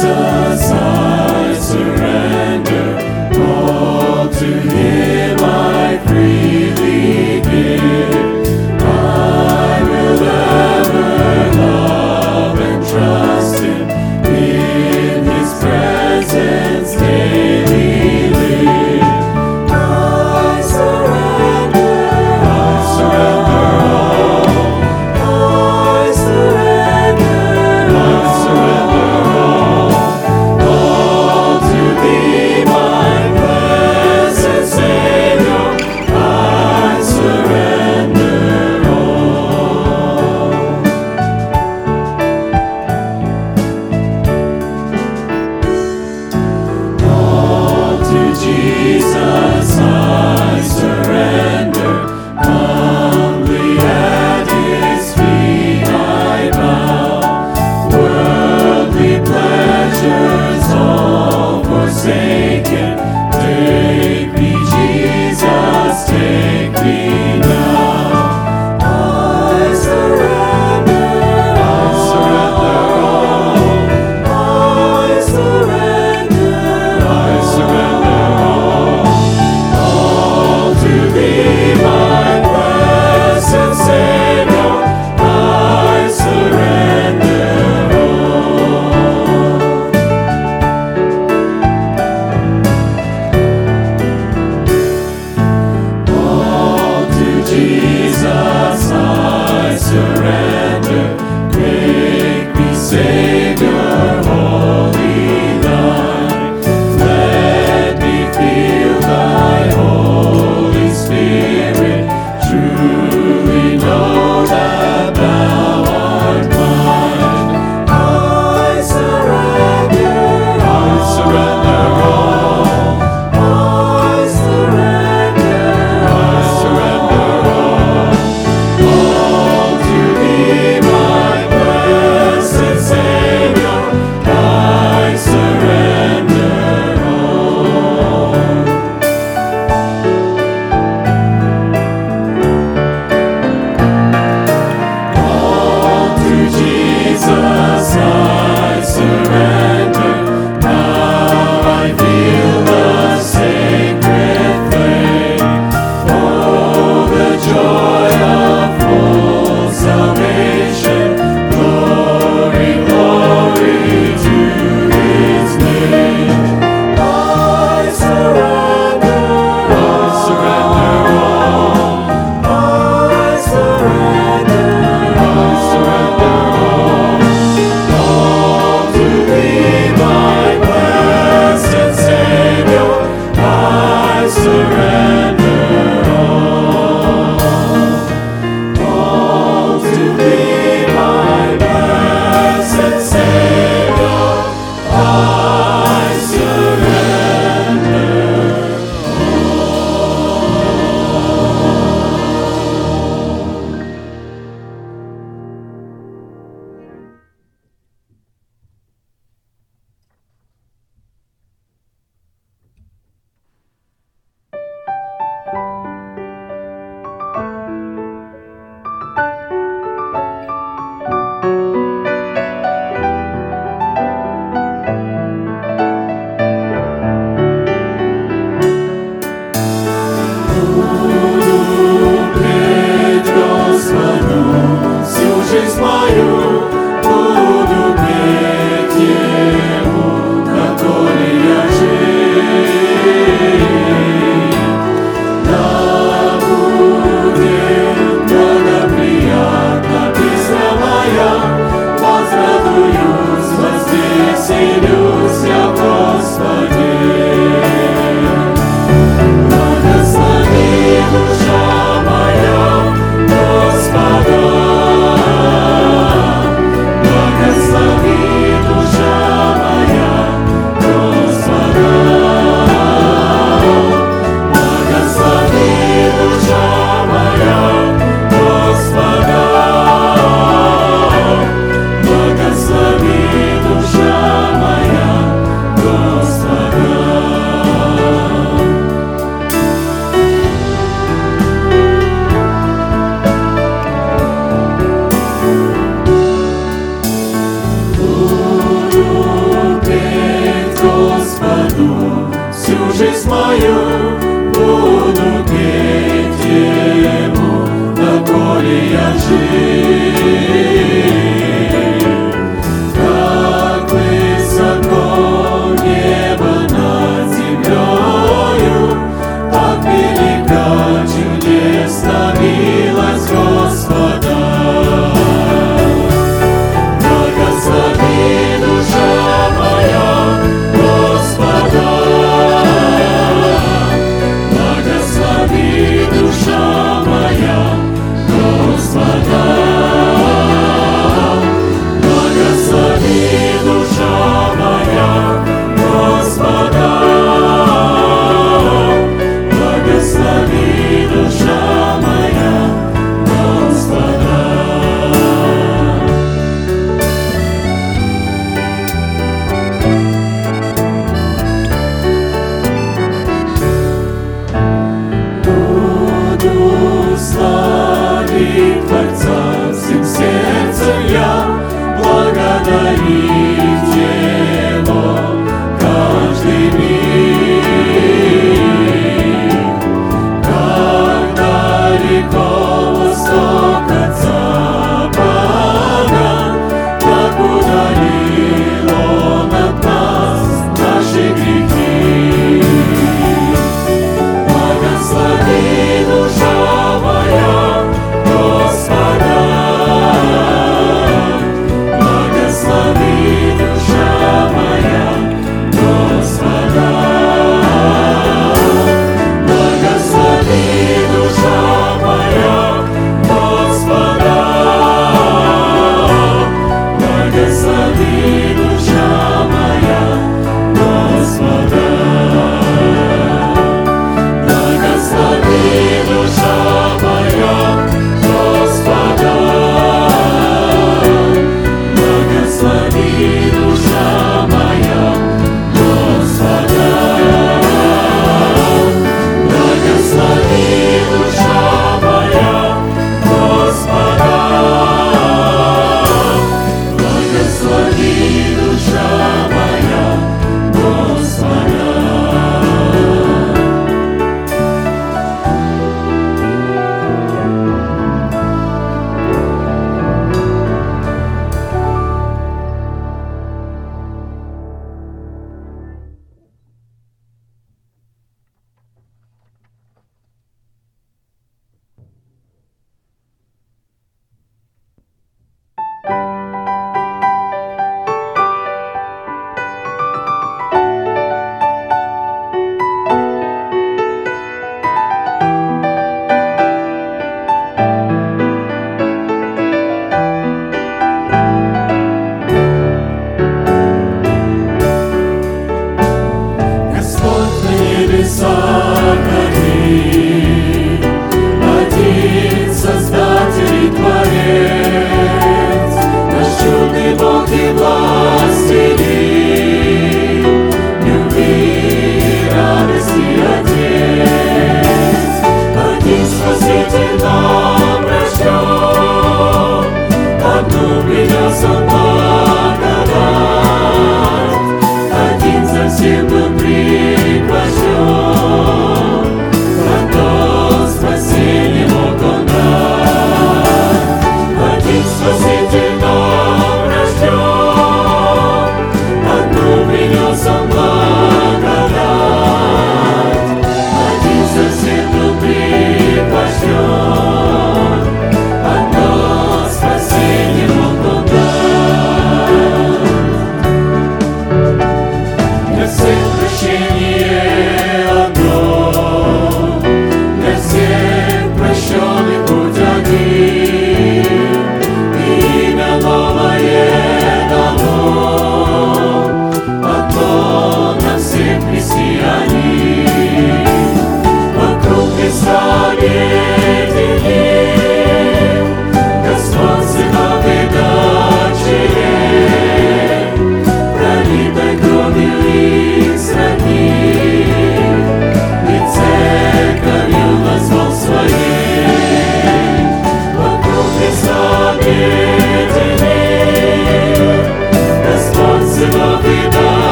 Santo. 0.00 0.39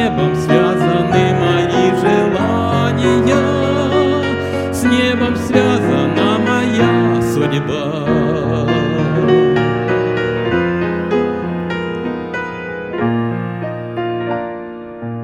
небом 0.00 0.34
связаны 0.34 1.24
мои 1.42 1.90
желания, 2.00 3.42
с 4.72 4.82
небом 4.84 5.36
связана 5.36 6.38
моя 6.38 7.20
судьба. 7.34 8.06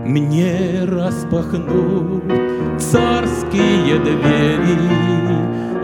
Мне 0.05 0.85
распахнут 0.85 2.25
царские 2.79 3.99
двери, 3.99 4.79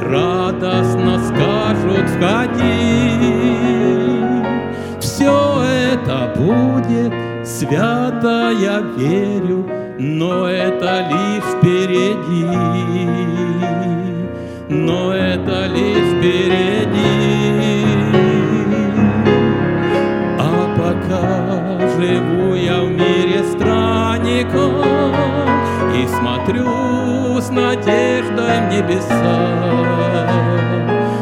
Радостно 0.00 1.18
скажут 1.18 2.10
«Входи!» 2.10 3.12
Все 5.00 5.62
это 5.94 6.34
будет 6.36 7.31
свято, 7.62 8.50
я 8.50 8.80
верю, 8.96 9.66
но 9.98 10.48
это 10.48 11.06
лишь 11.10 11.44
впереди. 11.56 12.46
Но 14.68 15.12
это 15.12 15.66
лишь 15.66 16.16
впереди. 16.16 17.84
А 20.38 20.74
пока 20.76 21.78
живу 21.96 22.54
я 22.54 22.80
в 22.80 22.90
мире 22.90 23.44
странником 23.44 24.82
И 25.94 26.06
смотрю 26.06 27.40
с 27.40 27.50
надеждой 27.50 28.60
в 28.60 28.72
небеса 28.72 29.38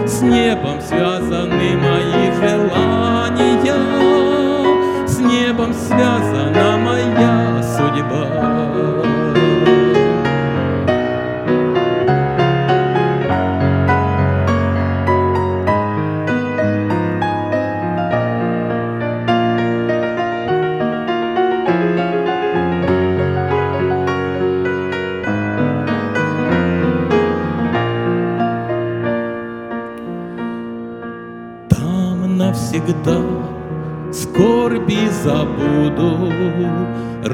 С 0.07 0.23
небом 0.23 0.81
связаны 0.81 1.77
мои 1.77 2.33
желания 2.41 3.75
С 5.07 5.19
небом 5.19 5.73
связана 6.61 6.77
моя 6.79 7.63
судьба 7.63 8.60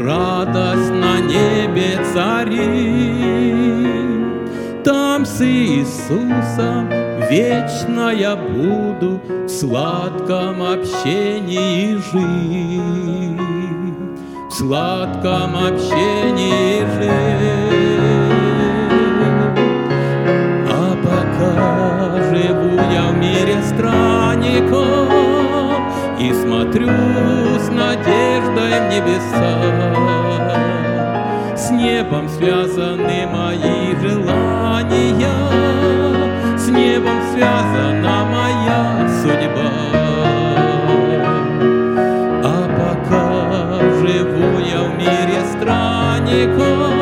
Радость 0.06 0.92
на 0.92 1.18
небе 1.18 1.98
царит. 2.14 3.42
Там 4.84 5.26
с 5.26 5.40
Иисусом 5.42 6.88
вечно 7.28 8.10
я 8.10 8.36
буду 8.36 9.20
В 9.46 9.48
сладком 9.48 10.62
общении 10.62 11.96
жить, 11.96 13.40
В 14.48 14.52
сладком 14.52 15.56
общении 15.56 16.84
жить. 16.94 17.90
А 20.70 20.96
пока 21.02 22.22
живу 22.30 22.76
я 22.92 23.10
в 23.10 23.16
мире 23.18 23.60
странников 23.60 25.15
И 26.18 26.32
смотрю 26.32 26.88
с 27.58 27.68
надеждой 27.68 28.80
в 28.80 28.88
небеса. 28.90 30.56
С 31.54 31.70
небом 31.70 32.26
связаны 32.28 33.26
мои 33.26 33.94
желания 34.00 35.34
С 36.56 36.68
небом 36.68 37.20
связана 37.34 38.24
моя 38.32 39.06
судьба. 39.20 39.72
А 42.44 42.66
пока 42.78 43.80
живу 44.00 44.58
я 44.60 44.80
в 44.84 44.96
мире 44.96 45.40
странников 45.52 46.94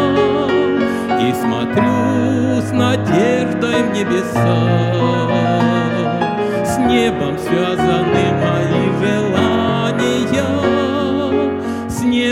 И 1.20 1.32
смотрю 1.40 2.60
с 2.62 2.72
надеждой 2.72 3.82
в 3.84 3.92
небеса. 3.92 4.58
С 6.64 6.78
небом 6.78 7.38
связаны 7.38 8.24
мои 8.42 8.73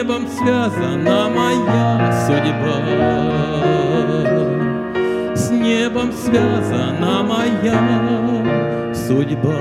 небом 0.03 0.27
связана 0.27 1.29
моя 1.29 2.13
судьба. 2.27 2.77
С 5.37 5.51
небом 5.51 6.13
связана 6.13 7.23
моя 7.23 8.95
судьба 8.95 9.61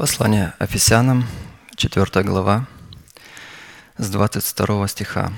Послание 0.00 0.54
Офесянам, 0.58 1.26
4 1.76 2.24
глава, 2.24 2.66
с 3.98 4.08
22 4.08 4.88
стиха. 4.88 5.30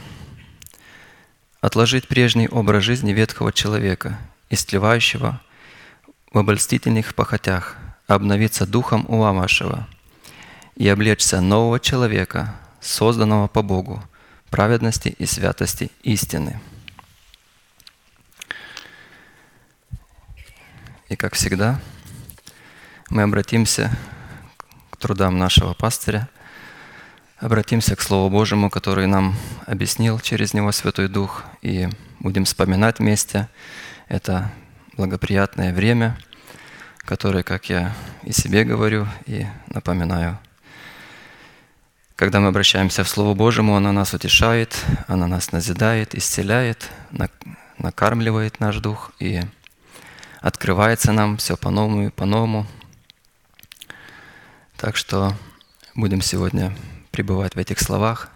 «Отложить 1.61 2.07
прежний 2.07 2.47
образ 2.47 2.85
жизни 2.85 3.13
ветхого 3.13 3.53
человека, 3.53 4.21
истлевающего 4.51 5.41
в 6.33 6.39
обольстительных 6.39 7.17
похотях, 7.17 7.77
обновиться 8.07 8.65
духом 8.65 9.05
ума 9.09 9.33
вашего 9.33 9.89
и 10.77 10.87
облечься 10.89 11.41
нового 11.41 11.81
человека, 11.81 12.55
созданного 12.81 13.49
по 13.49 13.63
Богу, 13.63 14.01
праведности 14.49 15.09
и 15.09 15.27
святости 15.27 15.91
истины». 16.05 16.61
И 21.09 21.17
как 21.17 21.35
всегда, 21.35 21.81
мы 23.11 23.23
обратимся 23.23 23.91
трудам 25.03 25.37
нашего 25.37 25.75
пастыря, 25.75 26.29
обратимся 27.39 27.97
к 27.97 28.01
Слову 28.01 28.31
Божьему, 28.31 28.71
который 28.71 29.09
нам 29.09 29.35
объяснил 29.67 30.21
через 30.21 30.55
Него 30.55 30.71
Святой 30.71 31.09
Дух, 31.09 31.43
и 31.61 31.89
будем 32.21 32.45
вспоминать 32.45 33.01
вместе 33.01 33.49
это 34.07 34.53
благоприятное 34.97 35.75
время, 35.75 36.17
которое, 36.99 37.43
как 37.43 37.69
я 37.69 37.93
и 38.23 38.31
себе 38.31 38.63
говорю, 38.63 39.09
и 39.27 39.45
напоминаю, 39.67 40.39
когда 42.15 42.39
мы 42.39 42.47
обращаемся 42.49 43.03
в 43.03 43.09
Слово 43.09 43.35
Божьему, 43.35 43.75
оно 43.75 43.91
нас 43.91 44.15
утешает, 44.15 44.77
оно 45.09 45.27
нас 45.27 45.51
назидает, 45.51 46.15
исцеляет, 46.15 46.89
нак- 47.11 47.57
накармливает 47.77 48.61
наш 48.61 48.77
дух 48.77 49.11
и 49.19 49.41
открывается 50.41 51.11
нам 51.11 51.39
все 51.39 51.57
по-новому 51.57 52.07
и 52.07 52.11
по-новому. 52.11 52.69
Так 54.83 54.97
что 54.97 55.33
будем 55.95 56.21
сегодня 56.21 56.77
пребывать 57.13 57.55
в 57.55 57.59
этих 57.61 57.79
словах, 57.79 58.33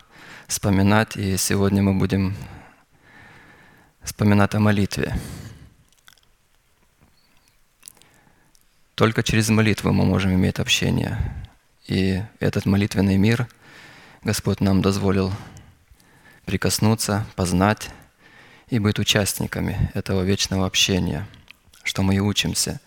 вспоминать, 0.47 1.16
и 1.16 1.36
сегодня 1.36 1.82
мы 1.82 1.92
будем 1.92 2.36
вспоминать 4.01 4.55
о 4.55 4.61
молитве. 4.61 5.18
Только 8.94 9.24
через 9.24 9.49
молитву 9.49 9.92
мы 9.92 10.05
можем 10.05 10.34
иметь 10.34 10.61
общение. 10.61 11.18
И 11.88 12.22
этот 12.38 12.64
молитвенный 12.64 13.16
мир 13.16 13.49
Господь 14.22 14.61
нам 14.61 14.82
дозволил 14.82 15.32
прикоснуться, 16.44 17.26
познать 17.34 17.90
и 18.68 18.78
быть 18.78 19.01
участниками 19.01 19.90
этого 19.94 20.22
вечного 20.22 20.64
общения, 20.64 21.26
что 21.82 22.03
мы 22.03 22.14
и 22.14 22.20
учимся. 22.20 22.80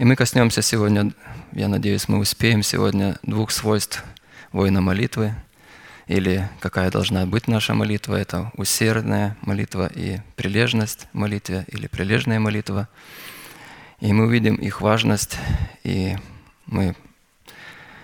И 0.00 0.04
мы 0.06 0.16
коснемся 0.16 0.62
сегодня, 0.62 1.12
я 1.52 1.68
надеюсь, 1.68 2.08
мы 2.08 2.20
успеем 2.20 2.62
сегодня 2.62 3.18
двух 3.22 3.50
свойств 3.50 4.02
воина 4.50 4.80
молитвы, 4.80 5.34
или 6.06 6.48
какая 6.60 6.90
должна 6.90 7.26
быть 7.26 7.48
наша 7.48 7.74
молитва, 7.74 8.14
это 8.14 8.50
усердная 8.54 9.36
молитва 9.42 9.90
и 9.94 10.20
прилежность 10.36 11.06
молитве, 11.12 11.66
или 11.68 11.86
прилежная 11.86 12.40
молитва. 12.40 12.88
И 14.00 14.10
мы 14.14 14.24
увидим 14.24 14.54
их 14.54 14.80
важность, 14.80 15.36
и 15.84 16.16
мы, 16.64 16.96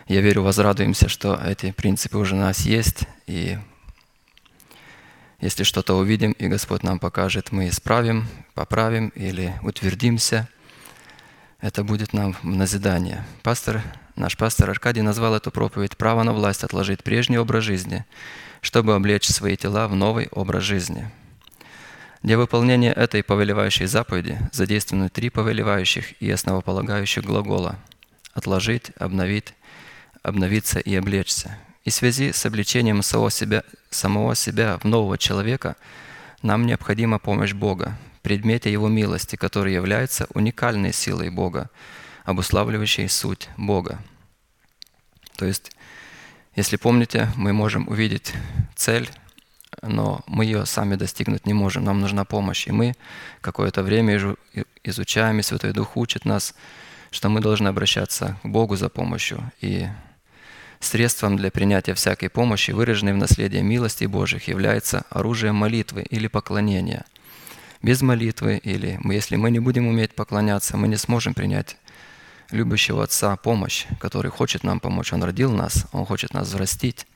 я 0.06 0.20
верю, 0.20 0.42
возрадуемся, 0.42 1.08
что 1.08 1.40
эти 1.42 1.72
принципы 1.72 2.18
уже 2.18 2.34
у 2.34 2.38
нас 2.40 2.66
есть, 2.66 3.04
и 3.26 3.58
если 5.40 5.62
что-то 5.62 5.94
увидим, 5.94 6.32
и 6.32 6.46
Господь 6.46 6.82
нам 6.82 6.98
покажет, 6.98 7.52
мы 7.52 7.70
исправим, 7.70 8.28
поправим 8.52 9.08
или 9.14 9.54
утвердимся, 9.62 10.46
это 11.60 11.84
будет 11.84 12.12
нам 12.12 12.36
назидание. 12.42 13.24
Пастор, 13.42 13.82
наш 14.14 14.36
пастор 14.36 14.70
Аркадий 14.70 15.02
назвал 15.02 15.34
эту 15.34 15.50
проповедь 15.50 15.96
«Право 15.96 16.22
на 16.22 16.32
власть 16.32 16.64
отложить 16.64 17.02
прежний 17.02 17.38
образ 17.38 17.64
жизни, 17.64 18.04
чтобы 18.60 18.94
облечь 18.94 19.26
свои 19.26 19.56
тела 19.56 19.88
в 19.88 19.94
новый 19.94 20.28
образ 20.32 20.64
жизни». 20.64 21.10
Для 22.22 22.38
выполнения 22.38 22.92
этой 22.92 23.22
повелевающей 23.22 23.86
заповеди 23.86 24.38
задействованы 24.52 25.08
три 25.08 25.30
повелевающих 25.30 26.20
и 26.20 26.30
основополагающих 26.30 27.24
глагола– 27.24 27.78
отложить, 28.34 28.90
обновить, 28.98 29.54
обновиться 30.22 30.80
и 30.80 30.94
облечься. 30.94 31.58
И 31.84 31.90
в 31.90 31.94
связи 31.94 32.32
с 32.32 32.44
обличением 32.44 33.02
самого 33.02 33.30
себя, 33.30 33.62
самого 33.90 34.34
себя 34.34 34.78
в 34.78 34.84
нового 34.84 35.18
человека 35.18 35.76
нам 36.42 36.66
необходима 36.66 37.18
помощь 37.18 37.52
Бога, 37.52 37.96
предмете 38.26 38.72
Его 38.72 38.88
милости, 38.88 39.36
который 39.36 39.72
является 39.72 40.26
уникальной 40.34 40.92
силой 40.92 41.30
Бога, 41.30 41.70
обуславливающей 42.24 43.08
суть 43.08 43.48
Бога. 43.56 44.00
То 45.36 45.46
есть, 45.46 45.70
если 46.56 46.76
помните, 46.76 47.30
мы 47.36 47.52
можем 47.52 47.86
увидеть 47.86 48.32
цель 48.74 49.08
но 49.82 50.22
мы 50.26 50.44
ее 50.44 50.66
сами 50.66 50.96
достигнуть 50.96 51.46
не 51.46 51.52
можем, 51.52 51.84
нам 51.84 52.00
нужна 52.00 52.24
помощь. 52.24 52.66
И 52.66 52.72
мы 52.72 52.94
какое-то 53.40 53.82
время 53.82 54.16
изу- 54.16 54.38
изучаем, 54.82 55.38
и 55.38 55.42
Святой 55.42 55.72
Дух 55.72 55.96
учит 55.96 56.24
нас, 56.24 56.54
что 57.10 57.28
мы 57.28 57.40
должны 57.40 57.68
обращаться 57.68 58.38
к 58.42 58.48
Богу 58.48 58.74
за 58.76 58.88
помощью. 58.88 59.52
И 59.60 59.86
средством 60.80 61.36
для 61.36 61.50
принятия 61.50 61.94
всякой 61.94 62.30
помощи, 62.30 62.70
выраженной 62.72 63.12
в 63.12 63.18
наследие 63.18 63.62
милости 63.62 64.06
Божьих, 64.06 64.48
является 64.48 65.04
оружие 65.10 65.52
молитвы 65.52 66.02
или 66.02 66.26
поклонения. 66.26 67.04
Без 67.82 68.02
молитвы 68.02 68.58
или 68.58 68.98
если 69.04 69.36
мы 69.36 69.50
не 69.50 69.58
будем 69.58 69.86
уметь 69.86 70.14
поклоняться, 70.14 70.76
мы 70.76 70.88
не 70.88 70.96
сможем 70.96 71.34
принять 71.34 71.76
любящего 72.50 73.02
Отца 73.02 73.36
помощь, 73.36 73.86
который 74.00 74.30
хочет 74.30 74.64
нам 74.64 74.80
помочь. 74.80 75.12
Он 75.12 75.22
родил 75.22 75.52
нас, 75.52 75.86
Он 75.92 76.06
хочет 76.06 76.32
нас 76.32 76.48
взрастить. 76.48 77.06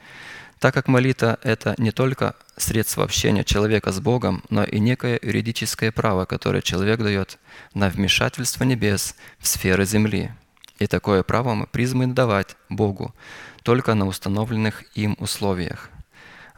Так 0.58 0.74
как 0.74 0.88
молитва– 0.88 1.38
это 1.42 1.74
не 1.78 1.90
только 1.90 2.34
средство 2.58 3.02
общения 3.04 3.44
человека 3.44 3.92
с 3.92 4.00
Богом, 4.00 4.44
но 4.50 4.62
и 4.62 4.78
некое 4.78 5.18
юридическое 5.22 5.90
право, 5.90 6.26
которое 6.26 6.60
человек 6.60 7.00
дает 7.00 7.38
на 7.72 7.88
вмешательство 7.88 8.64
небес 8.64 9.14
в 9.38 9.46
сферы 9.46 9.86
земли. 9.86 10.32
И 10.78 10.86
такое 10.86 11.22
право 11.22 11.54
мы 11.54 11.66
призваны 11.66 12.12
давать 12.12 12.56
Богу 12.68 13.14
только 13.62 13.94
на 13.94 14.06
установленных 14.06 14.84
им 14.94 15.16
условиях. 15.18 15.90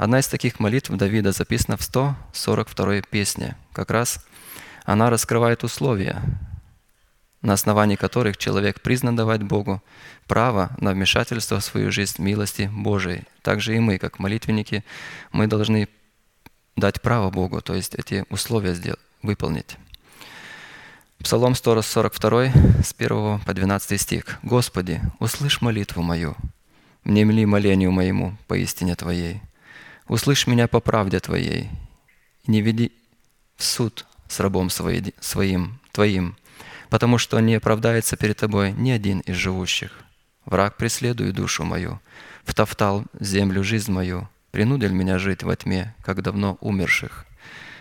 Одна 0.02 0.18
из 0.18 0.26
таких 0.26 0.58
молитв 0.58 0.90
Давида 0.90 1.30
записана 1.30 1.76
в 1.76 1.82
142 1.84 3.02
песне. 3.02 3.56
Как 3.72 3.92
раз 3.92 4.26
она 4.82 5.10
раскрывает 5.10 5.62
условия, 5.62 6.20
на 7.40 7.52
основании 7.52 7.94
которых 7.94 8.36
человек 8.36 8.80
признан 8.80 9.14
давать 9.14 9.44
Богу 9.44 9.80
право 10.26 10.74
на 10.78 10.90
вмешательство 10.90 11.60
в 11.60 11.64
свою 11.64 11.92
жизнь 11.92 12.20
милости 12.20 12.68
Божией. 12.74 13.22
Также 13.42 13.76
и 13.76 13.78
мы, 13.78 13.98
как 13.98 14.18
молитвенники, 14.18 14.84
мы 15.30 15.46
должны 15.46 15.88
дать 16.74 17.00
право 17.00 17.30
Богу, 17.30 17.60
то 17.60 17.72
есть 17.72 17.94
эти 17.94 18.24
условия 18.28 18.74
выполнить. 19.22 19.76
Псалом 21.20 21.54
142, 21.54 22.46
с 22.82 22.92
1 22.98 23.38
по 23.38 23.54
12 23.54 24.00
стих. 24.00 24.40
«Господи, 24.42 25.00
услышь 25.20 25.60
молитву 25.60 26.02
мою, 26.02 26.34
внемли 27.04 27.44
молению 27.44 27.92
моему 27.92 28.36
по 28.48 28.54
истине 28.54 28.96
Твоей. 28.96 29.42
Услышь 30.08 30.46
меня 30.46 30.68
по 30.68 30.80
правде 30.80 31.20
Твоей, 31.20 31.70
и 32.44 32.50
не 32.50 32.60
веди 32.60 32.92
в 33.56 33.64
суд 33.64 34.06
с 34.28 34.40
рабом 34.40 34.70
свои- 34.70 35.12
своим, 35.20 35.78
Твоим, 35.92 36.36
потому 36.90 37.18
что 37.18 37.38
не 37.40 37.54
оправдается 37.54 38.16
перед 38.16 38.36
Тобой 38.36 38.72
ни 38.72 38.90
один 38.90 39.20
из 39.20 39.36
живущих. 39.36 39.92
Враг 40.44 40.76
преследует 40.76 41.34
душу 41.34 41.64
мою, 41.64 42.00
втоптал 42.44 43.04
землю 43.20 43.62
жизнь 43.62 43.92
мою, 43.92 44.28
принудил 44.50 44.90
меня 44.92 45.18
жить 45.18 45.42
во 45.42 45.54
тьме, 45.54 45.94
как 46.02 46.22
давно 46.22 46.58
умерших. 46.60 47.26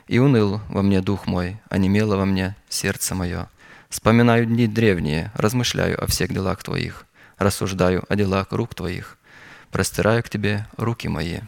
И 0.07 0.19
уныл 0.19 0.61
во 0.69 0.81
мне 0.81 1.01
дух 1.01 1.25
мой, 1.25 1.59
а 1.69 1.77
немело 1.77 2.17
во 2.17 2.25
мне 2.25 2.55
сердце 2.69 3.15
мое. 3.15 3.49
Вспоминаю 3.89 4.45
дни 4.45 4.67
древние, 4.67 5.31
размышляю 5.33 6.01
о 6.01 6.07
всех 6.07 6.31
делах 6.31 6.63
Твоих, 6.63 7.05
рассуждаю 7.37 8.05
о 8.07 8.15
делах 8.15 8.47
рук 8.51 8.75
Твоих, 8.75 9.17
простираю 9.71 10.21
к 10.23 10.29
Тебе 10.29 10.67
руки 10.77 11.07
мои. 11.07 11.39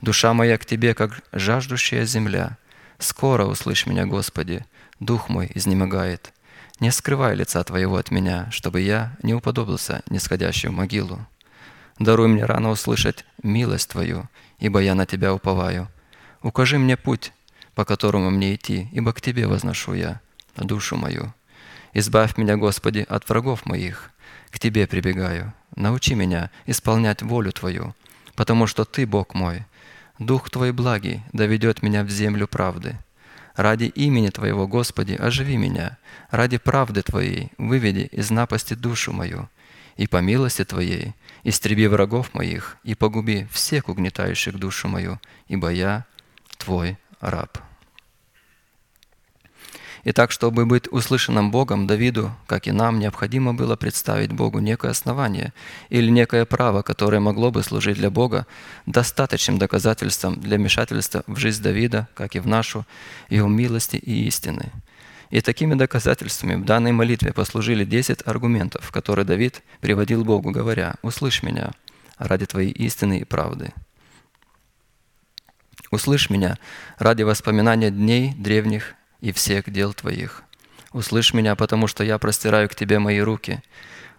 Душа 0.00 0.32
моя 0.32 0.56
к 0.56 0.64
Тебе, 0.64 0.94
как 0.94 1.22
жаждущая 1.32 2.06
земля. 2.06 2.56
Скоро 2.98 3.44
услышь 3.44 3.86
меня, 3.86 4.06
Господи, 4.06 4.64
дух 4.98 5.28
мой 5.28 5.50
изнемогает. 5.54 6.32
Не 6.80 6.90
скрывай 6.90 7.34
лица 7.34 7.62
Твоего 7.64 7.96
от 7.96 8.10
меня, 8.10 8.48
чтобы 8.50 8.80
я 8.80 9.16
не 9.22 9.34
уподобился 9.34 10.02
нисходящую 10.08 10.72
могилу. 10.72 11.26
Даруй 11.98 12.28
мне 12.28 12.46
рано 12.46 12.70
услышать 12.70 13.26
милость 13.42 13.90
Твою, 13.90 14.26
ибо 14.58 14.80
я 14.80 14.94
на 14.94 15.04
Тебя 15.04 15.34
уповаю. 15.34 15.88
Укажи 16.42 16.78
мне 16.78 16.96
путь, 16.96 17.32
по 17.74 17.84
которому 17.84 18.30
мне 18.30 18.54
идти, 18.54 18.88
ибо 18.92 19.12
к 19.12 19.20
Тебе 19.20 19.46
возношу 19.46 19.92
я 19.92 20.20
душу 20.56 20.96
мою. 20.96 21.34
Избавь 21.92 22.38
меня, 22.38 22.56
Господи, 22.56 23.04
от 23.06 23.28
врагов 23.28 23.66
моих. 23.66 24.10
К 24.50 24.58
Тебе 24.58 24.86
прибегаю. 24.86 25.52
Научи 25.76 26.14
меня 26.14 26.50
исполнять 26.64 27.20
волю 27.20 27.52
Твою, 27.52 27.94
потому 28.34 28.66
что 28.66 28.86
Ты, 28.86 29.06
Бог 29.06 29.34
мой, 29.34 29.66
Дух 30.20 30.50
Твой 30.50 30.72
благий 30.72 31.22
доведет 31.32 31.82
меня 31.82 32.04
в 32.04 32.10
землю 32.10 32.46
правды. 32.46 32.98
Ради 33.56 33.84
имени 33.84 34.28
Твоего, 34.28 34.68
Господи, 34.68 35.14
оживи 35.14 35.56
меня. 35.56 35.96
Ради 36.30 36.58
правды 36.58 37.00
Твоей 37.00 37.52
выведи 37.56 38.06
из 38.12 38.30
напасти 38.30 38.74
душу 38.74 39.14
мою. 39.14 39.48
И 39.96 40.06
по 40.06 40.18
милости 40.18 40.62
Твоей 40.62 41.14
истреби 41.42 41.86
врагов 41.86 42.34
моих 42.34 42.76
и 42.84 42.94
погуби 42.94 43.48
всех 43.50 43.88
угнетающих 43.88 44.58
душу 44.58 44.88
мою, 44.88 45.18
ибо 45.48 45.70
я 45.70 46.04
Твой 46.58 46.98
раб. 47.22 47.69
Итак, 50.02 50.30
чтобы 50.30 50.64
быть 50.64 50.90
услышанным 50.90 51.50
Богом, 51.50 51.86
Давиду, 51.86 52.32
как 52.46 52.66
и 52.66 52.72
нам, 52.72 52.98
необходимо 52.98 53.52
было 53.52 53.76
представить 53.76 54.32
Богу 54.32 54.58
некое 54.58 54.92
основание 54.92 55.52
или 55.90 56.10
некое 56.10 56.46
право, 56.46 56.80
которое 56.80 57.20
могло 57.20 57.50
бы 57.50 57.62
служить 57.62 57.98
для 57.98 58.10
Бога 58.10 58.46
достаточным 58.86 59.58
доказательством 59.58 60.40
для 60.40 60.56
вмешательства 60.56 61.22
в 61.26 61.36
жизнь 61.36 61.62
Давида, 61.62 62.08
как 62.14 62.34
и 62.34 62.40
в 62.40 62.46
нашу, 62.46 62.86
его 63.28 63.48
милости 63.48 63.96
и 63.96 64.26
истины. 64.26 64.72
И 65.28 65.42
такими 65.42 65.74
доказательствами 65.74 66.54
в 66.54 66.64
данной 66.64 66.92
молитве 66.92 67.32
послужили 67.32 67.84
10 67.84 68.26
аргументов, 68.26 68.90
которые 68.90 69.26
Давид 69.26 69.62
приводил 69.80 70.24
Богу, 70.24 70.50
говоря, 70.50 70.94
«Услышь 71.02 71.42
меня 71.42 71.72
ради 72.18 72.46
Твоей 72.46 72.70
истины 72.70 73.20
и 73.20 73.24
правды». 73.24 73.72
Услышь 75.90 76.30
меня 76.30 76.56
ради 76.98 77.22
воспоминания 77.22 77.90
дней 77.90 78.32
древних 78.36 78.94
и 79.20 79.32
всех 79.32 79.70
дел 79.70 79.92
Твоих. 79.92 80.42
Услышь 80.92 81.34
меня, 81.34 81.54
потому 81.54 81.86
что 81.86 82.02
я 82.02 82.18
простираю 82.18 82.68
к 82.68 82.74
Тебе 82.74 82.98
мои 82.98 83.20
руки. 83.20 83.62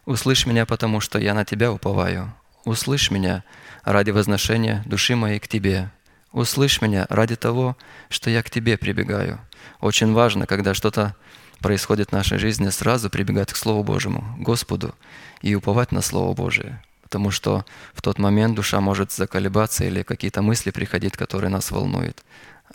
Услышь 0.06 0.46
меня, 0.46 0.66
потому 0.66 1.00
что 1.00 1.20
я 1.20 1.34
на 1.34 1.46
Тебя 1.46 1.72
уповаю. 1.72 2.34
Услышь 2.64 3.12
меня 3.12 3.44
ради 3.84 4.12
возношения 4.12 4.84
души 4.86 5.16
моей 5.16 5.40
к 5.40 5.48
Тебе. 5.48 5.92
Услышь 6.32 6.82
меня 6.82 7.06
ради 7.10 7.36
того, 7.36 7.76
что 8.10 8.30
я 8.30 8.42
к 8.42 8.50
Тебе 8.50 8.78
прибегаю. 8.78 9.40
Очень 9.82 10.14
важно, 10.14 10.46
когда 10.48 10.74
что-то 10.74 11.16
происходит 11.60 12.10
в 12.10 12.14
нашей 12.14 12.38
жизни, 12.38 12.70
сразу 12.70 13.10
прибегать 13.10 13.52
к 13.52 13.58
Слову 13.58 13.84
Божьему, 13.84 14.36
Господу, 14.40 14.96
и 15.42 15.56
уповать 15.56 15.92
на 15.92 16.02
Слово 16.02 16.34
Божие. 16.34 16.82
Потому 17.04 17.32
что 17.32 17.66
в 17.94 18.02
тот 18.02 18.18
момент 18.18 18.56
душа 18.56 18.80
может 18.80 19.12
заколебаться 19.12 19.84
или 19.84 20.04
какие-то 20.04 20.42
мысли 20.42 20.72
приходить, 20.72 21.18
которые 21.18 21.50
нас 21.50 21.70
волнуют. 21.70 22.24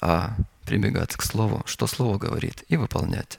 А 0.00 0.36
прибегать 0.66 1.14
к 1.16 1.22
Слову, 1.22 1.62
что 1.64 1.86
Слово 1.86 2.18
говорит, 2.18 2.64
и 2.68 2.76
выполнять. 2.76 3.38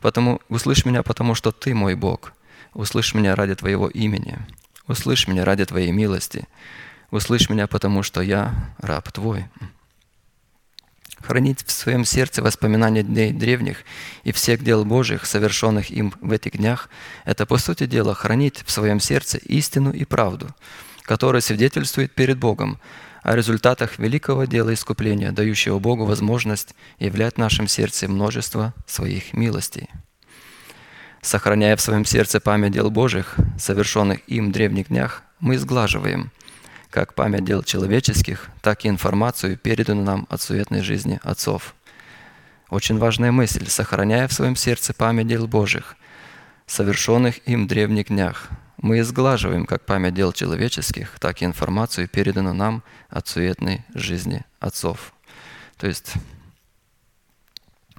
Потому 0.00 0.40
услышь 0.48 0.84
меня, 0.84 1.02
потому 1.02 1.34
что 1.34 1.52
Ты 1.52 1.74
мой 1.74 1.94
Бог. 1.94 2.32
Услышь 2.74 3.14
меня 3.14 3.34
ради 3.34 3.54
Твоего 3.54 3.88
имени. 3.88 4.36
Услышь 4.86 5.26
меня 5.26 5.44
ради 5.44 5.64
Твоей 5.64 5.92
милости. 5.92 6.46
Услышь 7.10 7.48
меня, 7.48 7.66
потому 7.66 8.02
что 8.02 8.20
я 8.20 8.74
раб 8.78 9.10
Твой. 9.10 9.46
Хранить 11.18 11.64
в 11.64 11.70
своем 11.70 12.04
сердце 12.04 12.42
воспоминания 12.42 13.02
дней 13.02 13.32
древних 13.32 13.78
и 14.22 14.32
всех 14.32 14.62
дел 14.62 14.84
Божьих, 14.84 15.24
совершенных 15.24 15.90
им 15.90 16.12
в 16.20 16.30
этих 16.30 16.58
днях, 16.58 16.90
это, 17.24 17.46
по 17.46 17.56
сути 17.56 17.86
дела, 17.86 18.14
хранить 18.14 18.62
в 18.66 18.70
своем 18.70 19.00
сердце 19.00 19.38
истину 19.38 19.92
и 19.92 20.04
правду, 20.04 20.54
которая 21.02 21.40
свидетельствует 21.40 22.14
перед 22.14 22.38
Богом 22.38 22.78
о 23.26 23.34
результатах 23.34 23.98
великого 23.98 24.44
дела 24.44 24.72
искупления, 24.72 25.32
дающего 25.32 25.80
Богу 25.80 26.04
возможность 26.04 26.76
являть 27.00 27.34
в 27.34 27.38
нашем 27.38 27.66
сердце 27.66 28.06
множество 28.06 28.72
своих 28.86 29.32
милостей. 29.32 29.90
Сохраняя 31.22 31.74
в 31.74 31.80
своем 31.80 32.04
сердце 32.04 32.38
память 32.38 32.70
дел 32.70 32.88
Божьих, 32.88 33.34
совершенных 33.58 34.20
им 34.28 34.50
в 34.50 34.52
древних 34.52 34.88
днях, 34.88 35.24
мы 35.40 35.58
сглаживаем 35.58 36.30
как 36.88 37.14
память 37.14 37.44
дел 37.44 37.64
человеческих, 37.64 38.48
так 38.62 38.84
и 38.84 38.88
информацию, 38.88 39.58
переданную 39.58 40.06
нам 40.06 40.26
от 40.30 40.40
суетной 40.40 40.82
жизни 40.82 41.18
отцов. 41.24 41.74
Очень 42.70 42.98
важная 42.98 43.32
мысль, 43.32 43.66
сохраняя 43.66 44.28
в 44.28 44.32
своем 44.32 44.54
сердце 44.54 44.94
память 44.94 45.26
дел 45.26 45.48
Божьих, 45.48 45.96
совершенных 46.68 47.38
им 47.48 47.64
в 47.64 47.66
древних 47.66 48.06
днях, 48.06 48.50
мы 48.78 49.00
изглаживаем 49.00 49.66
как 49.66 49.84
память 49.84 50.14
дел 50.14 50.32
человеческих, 50.32 51.18
так 51.18 51.42
и 51.42 51.44
информацию, 51.44 52.08
переданную 52.08 52.54
нам 52.54 52.82
от 53.08 53.26
суетной 53.28 53.84
жизни 53.94 54.44
отцов. 54.60 55.12
То 55.76 55.86
есть 55.86 56.14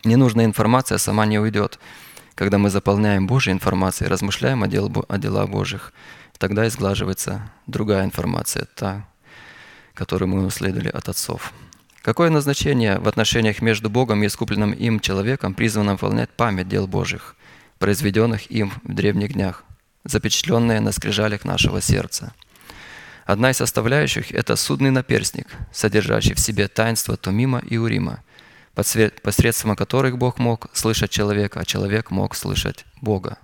ненужная 0.04 0.46
информация 0.46 0.98
сама 0.98 1.26
не 1.26 1.40
уйдет. 1.40 1.80
Когда 2.36 2.58
мы 2.60 2.70
заполняем 2.70 3.26
Божьей 3.26 3.54
информацией, 3.54 4.10
размышляем 4.10 4.62
о, 4.64 4.68
дел, 4.68 4.92
о 5.08 5.18
делах 5.18 5.50
Божьих, 5.50 5.92
тогда 6.38 6.68
изглаживается 6.68 7.52
другая 7.66 8.06
информация, 8.06 8.68
та, 8.76 9.08
которую 9.96 10.30
мы 10.30 10.40
унаследовали 10.40 10.90
от 10.90 11.10
отцов. 11.10 11.52
Какое 12.04 12.30
назначение 12.30 13.00
в 13.00 13.08
отношениях 13.08 13.62
между 13.62 13.90
Богом 13.90 14.24
и 14.24 14.28
искупленным 14.28 14.72
им 14.72 15.00
человеком 15.00 15.56
призвано 15.56 15.94
выполнять 15.94 16.30
память 16.30 16.70
дел 16.70 16.88
Божьих, 16.88 17.36
произведенных 17.80 18.50
им 18.52 18.72
в 18.84 18.94
древних 18.94 19.34
днях, 19.34 19.64
запечатленные 20.04 20.80
на 20.80 20.92
скрижалях 20.92 21.46
нашего 21.46 21.82
сердца? 21.82 22.34
Одна 23.26 23.52
из 23.52 23.58
составляющих– 23.58 24.32
это 24.34 24.56
судный 24.56 24.90
наперстник, 24.90 25.48
содержащий 25.74 26.34
в 26.34 26.40
себе 26.40 26.68
таинство 26.68 27.18
Тумима 27.18 27.60
и 27.60 27.78
Урима, 27.78 28.24
посред- 28.74 29.22
посредством 29.22 29.76
которых 29.76 30.18
Бог 30.18 30.40
мог 30.40 30.70
слышать 30.74 31.12
человека, 31.12 31.60
а 31.60 31.66
человек 31.66 32.10
мог 32.10 32.36
слышать 32.36 32.86
Бога. 33.02 33.38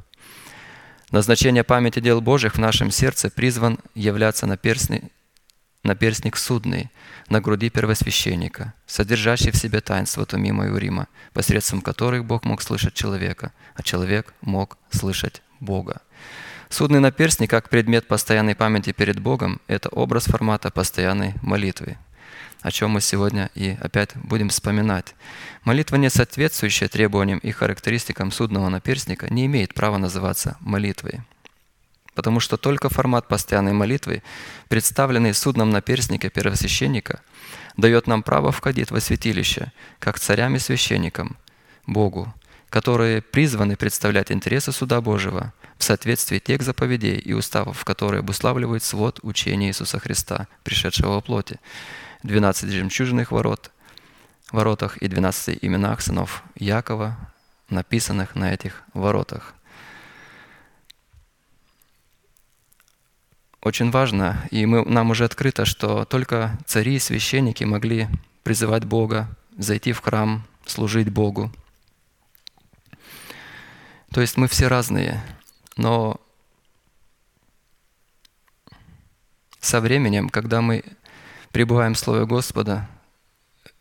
Назначение 1.12 1.64
памяти 1.64 1.99
дел 1.99 2.22
Божьих 2.22 2.56
в 2.56 2.60
нашем 2.60 2.91
сердце 2.91 3.30
призван 3.30 3.78
являться 3.93 4.45
наперстни- 4.45 5.12
наперстник 5.84 6.38
судный 6.38 6.89
на 7.28 7.41
груди 7.41 7.70
первосвященника, 7.70 8.74
содержащий 8.88 9.51
в 9.51 9.58
себе 9.58 9.82
таинство 9.82 10.26
Тумима 10.26 10.68
и 10.68 10.70
Урима, 10.70 11.08
посредством 11.34 11.82
которых 11.82 12.24
Бог 12.24 12.45
мог 12.45 12.62
слышать 12.62 12.93
человека, 12.93 13.51
а 13.76 13.84
человек 13.84 14.34
мог 14.39 14.78
слышать 14.91 15.41
Бога. 15.60 16.01
Судный 16.74 16.99
наперстник 16.99 17.51
как 17.51 17.69
предмет 17.69 18.07
постоянной 18.07 18.55
памяти 18.55 18.93
перед 18.93 19.19
Богом– 19.19 19.61
это 19.67 19.89
образ 19.89 20.24
формата 20.24 20.71
постоянной 20.71 21.36
молитвы, 21.43 21.99
о 22.63 22.71
чем 22.71 22.89
мы 22.89 23.01
сегодня 23.01 23.51
и 23.53 23.78
опять 23.80 24.09
будем 24.15 24.49
вспоминать. 24.49 25.13
Молитва, 25.65 25.97
не 25.97 26.09
соответствующая 26.09 26.88
требованиям 26.88 27.38
и 27.38 27.51
характеристикам 27.51 28.32
судного 28.32 28.69
наперстника, 28.69 29.32
не 29.32 29.45
имеет 29.45 29.76
права 29.76 29.99
называться 29.99 30.57
молитвой. 30.61 31.21
Потому 32.15 32.39
что 32.39 32.57
только 32.57 32.89
формат 32.89 33.28
постоянной 33.28 33.74
молитвы, 33.74 34.24
представленный 34.67 35.36
судном 35.36 35.69
наперстнике 35.69 36.32
первосвященника, 36.32 37.21
дает 37.78 38.07
нам 38.07 38.24
право 38.24 38.51
входить 38.51 38.89
во 38.89 38.99
святилище, 38.99 39.71
как 39.99 40.17
царям 40.17 40.55
и 40.55 40.59
священникам, 40.59 41.38
Богу, 41.86 42.34
которые 42.71 43.21
призваны 43.21 43.76
представлять 43.76 44.32
интересы 44.32 44.71
суда 44.71 45.01
Божьего 45.01 45.53
в 45.84 45.86
соответствии 45.86 46.39
тех 46.39 46.61
заповедей 46.61 47.17
и 47.17 47.34
уставов, 47.34 47.84
которые 47.84 48.19
обуславливают 48.19 48.84
свод 48.84 49.19
учения 49.21 49.67
Иисуса 49.67 49.99
Христа, 49.99 50.47
пришедшего 50.63 51.15
во 51.15 51.21
плоти, 51.21 51.59
12 52.23 52.69
жемчужных 52.69 53.34
ворот, 53.34 53.69
воротах 54.53 54.95
и 54.99 55.09
12 55.09 55.59
именах 55.61 55.99
сынов 55.99 56.41
Якова, 56.55 57.17
написанных 57.69 58.34
на 58.36 58.53
этих 58.53 58.81
воротах. 58.93 59.53
Очень 63.61 63.91
важно, 63.91 64.47
и 64.51 64.65
мы, 64.65 64.86
нам 64.86 65.09
уже 65.09 65.25
открыто, 65.25 65.65
что 65.65 66.05
только 66.05 66.57
цари 66.65 66.95
и 66.95 66.99
священники 66.99 67.65
могли 67.65 68.07
призывать 68.43 68.86
Бога, 68.86 69.27
зайти 69.57 69.91
в 69.91 69.99
храм, 69.99 70.47
служить 70.65 71.09
Богу. 71.09 71.51
То 74.13 74.21
есть 74.21 74.38
мы 74.38 74.47
все 74.47 74.69
разные, 74.69 75.21
но 75.78 76.19
со 79.59 79.80
временем, 79.80 80.30
когда 80.30 80.61
мы 80.61 80.84
пребываем 81.51 81.93
в 81.93 81.99
Слове 81.99 82.26
Господа, 82.26 82.89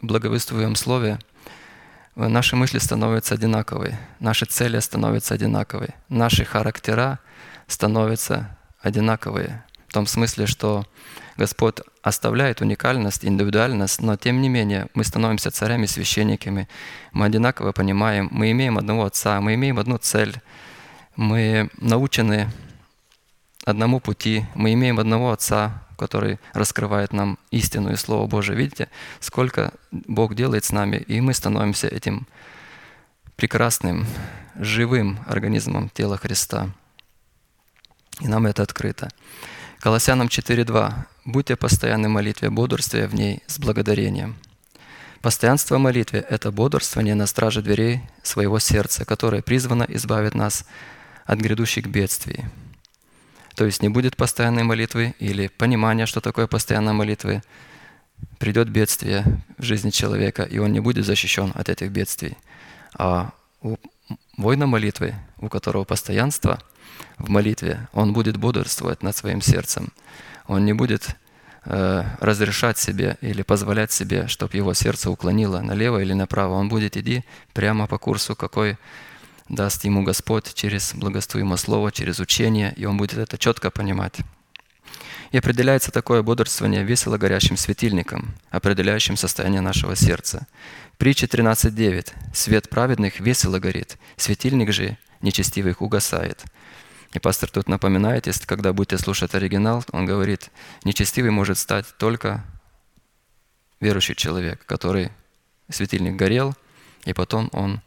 благовествуем 0.01 0.75
Слове, 0.77 1.19
наши 2.15 2.57
мысли 2.57 2.79
становятся 2.79 3.35
одинаковые, 3.35 3.99
наши 4.21 4.47
цели 4.47 4.79
становятся 4.79 5.35
одинаковые, 5.35 5.95
наши 6.09 6.45
характера 6.45 7.19
становятся 7.67 8.57
одинаковые. 8.81 9.65
В 9.89 9.93
том 9.93 10.07
смысле, 10.07 10.47
что 10.47 10.87
Господь 11.37 11.81
оставляет 12.03 12.61
уникальность, 12.61 13.25
индивидуальность, 13.25 14.01
но 14.01 14.17
тем 14.17 14.41
не 14.41 14.49
менее 14.49 14.89
мы 14.95 15.05
становимся 15.05 15.51
царями, 15.51 15.87
священниками, 15.87 16.69
мы 17.13 17.27
одинаково 17.27 17.73
понимаем, 17.73 18.29
мы 18.31 18.51
имеем 18.53 18.79
одного 18.79 19.05
Отца, 19.05 19.41
мы 19.41 19.55
имеем 19.55 19.79
одну 19.79 19.99
цель, 19.99 20.41
мы 21.17 21.71
научены 21.79 22.51
одному 23.65 24.01
пути, 24.01 24.45
мы 24.55 24.73
имеем 24.73 24.99
одного 24.99 25.33
Отца, 25.33 25.83
который 25.99 26.39
раскрывает 26.53 27.13
нам 27.13 27.39
истину 27.51 27.93
и 27.93 27.97
Слово 27.97 28.27
Божие. 28.27 28.57
Видите, 28.57 28.89
сколько 29.21 29.73
Бог 29.91 30.35
делает 30.35 30.65
с 30.65 30.73
нами, 30.73 30.97
и 30.97 31.21
мы 31.21 31.33
становимся 31.33 31.89
этим 31.89 32.27
прекрасным, 33.37 34.07
живым 34.57 35.19
организмом 35.27 35.91
тела 35.91 36.17
Христа. 36.17 36.71
И 38.21 38.29
нам 38.29 38.47
это 38.47 38.63
открыто. 38.63 39.09
Колоссянам 39.81 40.29
4.2. 40.29 40.95
«Будьте 41.25 41.57
постоянны 41.57 42.09
в 42.09 42.13
молитве, 42.13 42.51
бодрствуя 42.51 43.09
в 43.09 43.15
ней 43.15 43.43
с 43.47 43.59
благодарением». 43.59 44.37
Постоянство 45.21 45.77
в 45.77 45.81
молитве– 45.81 46.25
это 46.31 46.51
бодрствование 46.51 47.15
на 47.15 47.27
страже 47.27 47.63
дверей 47.63 48.01
своего 48.25 48.59
сердца, 48.59 49.05
которое 49.05 49.41
призвано 49.41 49.87
избавить 49.89 50.35
нас 50.35 50.65
от 51.25 51.39
грядущих 51.39 51.87
бедствий. 51.87 52.45
То 53.55 53.65
есть 53.65 53.83
не 53.83 53.89
будет 53.89 54.17
постоянной 54.17 54.63
молитвы 54.63 55.15
или 55.19 55.49
понимания, 55.49 56.07
что 56.07 56.21
такое 56.21 56.47
постоянная 56.47 56.95
молитва, 56.95 57.43
придет 58.39 58.69
бедствие 58.69 59.25
в 59.59 59.63
жизни 59.63 59.91
человека, 59.91 60.43
и 60.43 60.59
он 60.59 60.73
не 60.73 60.81
будет 60.81 61.05
защищен 61.05 61.53
от 61.55 61.69
этих 61.69 61.91
бедствий. 61.91 62.37
А 62.95 63.33
у 63.61 63.77
воина 64.37 64.67
молитвы, 64.67 65.15
у 65.39 65.49
которого 65.49 65.85
постоянство– 65.85 66.59
в 67.19 67.29
молитве, 67.29 67.89
он 67.93 68.13
будет 68.13 68.37
бодрствовать 68.37 69.03
над 69.03 69.17
своим 69.17 69.41
сердцем. 69.41 69.89
Он 70.47 70.65
не 70.65 70.73
будет 70.73 71.17
э, 71.65 72.05
разрешать 72.21 72.79
себе 72.79 73.17
или 73.21 73.43
позволять 73.43 73.93
себе, 73.93 74.27
чтобы 74.27 74.57
его 74.57 74.75
сердце 74.75 75.11
уклонило 75.11 75.61
налево 75.61 75.99
или 75.99 76.13
направо. 76.13 76.55
Он 76.55 76.69
будет 76.69 76.97
идти 76.97 77.25
прямо 77.53 77.87
по 77.87 77.99
курсу, 77.99 78.35
какой 78.35 78.77
даст 79.53 79.85
ему 79.85 80.03
Господь 80.03 80.55
через 80.55 80.95
благословимое 80.95 81.59
слово, 81.59 81.93
через 81.93 82.19
учение, 82.19 82.73
и 82.75 82.87
он 82.87 82.97
будет 82.97 83.19
это 83.19 83.37
четко 83.37 83.71
понимать. 83.71 84.17
И 85.31 85.37
определяется 85.39 85.93
такое 85.93 86.23
бодрствование 86.23 86.85
весело 86.85 87.19
горящим 87.19 87.57
светильником, 87.57 88.35
определяющим 88.51 89.17
состояние 89.17 89.61
нашего 89.61 89.95
сердца. 89.95 90.47
Притча 90.97 91.27
13.9. 91.27 92.13
«Свет 92.35 92.69
праведных 92.71 93.21
весело 93.21 93.59
горит, 93.59 93.99
светильник 94.17 94.73
же 94.73 94.97
нечестивых 95.21 95.83
угасает». 95.83 96.45
И 97.13 97.19
пастор 97.19 97.51
тут 97.51 97.69
напоминает, 97.69 98.27
если 98.27 98.47
когда 98.47 98.73
будете 98.73 98.97
слушать 98.97 99.35
оригинал, 99.35 99.85
он 99.93 100.07
говорит, 100.07 100.51
нечестивый 100.85 101.31
может 101.31 101.59
стать 101.59 101.87
только 101.99 102.43
верующий 103.81 104.15
человек, 104.15 104.65
который 104.65 105.11
светильник 105.69 106.17
горел, 106.17 106.55
и 107.05 107.13
потом 107.13 107.51
он 107.53 107.83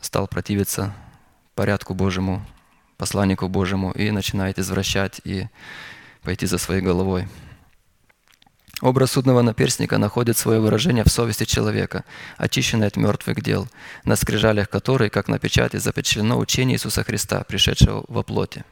стал 0.00 0.28
противиться 0.28 0.94
порядку 1.54 1.94
Божьему, 1.94 2.44
посланнику 2.96 3.48
Божьему, 3.48 3.92
и 3.92 4.10
начинает 4.10 4.58
извращать 4.58 5.20
и 5.24 5.48
пойти 6.22 6.46
за 6.46 6.58
своей 6.58 6.80
головой. 6.80 7.28
Образ 8.80 9.12
судного 9.12 9.40
наперстника 9.42 9.98
находит 9.98 10.36
свое 10.36 10.60
выражение 10.60 11.04
в 11.04 11.08
совести 11.08 11.44
человека, 11.44 12.04
очищенной 12.36 12.88
от 12.88 12.96
мертвых 12.96 13.40
дел, 13.40 13.68
на 14.04 14.16
скрижалях 14.16 14.68
которой, 14.68 15.10
как 15.10 15.28
на 15.28 15.38
печати, 15.38 15.76
запечатлено 15.76 16.38
учение 16.38 16.76
Иисуса 16.76 17.04
Христа, 17.04 17.44
пришедшего 17.44 18.04
во 18.08 18.22
плоти. 18.22 18.64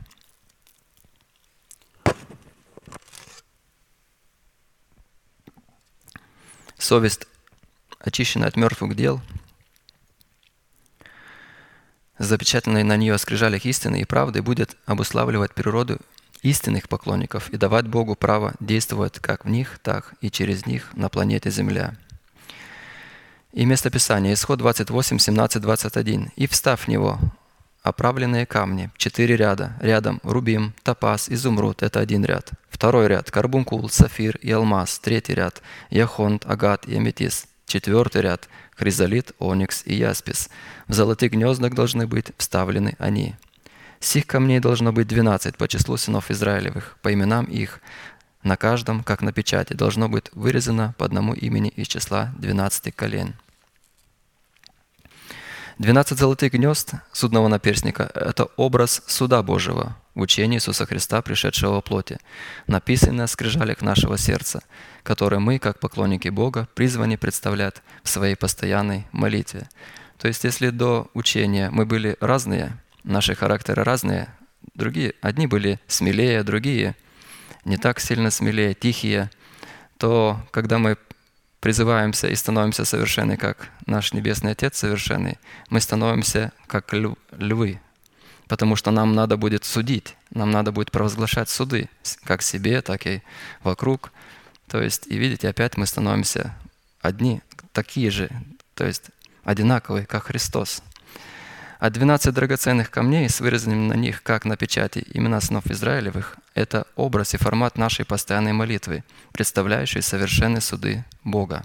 Совесть, 6.76 7.28
очищенная 8.00 8.48
от 8.48 8.56
мертвых 8.56 8.96
дел, 8.96 9.20
запечатанной 12.22 12.84
на 12.84 12.96
нее 12.96 13.18
скрижалях 13.18 13.64
истины 13.64 14.00
и 14.00 14.04
правды, 14.04 14.42
будет 14.42 14.76
обуславливать 14.86 15.54
природу 15.54 15.98
истинных 16.42 16.88
поклонников 16.88 17.50
и 17.50 17.56
давать 17.56 17.86
Богу 17.86 18.14
право 18.14 18.54
действовать 18.60 19.18
как 19.18 19.44
в 19.44 19.48
них, 19.48 19.78
так 19.82 20.14
и 20.20 20.30
через 20.30 20.66
них 20.66 20.90
на 20.94 21.08
планете 21.08 21.50
Земля. 21.50 21.96
И 23.52 23.64
место 23.66 23.90
Писания, 23.90 24.32
Исход 24.32 24.58
28, 24.58 25.18
17, 25.18 25.60
21. 25.60 26.30
«И 26.36 26.46
встав 26.46 26.82
в 26.82 26.88
него, 26.88 27.18
оправленные 27.82 28.46
камни, 28.46 28.90
четыре 28.96 29.36
ряда, 29.36 29.76
рядом 29.80 30.20
рубим, 30.22 30.74
топаз, 30.82 31.28
изумруд– 31.28 31.82
это 31.84 32.00
один 32.00 32.24
ряд. 32.24 32.50
Второй 32.70 33.08
ряд– 33.08 33.30
карбункул, 33.32 33.88
сафир 33.90 34.36
и 34.36 34.50
алмаз. 34.50 34.98
Третий 35.00 35.34
ряд– 35.34 35.60
яхонт, 35.90 36.46
агат 36.46 36.86
и 36.86 36.96
аметист. 36.96 37.46
Четвертый 37.66 38.22
ряд– 38.22 38.48
хризолит, 38.76 39.32
оникс 39.38 39.82
и 39.84 39.94
яспис. 39.94 40.48
В 40.88 40.94
золотых 40.94 41.32
гнездах 41.32 41.74
должны 41.74 42.06
быть 42.06 42.32
вставлены 42.38 42.96
они. 42.98 43.34
Сих 44.00 44.26
камней 44.26 44.58
должно 44.58 44.92
быть 44.92 45.06
двенадцать 45.06 45.56
по 45.56 45.68
числу 45.68 45.96
сынов 45.96 46.30
Израилевых, 46.30 46.98
по 47.02 47.12
именам 47.12 47.44
их. 47.46 47.80
На 48.42 48.56
каждом, 48.56 49.04
как 49.04 49.22
на 49.22 49.32
печати, 49.32 49.74
должно 49.74 50.08
быть 50.08 50.26
вырезано 50.32 50.94
по 50.98 51.04
одному 51.04 51.32
имени 51.32 51.68
из 51.68 51.86
числа 51.86 52.32
двенадцати 52.36 52.90
колен. 52.90 53.34
Двенадцать 55.78 56.18
золотых 56.18 56.52
гнезд 56.52 56.94
судного 57.12 57.48
наперстника– 57.48 58.10
это 58.14 58.46
образ 58.56 59.02
суда 59.06 59.42
Божьего 59.42 59.96
в 60.14 60.20
учении 60.20 60.56
Иисуса 60.56 60.86
Христа, 60.86 61.22
пришедшего 61.22 61.74
во 61.74 61.80
плоти, 61.80 62.18
написанный 62.66 63.16
на 63.16 63.26
скрижалях 63.26 63.82
нашего 63.82 64.18
сердца, 64.18 64.62
которые 65.02 65.40
мы, 65.40 65.58
как 65.58 65.80
поклонники 65.80 66.28
Бога, 66.28 66.68
призваны 66.74 67.16
представлять 67.16 67.82
в 68.02 68.08
своей 68.08 68.36
постоянной 68.36 69.06
молитве. 69.12 69.68
То 70.18 70.28
есть, 70.28 70.44
если 70.44 70.70
до 70.70 71.10
учения 71.14 71.70
мы 71.70 71.86
были 71.86 72.16
разные– 72.20 72.78
Наши 73.04 73.34
характеры 73.34 73.82
разные. 73.82 74.28
Другие, 74.74 75.14
одни 75.20 75.48
были 75.48 75.80
смелее, 75.88 76.44
другие 76.44 76.94
не 77.64 77.76
так 77.76 78.00
сильно 78.00 78.30
смелее, 78.30 78.74
тихие, 78.74 79.30
то 79.98 80.40
когда 80.50 80.78
мы 80.78 80.96
призываемся 81.60 82.28
и 82.28 82.34
становимся 82.34 82.84
совершенны, 82.84 83.36
как 83.36 83.70
наш 83.86 84.12
Небесный 84.12 84.52
Отец 84.52 84.78
совершенный, 84.78 85.38
мы 85.68 85.80
становимся 85.80 86.52
как 86.66 86.92
ль- 86.92 87.16
львы, 87.32 87.80
потому 88.52 88.76
что 88.76 88.90
нам 88.90 89.14
надо 89.14 89.38
будет 89.38 89.64
судить, 89.64 90.14
нам 90.28 90.50
надо 90.50 90.72
будет 90.72 90.90
провозглашать 90.90 91.48
суды, 91.48 91.88
как 92.22 92.42
себе, 92.42 92.82
так 92.82 93.06
и 93.06 93.22
вокруг. 93.62 94.12
То 94.68 94.82
есть, 94.82 95.06
и 95.06 95.16
видите, 95.16 95.48
опять 95.48 95.78
мы 95.78 95.86
становимся 95.86 96.54
одни, 97.00 97.40
такие 97.72 98.10
же, 98.10 98.28
то 98.74 98.84
есть 98.84 99.04
одинаковые, 99.42 100.04
как 100.04 100.24
Христос. 100.24 100.82
А 101.78 101.88
12 101.88 102.34
драгоценных 102.34 102.90
камней 102.90 103.26
с 103.30 103.40
вырезанными 103.40 103.88
на 103.88 103.94
них, 103.94 104.22
как 104.22 104.44
на 104.44 104.58
печати, 104.58 105.02
имена 105.14 105.40
снов 105.40 105.68
Израилевых– 105.68 106.36
это 106.54 106.86
образ 106.94 107.32
и 107.32 107.38
формат 107.38 107.78
нашей 107.78 108.04
постоянной 108.04 108.52
молитвы, 108.52 109.02
представляющей 109.32 110.02
совершенные 110.02 110.60
суды 110.60 111.06
Бога. 111.24 111.62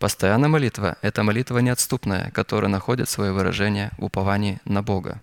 Постоянная 0.00 0.48
молитва– 0.48 0.96
это 1.00 1.22
молитва 1.22 1.58
неотступная, 1.58 2.32
которая 2.32 2.68
находит 2.68 3.08
свое 3.08 3.30
выражение 3.30 3.92
в 3.98 4.06
уповании 4.06 4.58
на 4.64 4.82
Бога. 4.82 5.20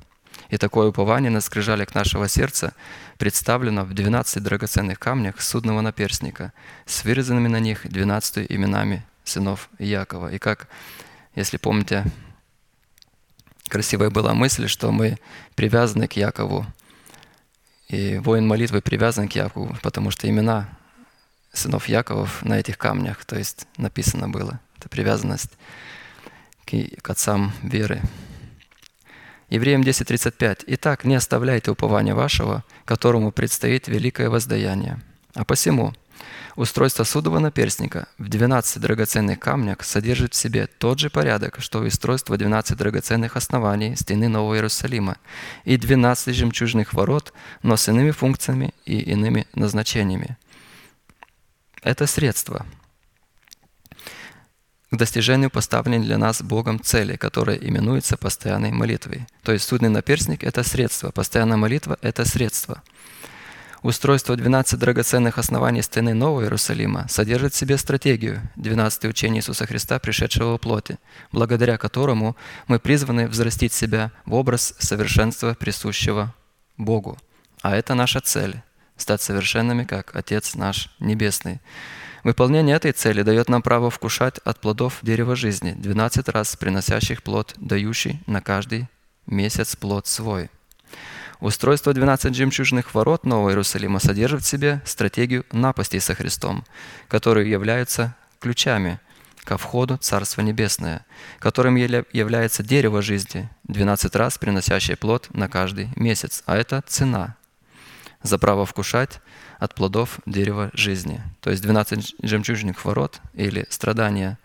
И 0.50 0.58
такое 0.58 0.90
упование 0.90 1.32
на 1.32 1.42
скрижалях 1.42 1.96
нашего 1.96 2.28
сердца 2.28 2.74
представлено 3.18 3.84
в 3.84 3.94
12 3.94 4.44
драгоценных 4.44 5.00
камнях 5.00 5.42
судного 5.42 5.82
наперстника 5.82 6.54
с 6.86 7.04
вырезанными 7.04 7.48
на 7.48 7.60
них 7.60 7.88
12 7.88 8.46
именами 8.50 9.04
сынов 9.24 9.70
Якова. 9.80 10.32
И 10.32 10.38
как, 10.38 10.68
если 11.36 11.58
помните, 11.58 12.06
красивая 13.70 14.10
была 14.10 14.34
мысль, 14.34 14.68
что 14.68 14.92
мы 14.92 15.18
привязаны 15.56 16.08
к 16.08 16.14
Якову. 16.14 16.66
И 17.88 18.18
воин 18.18 18.48
молитвы 18.48 18.82
привязан 18.82 19.28
к 19.28 19.34
Якову, 19.34 19.76
потому 19.82 20.12
что 20.12 20.30
имена 20.30 20.70
сынов 21.54 21.88
Яковов 21.88 22.44
на 22.44 22.60
этих 22.60 22.78
камнях, 22.78 23.26
то 23.26 23.38
есть 23.38 23.68
написано 23.78 24.28
было. 24.30 24.60
Это 24.78 24.90
привязанность 24.90 25.52
к, 26.66 27.02
к 27.02 27.10
отцам 27.10 27.54
веры. 27.64 28.02
Евреям 29.50 29.82
10.35. 29.82 30.64
«Итак, 30.68 31.06
не 31.06 31.16
оставляйте 31.16 31.72
упования 31.72 32.16
вашего, 32.16 32.64
которому 32.86 33.32
предстоит 33.32 33.88
великое 33.88 34.30
воздаяние. 34.30 35.00
А 35.36 35.46
посему, 35.46 35.94
устройство 36.56 37.04
судового 37.04 37.40
наперстника 37.40 38.08
в 38.18 38.28
12 38.28 38.82
драгоценных 38.82 39.40
камнях 39.40 39.84
содержит 39.84 40.34
в 40.34 40.38
себе 40.38 40.68
тот 40.68 41.00
же 41.00 41.10
порядок, 41.10 41.58
что 41.60 41.84
и 41.84 41.88
устройство 41.88 42.38
12 42.38 42.78
драгоценных 42.78 43.36
оснований 43.36 43.96
стены 43.96 44.30
Нового 44.30 44.56
Иерусалима 44.56 45.18
и 45.64 45.78
12 45.78 46.36
жемчужных 46.36 46.94
ворот, 46.94 47.34
но 47.62 47.78
с 47.78 47.88
иными 47.88 48.12
функциями 48.12 48.74
и 48.86 49.00
иными 49.00 49.46
назначениями. 49.54 50.38
Это 51.84 52.08
средство 52.08 52.66
к 54.96 54.98
достижению 54.98 55.50
поставленной 55.50 56.06
для 56.06 56.18
нас 56.18 56.42
Богом 56.42 56.82
цели, 56.82 57.16
которая 57.18 57.58
именуется 57.58 58.18
постоянной 58.18 58.72
молитвой. 58.72 59.28
То 59.44 59.52
есть 59.52 59.68
судный 59.68 59.90
наперстник– 59.90 60.44
это 60.44 60.64
средство, 60.64 61.12
постоянная 61.12 61.58
молитва– 61.58 61.98
это 62.02 62.26
средство. 62.26 62.82
Устройство 63.84 64.36
12 64.36 64.80
драгоценных 64.80 65.38
оснований 65.38 65.84
стены 65.84 66.16
Нового 66.16 66.42
Иерусалима 66.44 67.06
содержит 67.08 67.54
в 67.54 67.58
себе 67.58 67.78
стратегию 67.78 68.42
12 68.56 69.06
учения 69.06 69.40
Иисуса 69.40 69.68
Христа, 69.68 70.00
пришедшего 70.00 70.58
в 70.58 70.62
плоти, 70.62 70.98
благодаря 71.32 71.78
которому 71.78 72.36
мы 72.68 72.80
призваны 72.80 73.28
взрастить 73.28 73.74
себя 73.74 74.12
в 74.26 74.34
образ 74.34 74.74
совершенства, 74.80 75.54
присущего 75.54 76.34
Богу. 76.78 77.18
А 77.62 77.76
это 77.76 77.94
наша 77.94 78.22
цель– 78.22 78.62
стать 78.98 79.22
совершенными, 79.22 79.84
как 79.84 80.16
Отец 80.16 80.56
наш 80.56 80.90
Небесный. 81.00 81.60
Выполнение 82.26 82.76
этой 82.76 82.92
цели 82.92 83.22
дает 83.22 83.50
нам 83.50 83.62
право 83.62 83.92
вкушать 83.92 84.40
от 84.40 84.60
плодов 84.60 84.98
дерева 85.04 85.36
жизни, 85.36 85.76
12 85.78 86.28
раз 86.30 86.56
приносящих 86.56 87.22
плод, 87.22 87.54
дающий 87.58 88.20
на 88.26 88.42
каждый 88.42 88.90
месяц 89.28 89.76
плод 89.76 90.08
свой. 90.08 90.50
Устройство 91.40 91.94
12 91.94 92.34
жемчужных 92.34 92.96
ворот 92.96 93.28
Нового 93.28 93.52
Иерусалима 93.52 94.00
содержит 94.00 94.42
в 94.42 94.48
себе 94.48 94.82
стратегию 94.86 95.46
напасти 95.52 96.00
со 96.00 96.16
Христом, 96.16 96.66
которые 97.10 97.48
являются 97.48 98.16
ключами 98.40 99.00
ко 99.44 99.60
входу 99.60 99.98
в 99.98 100.00
Царство 100.00 100.42
Небесное, 100.42 101.06
которым 101.38 101.76
явля- 101.76 102.08
является 102.12 102.64
дерево 102.64 103.04
жизни, 103.04 103.52
12 103.66 104.16
раз 104.16 104.40
приносящее 104.40 104.98
плод 104.98 105.28
на 105.32 105.48
каждый 105.48 105.90
месяц. 105.96 106.42
А 106.48 106.58
это 106.58 106.84
цена 106.88 107.36
за 108.24 108.40
право 108.40 108.66
вкушать 108.66 109.22
от 109.60 109.76
плодов 109.76 110.20
дерева 110.26 110.70
жизни. 110.74 111.22
То 111.42 111.50
есть 111.52 111.62
12 111.64 112.16
жемчужных 112.22 112.84
ворот 112.86 113.22
или 113.34 113.66
страдания 113.70 114.38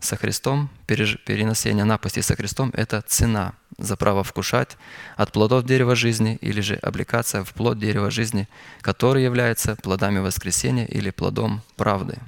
со 0.00 0.16
Христом, 0.16 0.68
переносение 0.86 1.84
напасти 1.84 2.20
со 2.20 2.34
Христом– 2.34 2.70
это 2.74 3.02
цена 3.02 3.52
за 3.78 3.96
право 3.96 4.24
вкушать 4.24 4.76
от 5.16 5.32
плодов 5.32 5.64
дерева 5.64 5.94
жизни 5.94 6.36
или 6.40 6.60
же 6.60 6.74
облекаться 6.74 7.44
в 7.44 7.52
плод 7.54 7.78
дерева 7.78 8.10
жизни, 8.10 8.48
который 8.80 9.22
является 9.22 9.76
плодами 9.76 10.18
воскресения 10.18 10.86
или 10.86 11.10
плодом 11.10 11.62
правды. 11.76 12.18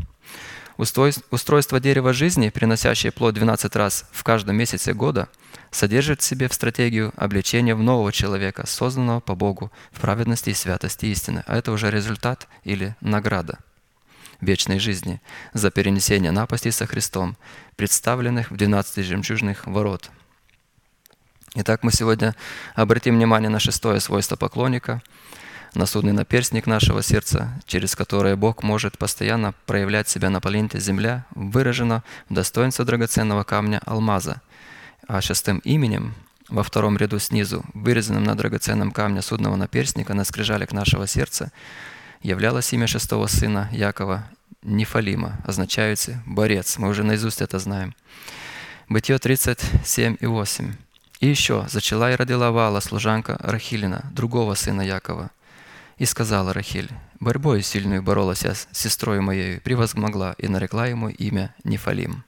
Устрой- 0.76 1.22
Устройство 1.30 1.80
дерева 1.80 2.12
жизни, 2.12 2.48
приносящее 2.50 3.12
плод 3.12 3.34
12 3.34 3.76
раз 3.76 4.08
в 4.12 4.22
каждом 4.22 4.56
месяце 4.56 4.92
года, 4.92 5.28
содержит 5.74 6.20
в 6.20 6.24
себе 6.24 6.48
в 6.48 6.54
стратегию 6.54 7.12
обличения 7.16 7.74
в 7.74 7.82
нового 7.82 8.12
человека, 8.12 8.66
созданного 8.66 9.20
по 9.20 9.34
Богу 9.34 9.72
в 9.90 10.00
праведности 10.00 10.50
и 10.50 10.54
святости 10.54 11.06
истины. 11.06 11.42
А 11.46 11.56
это 11.56 11.72
уже 11.72 11.90
результат 11.90 12.48
или 12.62 12.96
награда 13.00 13.58
вечной 14.40 14.78
жизни 14.78 15.20
за 15.52 15.70
перенесение 15.70 16.30
напасти 16.30 16.70
со 16.70 16.86
Христом, 16.86 17.36
представленных 17.76 18.50
в 18.50 18.56
12 18.56 19.04
жемчужных 19.04 19.66
ворот. 19.66 20.10
Итак, 21.54 21.82
мы 21.82 21.92
сегодня 21.92 22.34
обратим 22.74 23.16
внимание 23.16 23.48
на 23.48 23.60
шестое 23.60 24.00
свойство 24.00 24.36
поклонника, 24.36 25.02
на 25.74 25.86
судный 25.86 26.12
наперстник 26.12 26.66
нашего 26.66 27.02
сердца, 27.02 27.60
через 27.66 27.96
которое 27.96 28.36
Бог 28.36 28.62
может 28.62 28.98
постоянно 28.98 29.54
проявлять 29.66 30.08
себя 30.08 30.30
на 30.30 30.40
планете 30.40 30.78
Земля, 30.78 31.26
выражено 31.34 32.04
в 32.28 32.34
достоинстве 32.34 32.84
драгоценного 32.84 33.42
камня 33.44 33.80
алмаза. 33.84 34.40
А 35.06 35.20
шестым 35.20 35.58
именем 35.58 36.14
во 36.48 36.62
втором 36.62 36.96
ряду 36.96 37.18
снизу, 37.18 37.64
вырезанным 37.74 38.24
на 38.24 38.34
драгоценном 38.34 38.90
камне 38.90 39.22
судного 39.22 39.56
наперстника 39.56 40.14
на 40.14 40.24
скрижалях 40.24 40.72
нашего 40.72 41.06
сердца, 41.06 41.52
являлось 42.22 42.72
имя 42.72 42.86
шестого 42.86 43.26
сына 43.26 43.68
Якова 43.72 44.30
Нефалима, 44.62 45.38
означающий 45.46 46.16
«борец». 46.24 46.78
Мы 46.78 46.88
уже 46.88 47.02
наизусть 47.02 47.42
это 47.42 47.58
знаем. 47.58 47.94
Бытие 48.88 49.18
37 49.18 50.16
и 50.20 50.26
8. 50.26 50.74
«И 51.20 51.28
еще 51.28 51.66
зачала 51.68 52.12
и 52.12 52.16
родила 52.16 52.50
Вала, 52.50 52.80
служанка 52.80 53.36
Рахилина, 53.40 54.10
другого 54.14 54.54
сына 54.54 54.80
Якова. 54.80 55.30
И 55.98 56.06
сказала 56.06 56.54
Рахиль, 56.54 56.90
борьбой 57.20 57.62
сильную 57.62 58.02
боролась 58.02 58.44
я 58.44 58.54
с 58.54 58.68
сестрой 58.72 59.20
моей, 59.20 59.60
превозмогла 59.60 60.34
и 60.38 60.48
нарекла 60.48 60.86
ему 60.86 61.10
имя 61.10 61.54
Нефалим». 61.62 62.24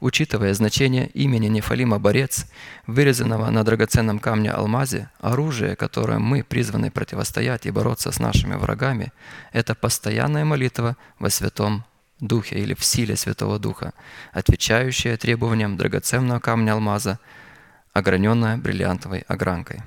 Учитывая 0.00 0.52
значение 0.54 1.08
имени 1.08 1.46
Нефалима 1.48 1.98
«борец», 1.98 2.46
вырезанного 2.86 3.50
на 3.50 3.64
драгоценном 3.64 4.18
камне 4.18 4.50
алмазе, 4.50 5.10
оружие, 5.20 5.76
которое 5.76 6.18
мы 6.18 6.44
призваны 6.44 6.90
противостоять 6.90 7.66
и 7.66 7.70
бороться 7.70 8.12
с 8.12 8.18
нашими 8.18 8.54
врагами, 8.54 9.12
это 9.52 9.74
постоянная 9.74 10.44
молитва 10.44 10.96
во 11.18 11.30
Святом 11.30 11.84
Духе 12.20 12.56
или 12.56 12.74
в 12.74 12.84
силе 12.84 13.16
Святого 13.16 13.58
Духа, 13.58 13.92
отвечающая 14.32 15.16
требованиям 15.16 15.76
драгоценного 15.76 16.40
камня 16.40 16.72
алмаза, 16.72 17.18
ограненная 17.92 18.56
бриллиантовой 18.56 19.20
огранкой. 19.28 19.82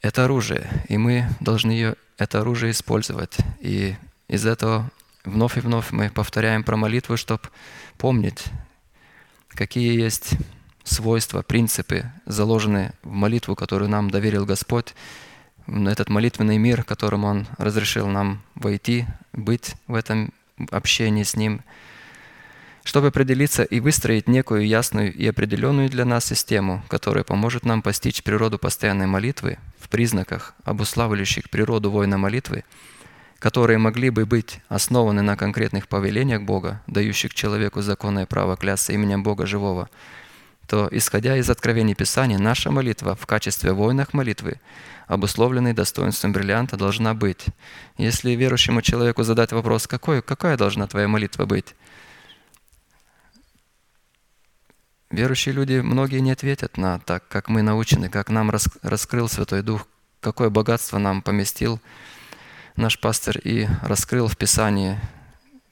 Это 0.00 0.24
оружие, 0.24 0.68
и 0.88 0.98
мы 0.98 1.28
должны 1.38 1.70
ее, 1.70 1.94
это 2.18 2.40
оружие 2.40 2.72
использовать. 2.72 3.36
И 3.60 3.94
из 4.26 4.46
этого 4.46 4.90
вновь 5.24 5.56
и 5.56 5.60
вновь 5.60 5.90
мы 5.92 6.10
повторяем 6.10 6.64
про 6.64 6.76
молитву, 6.76 7.16
чтобы 7.16 7.42
помнить, 7.98 8.44
какие 9.48 9.98
есть 10.00 10.32
свойства, 10.84 11.42
принципы, 11.42 12.10
заложенные 12.26 12.92
в 13.02 13.10
молитву, 13.10 13.54
которую 13.54 13.88
нам 13.88 14.10
доверил 14.10 14.44
Господь, 14.44 14.94
в 15.66 15.86
этот 15.86 16.08
молитвенный 16.08 16.58
мир, 16.58 16.82
которым 16.82 17.24
Он 17.24 17.46
разрешил 17.58 18.08
нам 18.08 18.42
войти, 18.54 19.06
быть 19.32 19.74
в 19.86 19.94
этом 19.94 20.32
общении 20.70 21.22
с 21.22 21.36
Ним, 21.36 21.62
чтобы 22.84 23.08
определиться 23.08 23.62
и 23.62 23.78
выстроить 23.78 24.28
некую 24.28 24.66
ясную 24.66 25.14
и 25.14 25.24
определенную 25.26 25.88
для 25.88 26.04
нас 26.04 26.24
систему, 26.24 26.82
которая 26.88 27.22
поможет 27.22 27.64
нам 27.64 27.80
постичь 27.80 28.24
природу 28.24 28.58
постоянной 28.58 29.06
молитвы 29.06 29.58
в 29.78 29.88
признаках, 29.88 30.54
обуславливающих 30.64 31.48
природу 31.48 31.90
воина 31.92 32.18
молитвы, 32.18 32.64
которые 33.42 33.76
могли 33.76 34.10
бы 34.10 34.24
быть 34.24 34.60
основаны 34.68 35.20
на 35.20 35.36
конкретных 35.36 35.88
повелениях 35.88 36.42
Бога, 36.42 36.80
дающих 36.86 37.34
человеку 37.34 37.82
законное 37.82 38.24
право 38.24 38.56
клясться 38.56 38.92
именем 38.92 39.24
Бога 39.24 39.46
живого, 39.46 39.90
то, 40.68 40.88
исходя 40.92 41.36
из 41.36 41.50
откровений 41.50 41.96
Писания, 41.96 42.38
наша 42.38 42.70
молитва 42.70 43.16
в 43.16 43.26
качестве 43.26 43.72
воинах 43.72 44.14
молитвы, 44.14 44.60
обусловленной 45.08 45.72
достоинством 45.72 46.32
бриллианта, 46.32 46.76
должна 46.76 47.14
быть. 47.14 47.46
Если 47.98 48.30
верующему 48.30 48.80
человеку 48.80 49.24
задать 49.24 49.50
вопрос, 49.50 49.88
какой, 49.88 50.22
какая 50.22 50.56
должна 50.56 50.86
твоя 50.86 51.08
молитва 51.08 51.44
быть, 51.44 51.74
верующие 55.10 55.52
люди, 55.52 55.80
многие 55.80 56.20
не 56.20 56.30
ответят 56.30 56.76
на 56.76 57.00
так, 57.00 57.26
как 57.26 57.48
мы 57.48 57.62
научены, 57.62 58.08
как 58.08 58.30
нам 58.30 58.52
рас- 58.52 58.78
раскрыл 58.82 59.28
Святой 59.28 59.62
Дух, 59.62 59.88
какое 60.20 60.48
богатство 60.48 60.98
нам 60.98 61.22
поместил 61.22 61.80
наш 62.76 62.98
пастор 62.98 63.38
и 63.38 63.68
раскрыл 63.82 64.28
в 64.28 64.36
Писании, 64.36 64.98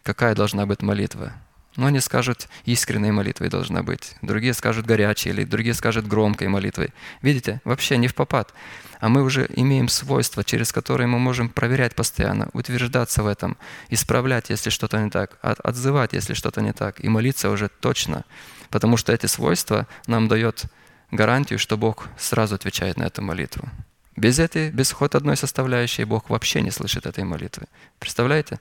какая 0.03 0.35
должна 0.35 0.67
быть 0.67 0.83
молитва. 0.83 1.33
Но 1.77 1.87
они 1.87 2.01
скажут, 2.01 2.49
искренней 2.65 3.13
молитвой 3.13 3.49
должна 3.49 3.83
быть. 3.83 4.17
Другие 4.23 4.55
скажут 4.55 4.87
горячей, 4.87 5.31
или 5.31 5.45
другие 5.45 5.75
скажут 5.75 6.07
громкой 6.07 6.49
молитвой. 6.49 6.93
Видите, 7.23 7.61
вообще 7.65 7.97
не 7.97 8.09
в 8.09 8.15
попад. 8.15 8.53
А 8.99 9.09
мы 9.09 9.23
уже 9.23 9.49
имеем 9.55 9.89
свойства, 9.89 10.45
через 10.45 10.73
которые 10.73 11.07
мы 11.07 11.19
можем 11.19 11.49
проверять 11.49 11.95
постоянно, 11.95 12.51
утверждаться 12.53 13.23
в 13.23 13.27
этом, 13.27 13.57
исправлять, 13.89 14.51
если 14.51 14.69
что-то 14.69 15.01
не 15.01 15.11
так, 15.11 15.39
от- 15.43 15.61
отзывать, 15.61 16.13
если 16.13 16.35
что-то 16.35 16.61
не 16.61 16.73
так, 16.73 17.03
и 17.03 17.09
молиться 17.09 17.49
уже 17.51 17.69
точно. 17.69 18.25
Потому 18.69 18.97
что 18.97 19.13
эти 19.13 19.27
свойства 19.27 19.87
нам 20.07 20.29
дают 20.29 20.65
гарантию, 21.11 21.59
что 21.59 21.79
Бог 21.79 22.09
сразу 22.19 22.57
отвечает 22.57 22.97
на 22.97 23.05
эту 23.05 23.23
молитву. 23.23 23.69
Без 24.17 24.39
этой, 24.39 24.71
без 24.71 24.93
хоть 24.93 25.15
одной 25.15 25.37
составляющей 25.37 26.05
Бог 26.05 26.31
вообще 26.31 26.63
не 26.63 26.71
слышит 26.71 27.07
этой 27.07 27.25
молитвы. 27.25 27.67
Представляете? 27.99 28.61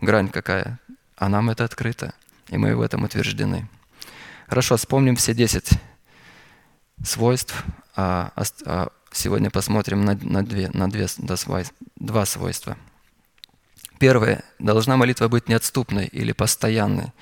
Грань 0.00 0.28
какая. 0.28 0.78
А 1.16 1.28
нам 1.28 1.50
это 1.50 1.64
открыто. 1.64 2.14
И 2.48 2.56
мы 2.56 2.74
в 2.74 2.80
этом 2.80 3.04
утверждены. 3.04 3.68
Хорошо, 4.48 4.76
вспомним 4.76 5.16
все 5.16 5.34
10 5.34 5.70
свойств. 7.04 7.64
А, 7.94 8.32
а 8.64 8.88
сегодня 9.12 9.50
посмотрим 9.50 10.04
на, 10.04 10.18
на, 10.20 10.44
две, 10.44 10.70
на 10.72 10.90
две, 10.90 11.06
два 11.96 12.26
свойства. 12.26 12.76
Первое. 13.98 14.44
Должна 14.58 14.96
молитва 14.96 15.28
быть 15.28 15.48
неотступной 15.48 16.06
или 16.06 16.32
постоянной 16.32 17.12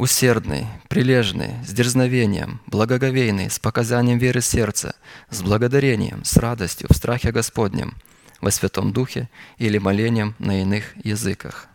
усердный, 0.00 0.66
прилежный, 0.88 1.62
с 1.62 1.74
дерзновением, 1.74 2.62
благоговейный, 2.66 3.50
с 3.50 3.58
показанием 3.58 4.16
веры 4.16 4.40
сердца, 4.40 4.94
с 5.28 5.42
благодарением, 5.42 6.24
с 6.24 6.38
радостью, 6.38 6.88
в 6.90 6.96
страхе 6.96 7.32
Господнем, 7.32 7.94
во 8.40 8.50
Святом 8.50 8.94
Духе 8.94 9.28
или 9.58 9.76
молением 9.76 10.34
на 10.38 10.62
иных 10.62 10.96
языках. 11.04 11.68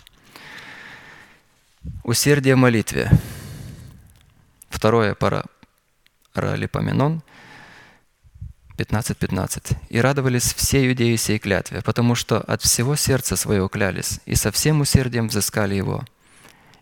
Усердие 2.03 2.55
в 2.55 2.57
молитве. 2.57 3.11
Второе 4.69 5.13
пара 5.13 5.45
Паралипоменон 6.33 7.21
15.15. 8.79 9.77
«И 9.89 10.01
радовались 10.01 10.51
все 10.55 10.87
иудеи 10.87 11.15
сей 11.15 11.37
клятве, 11.37 11.83
потому 11.83 12.15
что 12.15 12.39
от 12.39 12.63
всего 12.63 12.95
сердца 12.95 13.35
своего 13.35 13.67
клялись, 13.67 14.19
и 14.25 14.33
со 14.33 14.51
всем 14.51 14.81
усердием 14.81 15.27
взыскали 15.27 15.75
его. 15.75 16.03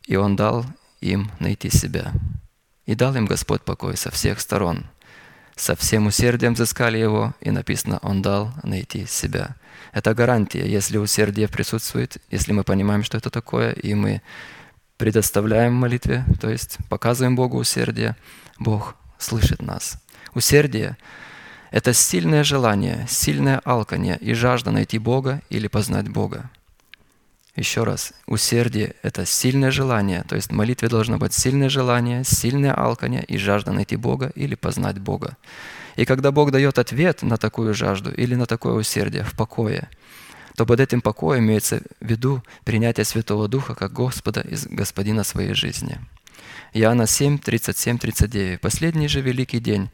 И 0.07 0.15
он 0.15 0.37
дал 0.37 0.65
им 1.03 1.31
найти 1.39 1.69
себя. 1.69 2.11
И 2.85 2.95
дал 2.95 3.15
им 3.15 3.25
Господь 3.25 3.61
покой 3.61 3.97
со 3.97 4.11
всех 4.11 4.39
сторон. 4.39 4.85
Со 5.55 5.75
всем 5.75 6.07
усердием 6.07 6.55
взыскали 6.55 6.97
его, 6.97 7.33
и 7.39 7.51
написано, 7.51 7.99
он 8.01 8.21
дал 8.21 8.51
найти 8.63 9.05
себя. 9.05 9.55
Это 9.91 10.15
гарантия, 10.15 10.67
если 10.67 10.97
усердие 10.97 11.47
присутствует, 11.47 12.17
если 12.31 12.51
мы 12.51 12.63
понимаем, 12.63 13.03
что 13.03 13.17
это 13.17 13.29
такое, 13.29 13.71
и 13.73 13.93
мы 13.93 14.21
предоставляем 14.97 15.73
молитве, 15.73 16.25
то 16.41 16.49
есть 16.49 16.77
показываем 16.89 17.35
Богу 17.35 17.57
усердие, 17.57 18.15
Бог 18.57 18.95
слышит 19.19 19.61
нас. 19.61 19.97
Усердие– 20.33 20.97
это 21.71 21.93
сильное 21.93 22.43
желание, 22.43 23.05
сильное 23.07 23.59
алканье 23.59 24.17
и 24.19 24.33
жажда 24.33 24.71
найти 24.71 24.97
Бога 24.97 25.41
или 25.49 25.67
познать 25.67 26.09
Бога. 26.09 26.49
Еще 27.55 27.83
раз, 27.83 28.13
усердие– 28.25 28.95
это 29.03 29.27
сильное 29.27 29.69
желание, 29.69 30.23
то 30.23 30.35
есть 30.35 30.49
в 30.49 30.53
молитве 30.53 30.89
должно 30.89 31.19
быть 31.19 31.33
сильное 31.33 31.69
желание, 31.69 32.23
сильное 32.23 32.73
алканье 32.73 33.23
и 33.23 33.37
жажда 33.37 33.71
найти 33.71 33.95
Бога 33.95 34.31
или 34.33 34.55
познать 34.55 34.97
Бога. 34.97 35.37
И 35.95 36.05
когда 36.05 36.31
Бог 36.31 36.49
дает 36.49 36.79
ответ 36.79 37.21
на 37.21 37.37
такую 37.37 37.75
жажду 37.75 38.11
или 38.11 38.33
на 38.33 38.47
такое 38.47 38.73
усердие 38.73 39.23
в 39.23 39.33
покое, 39.33 39.87
то 40.55 40.65
под 40.65 40.79
этим 40.79 41.01
покоем 41.01 41.43
имеется 41.43 41.81
в 41.99 42.07
виду 42.07 42.43
принятие 42.63 43.05
Святого 43.05 43.47
Духа 43.47 43.75
как 43.75 43.93
Господа 43.93 44.41
и 44.41 44.55
Господина 44.69 45.23
своей 45.23 45.53
жизни. 45.53 45.99
Иоанна 46.73 47.05
7, 47.05 47.37
37, 47.37 47.99
39. 47.99 48.61
«Последний 48.61 49.07
же 49.07 49.21
великий 49.21 49.59
день 49.59 49.91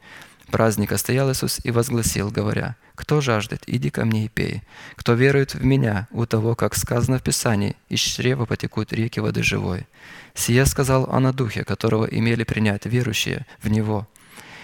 праздника 0.50 0.98
стоял 0.98 1.30
Иисус 1.30 1.60
и 1.64 1.70
возгласил, 1.70 2.30
говоря, 2.30 2.76
«Кто 2.94 3.20
жаждет, 3.20 3.62
иди 3.66 3.90
ко 3.90 4.04
мне 4.04 4.26
и 4.26 4.28
пей. 4.28 4.62
Кто 4.96 5.14
верует 5.14 5.54
в 5.54 5.64
Меня, 5.64 6.08
у 6.10 6.26
того, 6.26 6.54
как 6.54 6.74
сказано 6.74 7.18
в 7.18 7.22
Писании, 7.22 7.76
из 7.88 8.00
чрева 8.00 8.44
потекут 8.44 8.92
реки 8.92 9.20
воды 9.20 9.42
живой». 9.42 9.86
Сие 10.34 10.66
сказал 10.66 11.08
он 11.10 11.26
о 11.26 11.32
Духе, 11.32 11.64
которого 11.64 12.04
имели 12.04 12.44
принять 12.44 12.86
верующие 12.86 13.46
в 13.62 13.68
Него, 13.68 14.06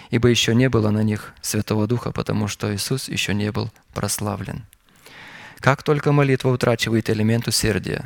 ибо 0.09 0.27
еще 0.27 0.55
не 0.55 0.69
было 0.69 0.89
на 0.89 1.03
них 1.03 1.33
Святого 1.41 1.87
Духа, 1.87 2.11
потому 2.11 2.47
что 2.47 2.73
Иисус 2.73 3.09
еще 3.09 3.33
не 3.33 3.51
был 3.51 3.71
прославлен. 3.93 4.65
Как 5.59 5.83
только 5.83 6.11
молитва 6.11 6.49
утрачивает 6.49 7.09
элемент 7.09 7.47
усердия, 7.47 8.05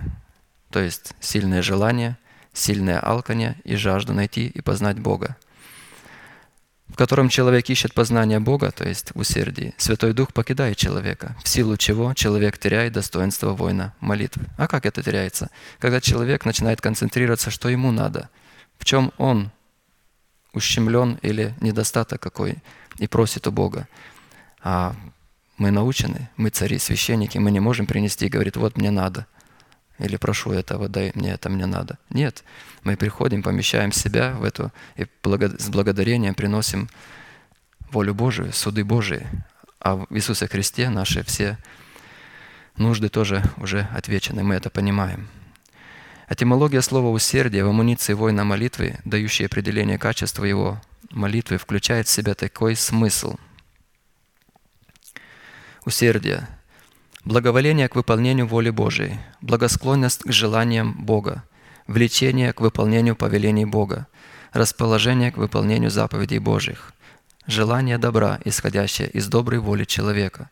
то 0.70 0.80
есть 0.80 1.14
сильное 1.20 1.62
желание, 1.62 2.18
сильное 2.54 3.00
алканье 3.00 3.58
и 3.64 3.76
жажду 3.76 4.14
найти 4.14 4.48
и 4.48 4.62
познать 4.62 5.00
Бога, 5.00 5.36
в 6.92 6.98
котором 6.98 7.30
человек 7.30 7.70
ищет 7.70 7.94
познание 7.94 8.40
Бога, 8.40 8.72
то 8.72 8.88
есть 8.88 9.12
в 9.16 9.20
усердии, 9.20 9.74
Святой 9.78 10.14
Дух 10.14 10.34
покидает 10.34 10.78
человека, 10.78 11.36
в 11.44 11.48
силу 11.48 11.78
чего 11.78 12.14
человек 12.14 12.58
теряет 12.58 12.94
достоинство 12.94 13.54
воина 13.54 13.94
молитвы. 14.02 14.46
А 14.58 14.68
как 14.68 14.86
это 14.86 15.02
теряется? 15.02 15.50
Когда 15.80 16.02
человек 16.02 16.46
начинает 16.46 16.82
концентрироваться, 16.82 17.50
что 17.50 17.70
ему 17.70 17.92
надо, 17.92 18.30
в 18.78 18.86
чем 18.86 19.14
он 19.18 19.52
ущемлен 20.54 21.18
или 21.22 21.54
недостаток 21.62 22.22
какой, 22.22 22.58
и 22.98 23.08
просит 23.08 23.48
у 23.48 23.52
Бога. 23.52 23.88
А 24.64 24.96
мы 25.58 25.72
научены, 25.72 26.30
мы 26.36 26.50
цари, 26.50 26.78
священники, 26.78 27.38
мы 27.38 27.52
не 27.52 27.60
можем 27.60 27.86
принести 27.86 28.26
и 28.26 28.30
говорить, 28.30 28.58
вот 28.58 28.78
мне 28.78 28.92
надо. 28.92 29.28
Или 29.98 30.18
прошу 30.18 30.52
этого, 30.52 30.90
дай 30.90 31.12
мне 31.16 31.32
это, 31.32 31.50
мне 31.50 31.68
надо. 31.68 31.98
Нет, 32.10 32.44
мы 32.84 32.96
приходим, 32.98 33.44
помещаем 33.44 33.92
себя 33.92 34.34
в 34.34 34.44
эту, 34.44 34.72
и 34.96 35.06
с 35.58 35.70
благодарением 35.70 36.34
приносим 36.34 36.90
волю 37.92 38.14
Божию, 38.14 38.54
суды 38.54 38.84
Божии. 38.84 39.28
А 39.80 39.96
в 39.96 40.08
Иисусе 40.10 40.48
Христе 40.48 40.90
наши 40.90 41.24
все 41.24 41.58
нужды 42.78 43.10
тоже 43.10 43.44
уже 43.58 43.88
отвечены, 43.94 44.44
мы 44.44 44.56
это 44.56 44.70
понимаем. 44.70 45.28
Этимология 46.30 46.82
слова 46.82 47.10
«усердие» 47.10 47.66
в 47.66 47.70
амуниции 47.70 48.14
воина 48.14 48.46
молитвы, 48.46 49.00
дающей 49.04 49.46
определение 49.46 49.98
качества 49.98 50.46
его 50.46 50.82
молитвы, 51.10 51.58
включает 51.58 52.08
в 52.08 52.12
себя 52.12 52.36
такой 52.36 52.76
смысл. 52.76 53.36
Усердие– 55.84 56.48
благоволение 57.26 57.90
к 57.90 57.96
выполнению 57.96 58.48
воли 58.48 58.70
Божией, 58.70 59.20
благосклонность 59.42 60.24
к 60.24 60.32
желаниям 60.32 60.94
Бога, 61.04 61.44
влечение 61.92 62.54
к 62.54 62.62
выполнению 62.62 63.16
повелений 63.16 63.66
Бога, 63.66 64.08
расположение 64.54 65.32
к 65.32 65.38
выполнению 65.38 65.92
заповедей 65.92 66.40
Божьих, 66.40 66.94
желание 67.48 67.98
добра, 67.98 68.40
исходящее 68.46 69.10
из 69.10 69.28
доброй 69.28 69.60
воли 69.60 69.84
человека, 69.84 70.50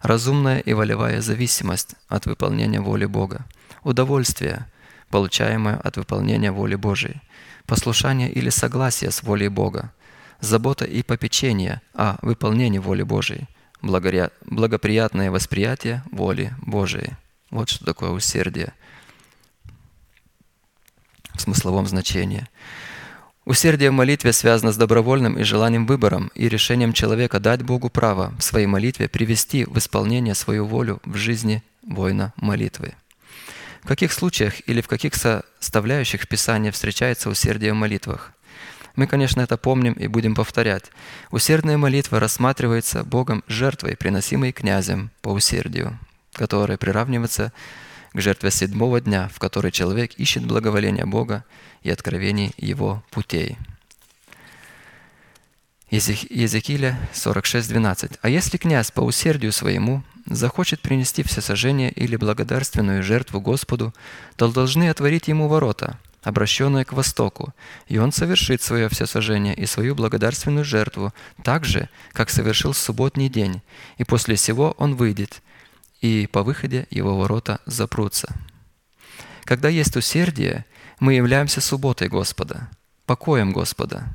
разумная 0.00 0.58
и 0.58 0.72
волевая 0.74 1.20
зависимость 1.20 1.94
от 2.08 2.26
выполнения 2.26 2.80
воли 2.80 3.06
Бога, 3.06 3.46
удовольствие, 3.82 4.66
получаемое 5.10 5.76
от 5.76 5.96
выполнения 5.96 6.52
воли 6.52 6.74
Божией, 6.74 7.20
послушание 7.66 8.30
или 8.30 8.50
согласие 8.50 9.10
с 9.10 9.22
волей 9.22 9.48
Бога, 9.48 9.92
забота 10.40 10.84
и 10.84 11.02
попечение 11.02 11.80
о 11.94 12.16
выполнении 12.22 12.78
воли 12.78 13.02
Божией, 13.02 13.48
благоприятное 13.80 15.30
восприятие 15.30 16.02
воли 16.10 16.54
Божией. 16.60 17.12
Вот 17.50 17.68
что 17.68 17.84
такое 17.84 18.10
усердие 18.10 18.72
в 21.34 21.40
смысловом 21.40 21.86
значении. 21.86 22.46
Усердие 23.44 23.90
в 23.90 23.94
молитве 23.94 24.32
связано 24.32 24.72
с 24.72 24.76
добровольным 24.76 25.36
и 25.36 25.42
желанием 25.42 25.84
выбором 25.84 26.30
и 26.34 26.48
решением 26.48 26.92
человека 26.92 27.40
дать 27.40 27.62
Богу 27.62 27.90
право 27.90 28.32
в 28.38 28.42
своей 28.42 28.66
молитве 28.66 29.08
привести 29.08 29.64
в 29.64 29.76
исполнение 29.78 30.34
свою 30.34 30.64
волю 30.64 31.00
в 31.04 31.16
жизни 31.16 31.62
воина 31.82 32.32
молитвы. 32.36 32.94
В 33.82 33.88
каких 33.88 34.12
случаях 34.12 34.54
или 34.68 34.80
в 34.80 34.86
каких 34.86 35.14
составляющих 35.14 36.28
Писания 36.28 36.70
встречается 36.70 37.28
усердие 37.30 37.72
в 37.72 37.76
молитвах? 37.76 38.32
Мы, 38.94 39.08
конечно, 39.08 39.40
это 39.40 39.56
помним 39.56 39.94
и 39.94 40.06
будем 40.06 40.36
повторять. 40.36 40.84
Усердная 41.32 41.78
молитва 41.78 42.20
рассматривается 42.20 43.02
Богом 43.02 43.42
жертвой, 43.48 43.96
приносимой 43.96 44.52
князем 44.52 45.10
по 45.20 45.30
усердию, 45.30 45.98
которая 46.34 46.76
приравнивается 46.76 47.48
к 47.48 47.52
жертве 48.20 48.50
седьмого 48.50 49.00
дня, 49.00 49.30
в 49.34 49.38
которой 49.38 49.72
человек 49.72 50.12
ищет 50.14 50.44
благоволения 50.44 51.06
Бога 51.06 51.44
и 51.82 51.90
откровений 51.90 52.52
Его 52.56 53.02
путей. 53.10 53.56
Езек- 55.90 56.26
Езекииля 56.30 56.98
46.12. 57.12 58.18
«А 58.22 58.28
если 58.28 58.56
князь 58.56 58.90
по 58.90 59.00
усердию 59.00 59.52
своему 59.52 60.02
захочет 60.26 60.80
принести 60.80 61.22
всесожжение 61.22 61.90
или 61.90 62.16
благодарственную 62.16 63.02
жертву 63.02 63.40
Господу, 63.40 63.92
то 64.36 64.50
должны 64.50 64.88
отворить 64.88 65.28
ему 65.28 65.48
ворота, 65.48 65.98
обращенные 66.22 66.84
к 66.84 66.92
востоку, 66.92 67.52
и 67.88 67.98
он 67.98 68.12
совершит 68.12 68.62
свое 68.62 68.88
всесожжение 68.88 69.54
и 69.54 69.66
свою 69.66 69.94
благодарственную 69.94 70.64
жертву 70.64 71.12
так 71.42 71.64
же, 71.64 71.88
как 72.12 72.30
совершил 72.30 72.72
субботний 72.72 73.28
день, 73.28 73.60
и 73.98 74.04
после 74.04 74.36
сего 74.36 74.74
он 74.78 74.94
выйдет, 74.94 75.42
и 76.02 76.26
по 76.26 76.42
выходе 76.42 76.86
его 76.90 77.16
ворота 77.16 77.60
запрутся». 77.64 78.34
Когда 79.44 79.68
есть 79.68 79.96
усердие, 79.96 80.66
мы 81.00 81.14
являемся 81.14 81.60
субботой 81.60 82.08
Господа, 82.08 82.68
покоем 83.06 83.52
Господа. 83.52 84.14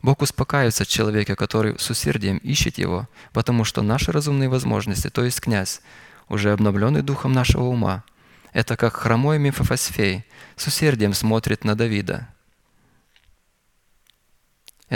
Бог 0.00 0.22
успокаивается 0.22 0.84
в 0.84 0.88
человеке, 0.88 1.36
который 1.36 1.78
с 1.78 1.90
усердием 1.90 2.38
ищет 2.38 2.78
Его, 2.78 3.08
потому 3.32 3.64
что 3.64 3.82
наши 3.82 4.10
разумные 4.10 4.48
возможности, 4.48 5.10
то 5.10 5.24
есть 5.24 5.40
князь, 5.40 5.80
уже 6.28 6.52
обновленный 6.52 7.02
духом 7.02 7.32
нашего 7.32 7.64
ума, 7.64 8.04
это 8.52 8.76
как 8.76 8.96
хромой 8.96 9.38
Мефофосфей 9.38 10.24
с 10.56 10.66
усердием 10.66 11.14
смотрит 11.14 11.64
на 11.64 11.74
Давида. 11.74 12.28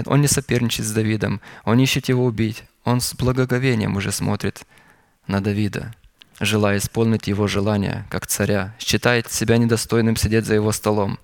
Он 0.07 0.21
не 0.21 0.29
соперничает 0.29 0.89
с 0.89 0.93
Давидом, 0.93 1.41
он 1.65 1.79
ищет 1.79 2.09
его 2.09 2.25
убить, 2.25 2.65
он 2.85 3.01
с 3.01 3.15
благоговением 3.15 3.97
уже 3.97 4.13
смотрит 4.13 4.67
на 5.27 5.41
Давида– 5.41 5.95
желая 6.41 6.79
исполнить 6.79 7.29
его 7.29 7.47
желания, 7.47 8.07
как 8.11 8.27
царя, 8.27 8.75
считает 8.79 9.31
себя 9.31 9.57
недостойным 9.57 10.17
сидеть 10.17 10.45
за 10.45 10.55
его 10.55 10.73
столом. 10.73 11.19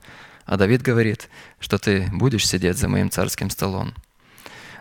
А 0.45 0.57
Давид 0.57 0.83
говорит, 0.83 1.29
что 1.61 1.79
ты 1.79 2.09
будешь 2.13 2.47
сидеть 2.47 2.79
за 2.79 2.89
моим 2.89 3.11
царским 3.11 3.51
столом. 3.51 3.95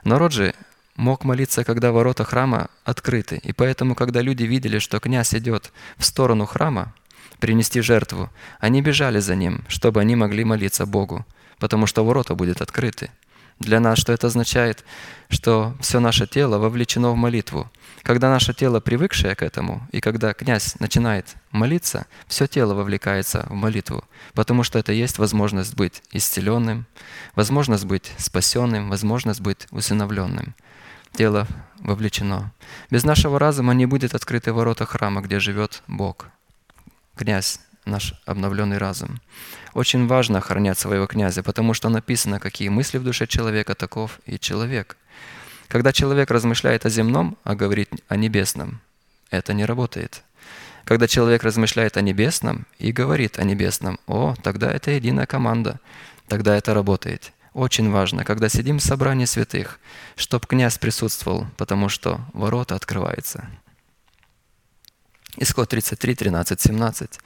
Народ 0.03 0.31
же 0.31 0.55
мог 0.95 1.23
молиться, 1.23 1.63
когда 1.63 1.91
ворота 1.91 2.23
храма 2.23 2.69
открыты, 2.83 3.39
и 3.43 3.53
поэтому, 3.53 3.95
когда 3.95 4.21
люди 4.21 4.43
видели, 4.43 4.79
что 4.79 4.99
князь 4.99 5.33
идет 5.35 5.71
в 5.97 6.05
сторону 6.05 6.45
храма 6.45 6.93
принести 7.39 7.81
жертву, 7.81 8.29
они 8.59 8.81
бежали 8.81 9.19
за 9.19 9.35
ним, 9.35 9.63
чтобы 9.67 10.01
они 10.01 10.15
могли 10.15 10.43
молиться 10.43 10.85
Богу, 10.85 11.25
потому 11.59 11.87
что 11.87 12.03
ворота 12.03 12.35
будут 12.35 12.61
открыты. 12.61 13.11
Для 13.59 13.79
нас 13.79 13.99
что 13.99 14.11
это 14.11 14.27
означает? 14.27 14.83
Что 15.29 15.75
все 15.79 15.99
наше 15.99 16.25
тело 16.25 16.57
вовлечено 16.57 17.11
в 17.11 17.15
молитву– 17.15 17.69
когда 18.03 18.29
наше 18.29 18.53
тело, 18.53 18.79
привыкшее 18.79 19.35
к 19.35 19.43
этому, 19.43 19.87
и 19.91 20.01
когда 20.01 20.33
князь 20.33 20.75
начинает 20.79 21.35
молиться, 21.51 22.07
все 22.27 22.47
тело 22.47 22.73
вовлекается 22.73 23.45
в 23.49 23.53
молитву, 23.53 24.03
потому 24.33 24.63
что 24.63 24.79
это 24.79 24.91
есть 24.91 25.17
возможность 25.17 25.75
быть 25.75 26.01
исцеленным, 26.11 26.85
возможность 27.35 27.85
быть 27.85 28.11
спасенным, 28.17 28.89
возможность 28.89 29.41
быть 29.41 29.67
усыновленным. 29.71 30.55
Тело 31.13 31.47
вовлечено. 31.79 32.53
Без 32.89 33.03
нашего 33.03 33.37
разума 33.37 33.73
не 33.73 33.85
будет 33.85 34.15
открыты 34.15 34.53
ворота 34.53 34.85
храма, 34.85 35.21
где 35.21 35.39
живет 35.39 35.83
Бог, 35.87 36.29
князь, 37.15 37.59
наш 37.85 38.13
обновленный 38.25 38.77
разум. 38.77 39.19
Очень 39.73 40.07
важно 40.07 40.39
охранять 40.39 40.79
своего 40.79 41.07
князя, 41.07 41.43
потому 41.43 41.73
что 41.73 41.89
написано, 41.89 42.39
какие 42.39 42.69
мысли 42.69 42.97
в 42.97 43.03
душе 43.03 43.27
человека, 43.27 43.75
таков 43.75 44.19
и 44.25 44.39
человек. 44.39 44.97
Когда 45.71 45.93
человек 45.93 46.29
размышляет 46.29 46.85
о 46.85 46.89
земном, 46.89 47.37
а 47.45 47.55
говорит 47.55 47.89
о 48.09 48.17
небесном, 48.17 48.81
это 49.29 49.53
не 49.53 49.63
работает. 49.63 50.21
Когда 50.83 51.07
человек 51.07 51.43
размышляет 51.43 51.95
о 51.95 52.01
небесном 52.01 52.67
и 52.77 52.91
говорит 52.91 53.39
о 53.39 53.45
небесном, 53.45 53.97
о, 54.05 54.35
тогда 54.43 54.69
это 54.69 54.91
единая 54.91 55.25
команда, 55.27 55.79
тогда 56.27 56.57
это 56.57 56.73
работает. 56.73 57.31
Очень 57.53 57.89
важно, 57.89 58.25
когда 58.25 58.49
сидим 58.49 58.79
в 58.79 58.83
собрании 58.83 59.23
святых, 59.23 59.79
чтобы 60.17 60.45
князь 60.45 60.77
присутствовал, 60.77 61.47
потому 61.55 61.87
что 61.87 62.19
ворота 62.33 62.75
открываются. 62.75 63.47
Исход 65.37 65.69
33, 65.69 66.15
13, 66.15 66.59
17. 66.59 67.19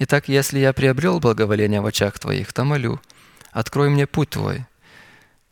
«Итак, 0.00 0.28
если 0.28 0.58
я 0.58 0.72
приобрел 0.72 1.20
благоволение 1.20 1.80
в 1.80 1.86
очах 1.86 2.18
Твоих, 2.18 2.52
то 2.52 2.64
молю, 2.64 3.00
открой 3.52 3.90
мне 3.90 4.08
путь 4.08 4.30
Твой, 4.30 4.66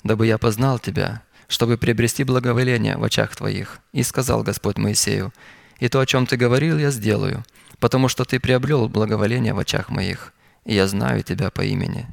дабы 0.03 0.27
я 0.27 0.37
познал 0.37 0.81
Тебя, 0.81 1.23
чтобы 1.49 1.79
приобрести 1.79 2.25
благоволение 2.25 2.97
в 2.97 3.05
очах 3.05 3.35
Твоих. 3.37 3.81
И 3.93 4.03
сказал 4.03 4.43
Господь 4.43 4.79
Моисею, 4.79 5.33
«И 5.79 5.89
то, 5.89 6.01
о 6.01 6.07
чем 6.07 6.27
Ты 6.27 6.37
говорил, 6.37 6.79
я 6.79 6.91
сделаю, 6.91 7.45
потому 7.79 8.09
что 8.09 8.25
Ты 8.25 8.41
приобрел 8.41 8.89
благоволение 8.89 9.55
в 9.55 9.59
очах 9.59 9.89
моих, 9.89 10.33
и 10.65 10.75
я 10.75 10.87
знаю 10.87 11.23
Тебя 11.23 11.51
по 11.51 11.63
имени». 11.63 12.07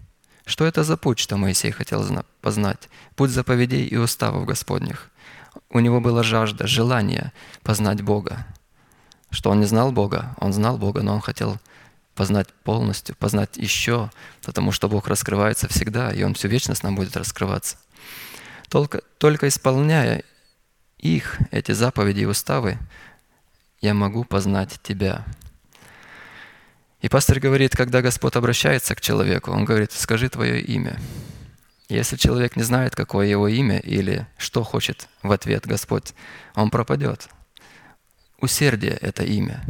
Что 0.46 0.66
это 0.66 0.84
за 0.84 0.98
путь, 0.98 1.20
что 1.20 1.38
Моисей 1.38 1.72
хотел 1.72 2.04
познать? 2.42 2.90
Путь 3.16 3.30
заповедей 3.30 3.86
и 3.86 3.96
уставов 3.96 4.46
Господних. 4.46 5.10
У 5.70 5.80
него 5.80 6.02
была 6.02 6.24
жажда, 6.24 6.68
желание 6.68 7.32
познать 7.64 8.02
Бога. 8.02 8.46
Что 9.30 9.52
он 9.52 9.60
не 9.60 9.66
знал 9.66 9.92
Бога? 9.92 10.36
Он 10.40 10.52
знал 10.52 10.78
Бога, 10.78 11.04
но 11.04 11.14
он 11.14 11.22
хотел 11.22 11.58
познать 12.16 12.48
полностью, 12.64 13.16
познать 13.16 13.58
еще, 13.58 14.12
потому 14.44 14.72
что 14.72 14.90
Бог 14.90 15.08
раскрывается 15.08 15.68
всегда, 15.68 16.12
и 16.12 16.24
Он 16.24 16.34
всю 16.34 16.48
вечность 16.50 16.84
нам 16.84 16.96
будет 16.96 17.16
раскрываться. 17.16 17.78
Только, 18.72 19.02
только 19.18 19.50
исполняя 19.50 20.24
их, 20.98 21.40
эти 21.52 21.74
заповеди 21.74 22.22
и 22.22 22.26
уставы, 22.26 22.78
я 23.82 23.94
могу 23.94 24.24
познать 24.24 24.80
Тебя. 24.82 25.26
И 27.02 27.10
пастор 27.10 27.42
говорит, 27.42 27.76
когда 27.76 28.02
Господь 28.02 28.38
обращается 28.38 28.96
к 28.96 29.02
человеку, 29.02 29.52
он 29.52 29.66
говорит, 29.66 29.92
скажи 29.92 30.30
твое 30.30 30.62
имя. 30.62 30.98
Если 31.90 32.16
человек 32.16 32.56
не 32.56 32.64
знает, 32.64 32.96
какое 32.96 33.28
его 33.28 33.50
имя 33.50 33.80
или 33.80 34.26
что 34.38 34.64
хочет 34.64 35.10
в 35.22 35.34
ответ 35.34 35.68
Господь, 35.68 36.14
он 36.56 36.70
пропадет. 36.70 37.28
Усердие– 38.40 38.94
это 39.02 39.26
имя. 39.26 39.66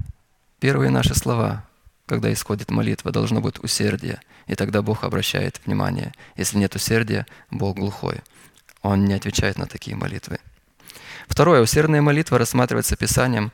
Первые 0.59 0.91
наши 0.91 1.15
слова, 1.15 1.65
когда 2.05 2.31
исходит 2.31 2.69
молитва, 2.69 3.11
должно 3.11 3.41
быть 3.41 3.57
усердие. 3.63 4.21
И 4.45 4.53
тогда 4.53 4.83
Бог 4.83 5.03
обращает 5.03 5.59
внимание. 5.65 6.13
Если 6.35 6.59
нет 6.59 6.75
усердия, 6.75 7.25
Бог 7.49 7.77
глухой. 7.77 8.21
Он 8.81 9.05
не 9.05 9.13
отвечает 9.13 9.57
на 9.57 9.67
такие 9.67 9.95
молитвы. 9.95 10.39
Второе. 11.27 11.61
Усердная 11.61 12.01
молитва 12.01 12.37
рассматривается 12.37 12.95
Писанием 12.95 13.51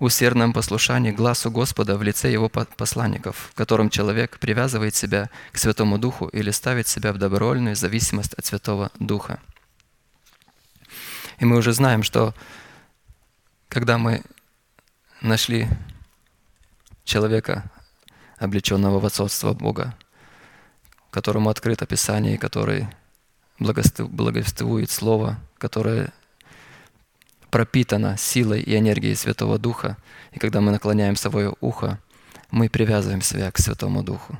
усердном 0.00 0.52
послушании 0.52 1.12
глазу 1.12 1.50
Господа 1.50 1.96
в 1.96 2.02
лице 2.02 2.32
Его 2.32 2.48
посланников, 2.48 3.50
в 3.52 3.54
котором 3.54 3.90
человек 3.90 4.38
привязывает 4.38 4.94
себя 4.94 5.28
к 5.52 5.58
Святому 5.58 5.98
Духу 5.98 6.26
или 6.28 6.50
ставит 6.50 6.88
себя 6.88 7.12
в 7.12 7.18
добровольную 7.18 7.76
зависимость 7.76 8.34
от 8.34 8.46
Святого 8.46 8.90
Духа. 8.98 9.40
И 11.38 11.44
мы 11.44 11.56
уже 11.58 11.72
знаем, 11.72 12.02
что 12.02 12.34
когда 13.68 13.98
мы 13.98 14.22
нашли 15.20 15.68
человека, 17.04 17.70
облеченного 18.38 19.00
в 19.00 19.06
отцовство 19.06 19.52
Бога, 19.52 19.94
которому 21.10 21.50
открыто 21.50 21.84
Писание, 21.84 22.38
который 22.38 22.88
благовествует 23.60 24.90
Слово, 24.90 25.38
которое 25.58 26.12
пропитано 27.50 28.16
силой 28.16 28.62
и 28.62 28.76
энергией 28.76 29.14
Святого 29.14 29.58
Духа. 29.58 29.96
И 30.32 30.38
когда 30.38 30.60
мы 30.60 30.72
наклоняем 30.72 31.16
свое 31.16 31.54
ухо, 31.60 31.98
мы 32.50 32.68
привязываем 32.68 33.22
себя 33.22 33.50
к 33.50 33.58
Святому 33.58 34.02
Духу. 34.02 34.38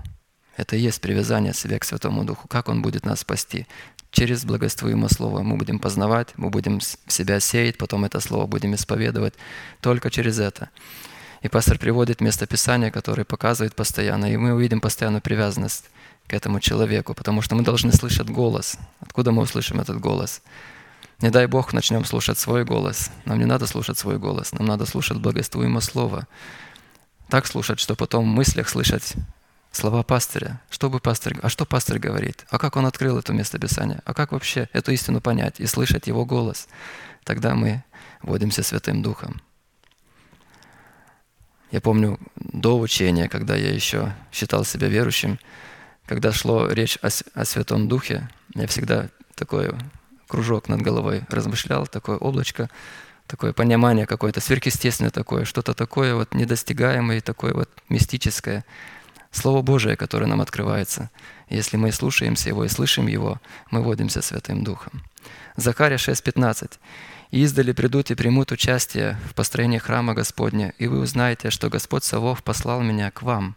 Это 0.56 0.76
и 0.76 0.80
есть 0.80 1.00
привязание 1.00 1.54
себя 1.54 1.78
к 1.78 1.84
Святому 1.84 2.24
Духу. 2.24 2.48
Как 2.48 2.68
Он 2.68 2.82
будет 2.82 3.04
нас 3.04 3.20
спасти? 3.20 3.66
Через 4.10 4.44
благоствуемое 4.44 5.08
Слово 5.08 5.42
мы 5.42 5.56
будем 5.56 5.78
познавать, 5.78 6.28
мы 6.36 6.50
будем 6.50 6.80
себя 6.80 7.38
сеять, 7.40 7.78
потом 7.78 8.04
это 8.04 8.20
Слово 8.20 8.46
будем 8.46 8.74
исповедовать. 8.74 9.34
Только 9.80 10.10
через 10.10 10.38
это. 10.38 10.70
И 11.42 11.48
пастор 11.48 11.78
приводит 11.78 12.20
место 12.20 12.46
Писания, 12.46 12.90
которое 12.90 13.24
показывает 13.24 13.74
постоянно, 13.74 14.32
и 14.32 14.36
мы 14.36 14.52
увидим 14.52 14.80
постоянную 14.80 15.22
привязанность 15.22 15.88
к 16.30 16.34
этому 16.34 16.60
человеку, 16.60 17.12
потому 17.12 17.42
что 17.42 17.56
мы 17.56 17.64
должны 17.64 17.92
слышать 17.92 18.30
голос. 18.30 18.78
Откуда 19.00 19.32
мы 19.32 19.42
услышим 19.42 19.80
этот 19.80 19.98
голос? 19.98 20.42
Не 21.20 21.30
дай 21.30 21.46
Бог 21.46 21.72
начнем 21.72 22.04
слушать 22.04 22.38
свой 22.38 22.64
голос. 22.64 23.10
Нам 23.24 23.40
не 23.40 23.46
надо 23.46 23.66
слушать 23.66 23.98
свой 23.98 24.18
голос, 24.18 24.52
нам 24.52 24.64
надо 24.64 24.86
слушать 24.86 25.18
благоствуемое 25.18 25.80
слово. 25.80 26.28
Так 27.28 27.46
слушать, 27.46 27.80
что 27.80 27.96
потом 27.96 28.24
в 28.24 28.28
мыслях 28.28 28.68
слышать 28.68 29.14
слова 29.72 30.04
пастыря. 30.04 30.60
Что 30.70 30.88
бы 30.88 31.00
пастырь, 31.00 31.36
а 31.42 31.48
что 31.48 31.66
пастырь 31.66 31.98
говорит? 31.98 32.46
А 32.48 32.58
как 32.58 32.76
он 32.76 32.86
открыл 32.86 33.18
это 33.18 33.32
место 33.32 33.58
Писания? 33.58 34.00
А 34.04 34.14
как 34.14 34.30
вообще 34.30 34.68
эту 34.72 34.92
истину 34.92 35.20
понять 35.20 35.58
и 35.58 35.66
слышать 35.66 36.06
его 36.06 36.24
голос? 36.24 36.68
Тогда 37.24 37.56
мы 37.56 37.82
водимся 38.22 38.62
Святым 38.62 39.02
Духом. 39.02 39.42
Я 41.72 41.80
помню 41.80 42.20
до 42.36 42.78
учения, 42.78 43.28
когда 43.28 43.56
я 43.56 43.74
еще 43.74 44.12
считал 44.32 44.64
себя 44.64 44.86
верующим, 44.86 45.40
когда 46.10 46.32
шло 46.32 46.66
речь 46.66 46.98
о, 47.02 47.08
о 47.34 47.44
Святом 47.44 47.86
Духе, 47.86 48.28
я 48.56 48.66
всегда 48.66 49.10
такой 49.36 49.70
кружок 50.26 50.68
над 50.68 50.82
головой 50.82 51.22
размышлял, 51.28 51.86
такое 51.86 52.16
облачко, 52.16 52.68
такое 53.28 53.52
понимание 53.52 54.06
какое-то 54.06 54.40
сверхъестественное 54.40 55.12
такое, 55.12 55.44
что-то 55.44 55.72
такое 55.72 56.16
вот 56.16 56.34
недостигаемое, 56.34 57.20
такое 57.20 57.54
вот 57.54 57.70
мистическое. 57.88 58.64
Слово 59.30 59.62
Божие, 59.62 59.96
которое 59.96 60.26
нам 60.26 60.40
открывается. 60.40 61.10
Если 61.48 61.76
мы 61.76 61.92
слушаемся 61.92 62.48
Его 62.48 62.64
и 62.64 62.68
слышим 62.68 63.06
Его, 63.06 63.40
мы 63.70 63.80
водимся 63.80 64.20
Святым 64.20 64.64
Духом. 64.64 65.04
Захария 65.54 65.96
6:15. 65.96 66.72
«И 67.30 67.42
издали 67.42 67.70
придут 67.70 68.10
и 68.10 68.16
примут 68.16 68.50
участие 68.50 69.16
в 69.30 69.34
построении 69.34 69.78
храма 69.78 70.14
Господня, 70.14 70.74
и 70.78 70.88
вы 70.88 70.98
узнаете, 70.98 71.50
что 71.50 71.70
Господь 71.70 72.02
Савов 72.02 72.42
послал 72.42 72.80
меня 72.82 73.12
к 73.12 73.22
вам. 73.22 73.54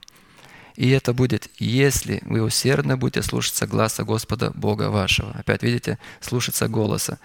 И 0.76 0.89
это 0.89 1.13
будет, 1.13 1.49
если 1.59 2.21
вы 2.26 2.41
усердно 2.41 2.97
будете 2.97 3.21
слушаться 3.21 3.67
гласа 3.67 4.03
Господа 4.03 4.51
Бога 4.51 4.89
вашего». 4.89 5.32
Опять 5.32 5.63
видите, 5.63 5.99
слушаться 6.21 6.67
голоса. 6.67 7.19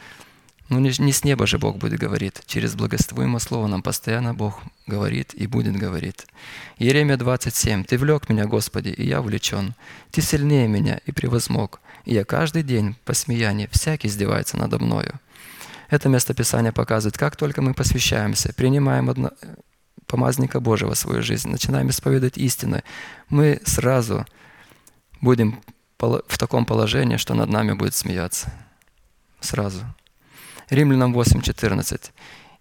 Ну 0.69 0.81
не, 0.81 1.13
с 1.13 1.25
неба 1.25 1.47
же 1.47 1.59
Бог 1.59 1.79
будет 1.79 1.99
говорить. 1.99 2.43
Через 2.47 2.75
благоствуемое 2.75 3.39
слово 3.39 3.69
нам 3.69 3.83
постоянно 3.83 4.35
Бог 4.35 4.63
говорит 4.87 5.33
и 5.33 5.47
будет 5.47 5.77
говорить. 5.77 6.27
Иеремия 6.79 7.17
27. 7.17 7.85
«Ты 7.85 7.97
влек 7.97 8.29
меня, 8.29 8.45
Господи, 8.45 8.91
и 8.91 9.07
я 9.07 9.21
увлечен. 9.21 9.75
Ты 10.11 10.21
сильнее 10.21 10.69
меня 10.69 11.01
и 11.07 11.13
превозмог. 11.13 11.81
И 12.05 12.13
я 12.13 12.25
каждый 12.25 12.63
день 12.63 12.97
по 13.07 13.15
смеянии 13.15 13.69
всякий 13.73 14.09
издевается 14.09 14.59
надо 14.59 14.79
мною». 14.79 15.19
Это 15.89 16.11
местописание 16.11 16.73
показывает, 16.73 17.17
как 17.17 17.37
только 17.37 17.63
мы 17.63 17.73
посвящаемся, 17.73 18.53
принимаем 18.53 19.09
одно, 19.09 19.31
помазника 20.09 20.59
Божьего 20.61 20.95
в 20.95 20.99
свою 20.99 21.23
жизнь, 21.23 21.49
начинаем 21.49 21.91
исповедовать 21.91 22.39
истины, 22.39 22.83
мы 23.29 23.61
сразу 23.65 24.27
будем 25.21 25.61
в 25.99 26.39
таком 26.39 26.65
положении, 26.65 27.17
что 27.17 27.35
над 27.35 27.51
нами 27.51 27.73
будет 27.75 27.95
смеяться. 27.95 28.53
Сразу. 29.41 29.85
Римлянам 30.71 31.13
8:14. 31.13 32.13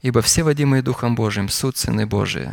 «Ибо 0.01 0.21
все 0.21 0.43
водимые 0.43 0.83
Духом 0.83 1.15
Божиим 1.15 1.49
суд 1.49 1.77
сыны 1.77 2.05
Божии». 2.05 2.51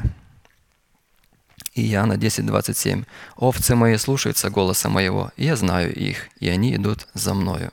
Иоанна 1.75 2.17
10:27. 2.17 3.05
«Овцы 3.37 3.75
мои 3.75 3.97
слушаются 3.97 4.51
голоса 4.51 4.89
моего, 4.89 5.31
и 5.37 5.45
я 5.45 5.57
знаю 5.57 5.95
их, 5.95 6.29
и 6.41 6.49
они 6.49 6.75
идут 6.75 7.09
за 7.15 7.35
мною». 7.35 7.71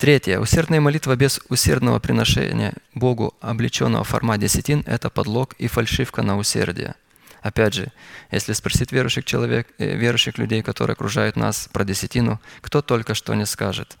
Третье. 0.00 0.40
Усердная 0.40 0.80
молитва 0.80 1.14
без 1.14 1.42
усердного 1.50 1.98
приношения 1.98 2.72
Богу 2.94 3.34
облеченного 3.42 4.02
в 4.02 4.08
формат 4.08 4.40
десятин– 4.40 4.82
это 4.86 5.10
подлог 5.10 5.52
и 5.58 5.68
фальшивка 5.68 6.22
на 6.22 6.38
усердие. 6.38 6.94
Опять 7.42 7.74
же, 7.74 7.92
если 8.30 8.54
спросить 8.54 8.92
верующих, 8.92 9.26
человек, 9.26 9.68
э, 9.76 9.94
верующих 9.94 10.38
людей, 10.38 10.62
которые 10.62 10.94
окружают 10.94 11.36
нас, 11.36 11.68
про 11.70 11.84
десятину, 11.84 12.40
кто 12.62 12.80
только 12.80 13.12
что 13.12 13.34
не 13.34 13.44
скажет. 13.44 13.98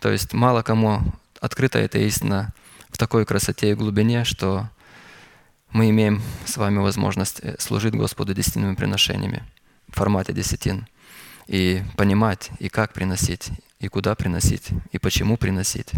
То 0.00 0.10
есть 0.10 0.32
мало 0.32 0.62
кому 0.62 1.02
открыта 1.38 1.78
эта 1.78 1.98
истина 1.98 2.54
в 2.88 2.96
такой 2.96 3.26
красоте 3.26 3.72
и 3.72 3.74
глубине, 3.74 4.24
что 4.24 4.70
мы 5.70 5.90
имеем 5.90 6.22
с 6.46 6.56
вами 6.56 6.78
возможность 6.78 7.40
э, 7.42 7.56
служить 7.58 7.94
Господу 7.94 8.32
десятинными 8.32 8.74
приношениями 8.74 9.42
в 9.88 9.96
формате 9.96 10.32
десятин 10.32 10.86
и 11.46 11.82
понимать, 11.98 12.48
и 12.58 12.70
как 12.70 12.94
приносить, 12.94 13.50
и 13.82 13.88
куда 13.88 14.14
приносить, 14.14 14.70
и 14.92 14.98
почему 14.98 15.36
приносить. 15.36 15.90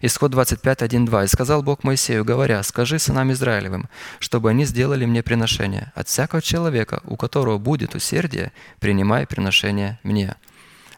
Исход 0.00 0.32
25, 0.32 0.82
1, 0.82 1.04
2. 1.06 1.24
«И 1.24 1.28
сказал 1.28 1.62
Бог 1.62 1.84
Моисею, 1.84 2.24
говоря, 2.24 2.62
скажи 2.64 2.98
сынам 2.98 3.30
Израилевым, 3.30 3.88
чтобы 4.18 4.50
они 4.50 4.64
сделали 4.64 5.04
мне 5.04 5.22
приношение. 5.22 5.92
От 5.94 6.08
всякого 6.08 6.42
человека, 6.42 7.00
у 7.04 7.16
которого 7.16 7.58
будет 7.58 7.94
усердие, 7.94 8.52
принимай 8.80 9.26
приношение 9.26 10.00
мне». 10.02 10.34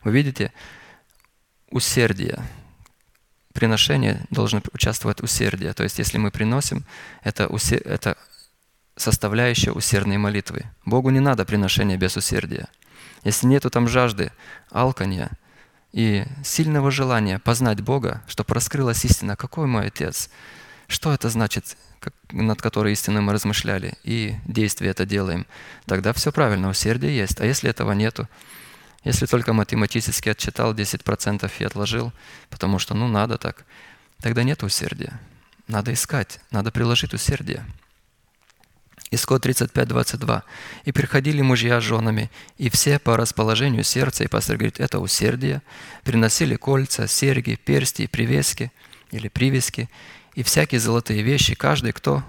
Вы 0.04 0.12
видите, 0.12 0.52
усердие– 1.70 2.38
приношение 3.52 4.24
должно 4.30 4.62
участвовать 4.72 5.22
усердие. 5.22 5.72
То 5.72 5.82
есть, 5.82 5.98
если 5.98 6.18
мы 6.18 6.30
приносим, 6.30 6.84
это, 7.22 7.46
усе... 7.48 7.76
это 7.76 8.16
составляющая 8.96 9.72
усердной 9.72 10.18
молитвы. 10.18 10.64
Богу 10.84 11.10
не 11.10 11.20
надо 11.20 11.44
приношения 11.44 11.96
без 11.96 12.16
усердия. 12.16 12.68
Если 13.24 13.46
нету 13.46 13.70
там 13.70 13.88
жажды, 13.88 14.32
алканья 14.70 15.30
и 15.92 16.24
сильного 16.42 16.90
желания 16.90 17.38
познать 17.38 17.80
Бога, 17.80 18.22
чтобы 18.26 18.54
раскрылась 18.54 19.04
истина, 19.04 19.36
какой 19.36 19.66
мой 19.66 19.86
Отец, 19.86 20.30
что 20.88 21.12
это 21.12 21.28
значит, 21.28 21.76
над 22.30 22.60
которой 22.60 22.92
истиной 22.92 23.20
мы 23.20 23.32
размышляли, 23.32 23.94
и 24.02 24.36
действие 24.46 24.90
это 24.90 25.06
делаем, 25.06 25.46
тогда 25.86 26.12
все 26.12 26.32
правильно, 26.32 26.68
усердие 26.68 27.16
есть. 27.16 27.40
А 27.40 27.44
если 27.44 27.70
этого 27.70 27.92
нету, 27.92 28.28
если 29.04 29.26
только 29.26 29.52
математически 29.52 30.28
отчитал 30.28 30.74
10% 30.74 31.50
и 31.58 31.64
отложил, 31.64 32.12
потому 32.50 32.78
что 32.78 32.94
ну 32.94 33.08
надо 33.08 33.38
так, 33.38 33.64
тогда 34.20 34.42
нет 34.42 34.62
усердия. 34.62 35.20
Надо 35.68 35.92
искать, 35.92 36.40
надо 36.50 36.70
приложить 36.70 37.14
усердие. 37.14 37.64
Исход 39.12 39.42
35, 39.42 39.88
22. 39.88 40.42
«И 40.86 40.92
приходили 40.92 41.42
мужья 41.42 41.80
с 41.82 41.84
женами, 41.84 42.30
и 42.56 42.70
все 42.70 42.98
по 42.98 43.18
расположению 43.18 43.84
сердца, 43.84 44.24
и 44.24 44.26
пастор 44.26 44.56
говорит, 44.56 44.80
это 44.80 45.00
усердие, 45.00 45.60
приносили 46.02 46.56
кольца, 46.56 47.06
серьги, 47.06 47.58
персти, 47.62 48.06
привески 48.06 48.72
или 49.10 49.28
привески, 49.28 49.90
и 50.34 50.42
всякие 50.42 50.80
золотые 50.80 51.22
вещи, 51.22 51.54
каждый, 51.54 51.92
кто 51.92 52.24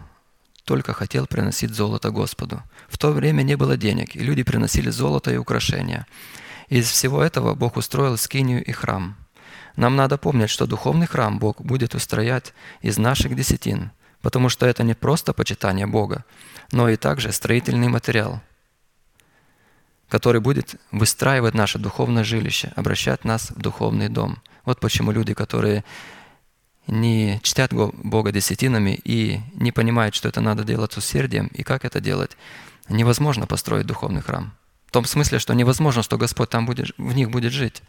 только 0.66 0.92
хотел 0.92 1.26
приносить 1.26 1.72
золото 1.72 2.12
Господу. 2.12 2.62
В 2.90 2.98
то 2.98 3.12
время 3.12 3.44
не 3.44 3.56
было 3.56 3.78
денег, 3.78 4.18
и 4.18 4.20
люди 4.20 4.44
приносили 4.44 4.90
золото 4.90 5.32
и 5.32 5.38
украшения. 5.38 6.06
Из 6.68 6.90
всего 6.90 7.24
этого 7.24 7.56
Бог 7.56 7.78
устроил 7.78 8.18
скинию 8.18 8.62
и 8.62 8.74
храм. 8.74 9.16
Нам 9.78 9.96
надо 9.96 10.18
помнить, 10.18 10.50
что 10.50 10.66
духовный 10.66 11.08
храм 11.08 11.40
Бог 11.40 11.62
будет 11.62 11.96
устроять 11.96 12.54
из 12.82 12.98
наших 12.98 13.36
десятин, 13.38 13.92
потому 14.22 14.50
что 14.50 14.66
это 14.66 14.84
не 14.84 14.96
просто 14.96 15.32
почитание 15.32 15.88
Бога, 15.88 16.26
но 16.74 16.90
и 16.90 16.98
также 16.98 17.32
строительный 17.32 17.88
материал, 17.88 18.42
который 20.10 20.42
будет 20.42 20.76
выстраивать 20.92 21.54
наше 21.54 21.80
духовное 21.80 22.24
жилище, 22.24 22.74
обращать 22.76 23.24
нас 23.24 23.52
в 23.52 23.60
духовный 23.60 24.10
дом. 24.10 24.40
Вот 24.66 24.80
почему 24.80 25.12
люди, 25.12 25.34
которые 25.34 25.84
не 26.88 27.40
чтят 27.44 27.72
Бога 27.74 28.32
десятинами 28.32 29.00
и 29.06 29.40
не 29.54 29.72
понимают, 29.72 30.16
что 30.16 30.28
это 30.28 30.42
надо 30.42 30.64
делать 30.66 30.92
с 30.92 30.98
усердием 30.98 31.48
и 31.48 31.64
как 31.64 31.86
это 31.86 32.02
делать, 32.02 32.36
невозможно 32.90 33.48
построить 33.48 33.88
духовный 33.88 34.22
храм– 34.22 34.54
в 34.94 34.96
том 34.96 35.06
смысле, 35.06 35.40
что 35.40 35.56
невозможно, 35.56 36.04
что 36.04 36.20
Господь 36.20 36.52
там 36.52 36.68
будет, 36.68 36.96
в 37.00 37.16
них 37.16 37.32
будет 37.32 37.52
жить. 37.52 37.82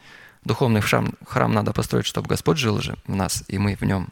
Духовный 0.42 0.80
храм, 0.80 1.12
храм 1.28 1.52
надо 1.52 1.74
построить, 1.74 2.06
чтобы 2.06 2.28
Господь 2.28 2.56
жил 2.56 2.80
же 2.80 2.96
в 3.06 3.14
нас, 3.14 3.44
и 3.46 3.58
мы 3.58 3.76
в 3.76 3.82
нем. 3.82 4.08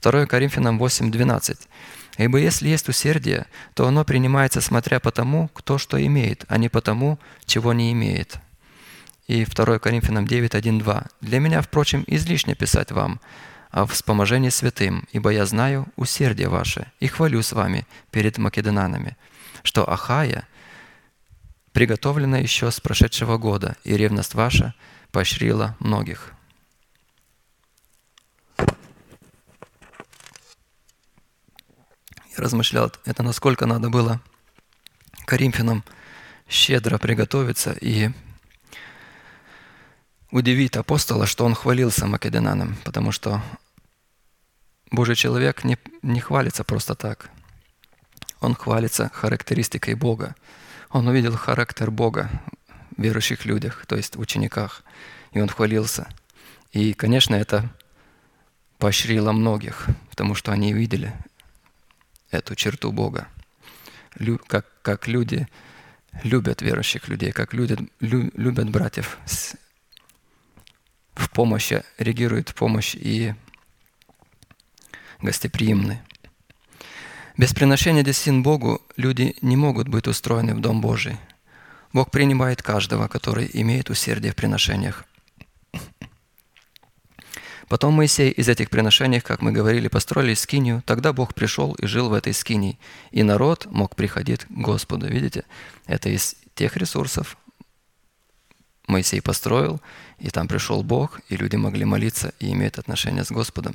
2 0.00 0.24
Коринфянам 0.24 0.78
8, 0.78 1.10
12. 1.10 1.68
«Ибо 2.16 2.38
если 2.38 2.68
есть 2.68 2.88
усердие, 2.88 3.46
то 3.74 3.86
оно 3.86 4.04
принимается 4.04 4.60
смотря 4.60 5.00
по 5.00 5.10
тому, 5.10 5.48
кто 5.54 5.78
что 5.78 6.04
имеет, 6.04 6.44
а 6.48 6.58
не 6.58 6.68
по 6.68 6.80
тому, 6.80 7.18
чего 7.44 7.72
не 7.72 7.92
имеет». 7.92 8.36
И 9.26 9.44
2 9.44 9.78
Коринфянам 9.78 10.26
9, 10.26 10.54
1, 10.54 10.78
2. 10.78 11.06
«Для 11.20 11.40
меня, 11.40 11.60
впрочем, 11.60 12.04
излишне 12.06 12.54
писать 12.54 12.92
вам 12.92 13.20
о 13.70 13.86
вспоможении 13.86 14.50
святым, 14.50 15.06
ибо 15.12 15.30
я 15.30 15.44
знаю 15.46 15.86
усердие 15.96 16.48
ваше 16.48 16.90
и 17.00 17.08
хвалю 17.08 17.42
с 17.42 17.52
вами 17.52 17.86
перед 18.10 18.38
македонанами, 18.38 19.16
что 19.62 19.88
Ахая– 19.90 20.46
приготовлено 21.76 22.38
еще 22.38 22.70
с 22.70 22.80
прошедшего 22.80 23.36
года, 23.36 23.76
и 23.84 23.98
ревность 23.98 24.32
ваша 24.32 24.72
поощрила 25.12 25.76
многих. 25.78 26.32
Размышлял, 32.38 32.92
это 33.04 33.22
насколько 33.22 33.66
надо 33.66 33.90
было 33.90 34.20
Коринфянам 35.24 35.84
щедро 36.48 36.98
приготовиться 36.98 37.72
и 37.72 38.10
удивить 40.30 40.76
апостола, 40.76 41.26
что 41.26 41.44
он 41.44 41.54
хвалился 41.54 42.06
македонянам, 42.06 42.76
потому 42.84 43.12
что 43.12 43.42
Божий 44.90 45.16
человек 45.16 45.64
не, 45.64 45.78
не 46.02 46.20
хвалится 46.20 46.62
просто 46.64 46.94
так. 46.94 47.30
Он 48.40 48.54
хвалится 48.54 49.10
характеристикой 49.12 49.94
Бога– 49.94 50.34
он 50.90 51.08
увидел 51.08 51.36
характер 51.36 51.90
Бога 51.90 52.30
в 52.96 53.02
верующих 53.02 53.44
людях, 53.44 53.84
то 53.86 53.96
есть 53.96 54.16
в 54.16 54.20
учениках, 54.20 54.82
и 55.32 55.40
он 55.40 55.48
хвалился. 55.48 56.08
И, 56.72 56.94
конечно, 56.94 57.34
это 57.34 57.70
поощрило 58.78 59.32
многих, 59.32 59.88
потому 60.10 60.34
что 60.34 60.52
они 60.52 60.72
видели 60.72 61.12
эту 62.30 62.54
черту 62.54 62.92
Бога. 62.92 63.28
Как, 64.46 64.66
как 64.82 65.08
люди 65.08 65.46
любят 66.22 66.62
верующих 66.62 67.08
людей, 67.08 67.32
как 67.32 67.52
люди 67.52 67.76
любят 68.00 68.70
братьев 68.70 69.18
в 71.14 71.30
помощи, 71.30 71.82
реагируют 71.98 72.50
в 72.50 72.54
помощь 72.54 72.94
и 72.94 73.34
гостеприимны. 75.20 76.02
Без 77.36 77.52
приношения 77.52 78.02
десятин 78.02 78.42
Богу 78.42 78.80
люди 78.96 79.36
не 79.42 79.56
могут 79.56 79.88
быть 79.88 80.06
устроены 80.06 80.54
в 80.54 80.60
Дом 80.60 80.80
Божий. 80.80 81.18
Бог 81.92 82.10
принимает 82.10 82.62
каждого, 82.62 83.08
который 83.08 83.48
имеет 83.52 83.90
усердие 83.90 84.32
в 84.32 84.36
приношениях. 84.36 85.04
Потом 87.68 87.94
Моисей 87.94 88.30
из 88.30 88.48
этих 88.48 88.70
приношений, 88.70 89.20
как 89.20 89.42
мы 89.42 89.50
говорили, 89.50 89.88
построили 89.88 90.34
скинию. 90.34 90.82
Тогда 90.86 91.12
Бог 91.12 91.34
пришел 91.34 91.74
и 91.74 91.86
жил 91.86 92.08
в 92.08 92.12
этой 92.12 92.32
скинии. 92.32 92.78
И 93.10 93.22
народ 93.22 93.66
мог 93.66 93.96
приходить 93.96 94.44
к 94.44 94.50
Господу. 94.50 95.08
Видите? 95.08 95.44
Это 95.86 96.08
из 96.08 96.36
тех 96.54 96.76
ресурсов 96.76 97.36
Моисей 98.86 99.20
построил, 99.20 99.80
и 100.18 100.30
там 100.30 100.46
пришел 100.46 100.82
Бог, 100.84 101.20
и 101.28 101.36
люди 101.36 101.56
могли 101.56 101.84
молиться 101.84 102.32
и 102.38 102.52
иметь 102.52 102.78
отношение 102.78 103.24
с 103.24 103.32
Господом. 103.32 103.74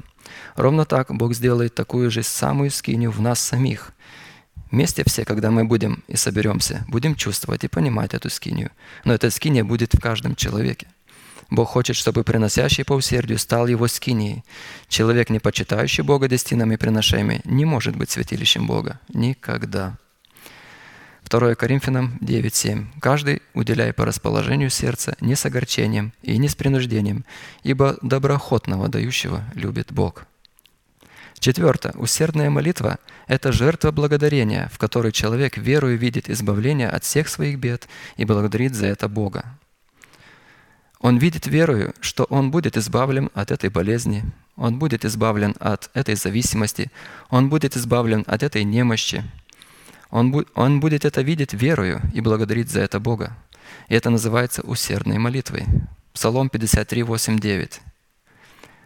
Ровно 0.56 0.86
так 0.86 1.14
Бог 1.14 1.34
сделает 1.34 1.76
такую 1.76 2.10
же 2.10 2.24
самую 2.24 2.72
скинию 2.72 3.12
в 3.12 3.20
нас 3.20 3.40
самих. 3.40 3.92
Вместе 4.72 5.04
все, 5.06 5.26
когда 5.26 5.52
мы 5.52 5.66
будем 5.66 6.02
и 6.08 6.16
соберемся, 6.16 6.86
будем 6.88 7.16
чувствовать 7.16 7.66
и 7.66 7.68
понимать 7.68 8.14
эту 8.14 8.30
скинию. 8.30 8.72
Но 9.04 9.14
эта 9.14 9.30
скиния 9.30 9.66
будет 9.66 9.94
в 9.94 10.00
каждом 10.00 10.36
человеке. 10.36 10.88
Бог 11.52 11.70
хочет, 11.70 11.98
чтобы 11.98 12.24
приносящий 12.24 12.86
по 12.86 12.94
усердию 12.94 13.38
стал 13.38 13.68
его 13.68 13.88
скинией. 13.88 14.46
Человек, 14.88 15.30
не 15.30 15.40
почитающий 15.40 16.02
Бога 16.02 16.30
десятинами 16.30 16.76
и 16.76 16.78
приношениями, 16.78 17.42
не 17.44 17.66
может 17.66 17.98
быть 17.98 18.10
святилищем 18.10 18.66
Бога. 18.66 19.02
Никогда. 19.14 19.98
2 21.30 21.56
Коринфянам 21.56 22.18
9.7. 22.22 22.86
«Каждый, 23.02 23.42
уделяя 23.54 23.92
по 23.92 24.06
расположению 24.06 24.70
сердца, 24.70 25.16
не 25.20 25.36
с 25.36 25.46
огорчением 25.46 26.14
и 26.24 26.38
не 26.38 26.48
с 26.48 26.56
принуждением, 26.56 27.26
ибо 27.64 27.98
доброохотного 28.02 28.88
дающего 28.88 29.44
любит 29.54 29.92
Бог». 29.92 30.26
Четвертое. 31.40 31.94
Усердная 31.94 32.50
молитва– 32.50 32.98
это 33.28 33.52
жертва 33.52 33.92
благодарения, 33.92 34.70
в 34.74 34.78
которой 34.78 35.12
человек 35.12 35.58
верою 35.58 35.98
видит 35.98 36.30
избавление 36.30 36.88
от 36.88 37.04
всех 37.04 37.28
своих 37.28 37.60
бед 37.60 37.90
и 38.16 38.24
благодарит 38.24 38.74
за 38.74 38.88
это 38.88 39.10
Бога. 39.10 39.58
Он 41.02 41.18
видит 41.18 41.48
верою, 41.48 41.94
что 42.00 42.24
он 42.26 42.52
будет 42.52 42.78
избавлен 42.78 43.30
от 43.34 43.52
этой 43.52 43.70
болезни, 43.70 44.24
он 44.56 44.80
будет 44.80 45.04
избавлен 45.04 45.56
от 45.60 45.90
этой 45.94 46.16
зависимости, 46.16 46.92
он 47.30 47.50
будет 47.50 47.76
избавлен 47.76 48.24
от 48.28 48.44
этой 48.44 48.64
немощи– 48.64 49.24
он, 50.12 50.34
бу- 50.34 50.48
он 50.56 50.80
будет 50.80 51.06
это 51.06 51.22
видеть 51.22 51.54
верою 51.54 52.02
и 52.14 52.22
благодарить 52.22 52.70
за 52.70 52.82
это 52.82 53.00
Бога. 53.00 53.36
И 53.88 53.96
это 53.96 54.10
называется 54.10 54.62
усердной 54.62 55.18
молитвой. 55.18 55.66
Псалом 56.14 56.50
53, 56.50 57.04
8, 57.04 57.40
9. 57.40 57.82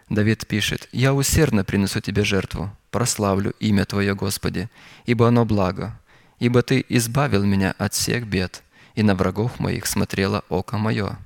Давид 0.09 0.47
пишет, 0.47 0.87
«Я 0.91 1.15
усердно 1.15 1.63
принесу 1.63 1.99
Тебе 1.99 2.23
жертву, 2.23 2.69
прославлю 2.91 3.53
имя 3.59 3.85
Твое, 3.85 4.13
Господи, 4.13 4.69
ибо 5.07 5.27
оно 5.27 5.45
благо, 5.45 5.99
ибо 6.39 6.61
Ты 6.61 6.85
избавил 6.89 7.43
меня 7.43 7.73
от 7.79 7.93
всех 7.95 8.27
бед, 8.27 8.61
и 8.93 9.01
на 9.01 9.15
врагов 9.15 9.59
моих 9.59 9.87
смотрело 9.87 10.43
око 10.49 10.77
мое». 10.77 11.17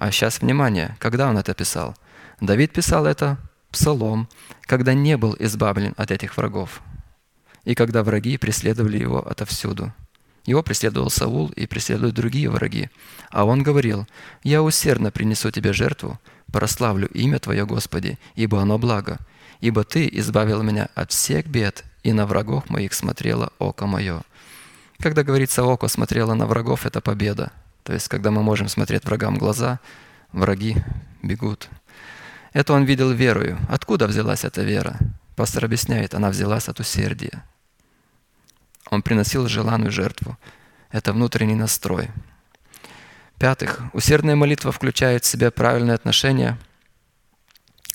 А 0.00 0.10
сейчас 0.10 0.40
внимание, 0.40 0.96
когда 0.98 1.28
он 1.28 1.36
это 1.36 1.52
писал? 1.52 1.94
Давид 2.40 2.72
писал 2.72 3.04
это 3.04 3.36
псалом, 3.70 4.30
когда 4.62 4.94
не 4.94 5.18
был 5.18 5.36
избавлен 5.38 5.92
от 5.98 6.10
этих 6.10 6.38
врагов 6.38 6.80
и 7.64 7.74
когда 7.74 8.02
враги 8.02 8.38
преследовали 8.38 8.96
его 8.96 9.18
отовсюду. 9.18 9.92
Его 10.46 10.62
преследовал 10.62 11.10
Саул 11.10 11.48
и 11.48 11.66
преследуют 11.66 12.14
другие 12.14 12.48
враги. 12.48 12.88
А 13.30 13.44
он 13.44 13.62
говорил, 13.62 14.06
«Я 14.42 14.62
усердно 14.62 15.10
принесу 15.10 15.50
тебе 15.50 15.74
жертву, 15.74 16.18
прославлю 16.50 17.06
имя 17.08 17.38
Твое, 17.38 17.66
Господи, 17.66 18.18
ибо 18.36 18.62
оно 18.62 18.78
благо, 18.78 19.18
ибо 19.60 19.84
Ты 19.84 20.08
избавил 20.10 20.62
меня 20.62 20.88
от 20.94 21.12
всех 21.12 21.46
бед, 21.46 21.84
и 22.02 22.14
на 22.14 22.24
врагов 22.24 22.70
моих 22.70 22.94
смотрело 22.94 23.52
око 23.58 23.86
мое». 23.86 24.22
Когда 24.98 25.24
говорится 25.24 25.62
«око 25.62 25.88
смотрело 25.88 26.32
на 26.32 26.46
врагов», 26.46 26.86
это 26.86 27.02
победа. 27.02 27.52
То 27.82 27.92
есть, 27.92 28.08
когда 28.08 28.30
мы 28.30 28.42
можем 28.42 28.68
смотреть 28.68 29.04
врагам 29.04 29.36
в 29.36 29.38
глаза, 29.38 29.80
враги 30.32 30.76
бегут. 31.22 31.68
Это 32.52 32.72
он 32.72 32.84
видел 32.84 33.10
верою. 33.12 33.58
Откуда 33.68 34.06
взялась 34.06 34.44
эта 34.44 34.62
вера? 34.62 34.98
Пастор 35.36 35.64
объясняет, 35.64 36.14
она 36.14 36.30
взялась 36.30 36.68
от 36.68 36.80
усердия. 36.80 37.44
Он 38.90 39.02
приносил 39.02 39.48
желанную 39.48 39.92
жертву. 39.92 40.36
Это 40.90 41.12
внутренний 41.12 41.54
настрой. 41.54 42.10
Пятых. 43.38 43.80
Усердная 43.92 44.36
молитва 44.36 44.72
включает 44.72 45.24
в 45.24 45.26
себя 45.26 45.50
правильное 45.50 45.94
отношение 45.94 46.58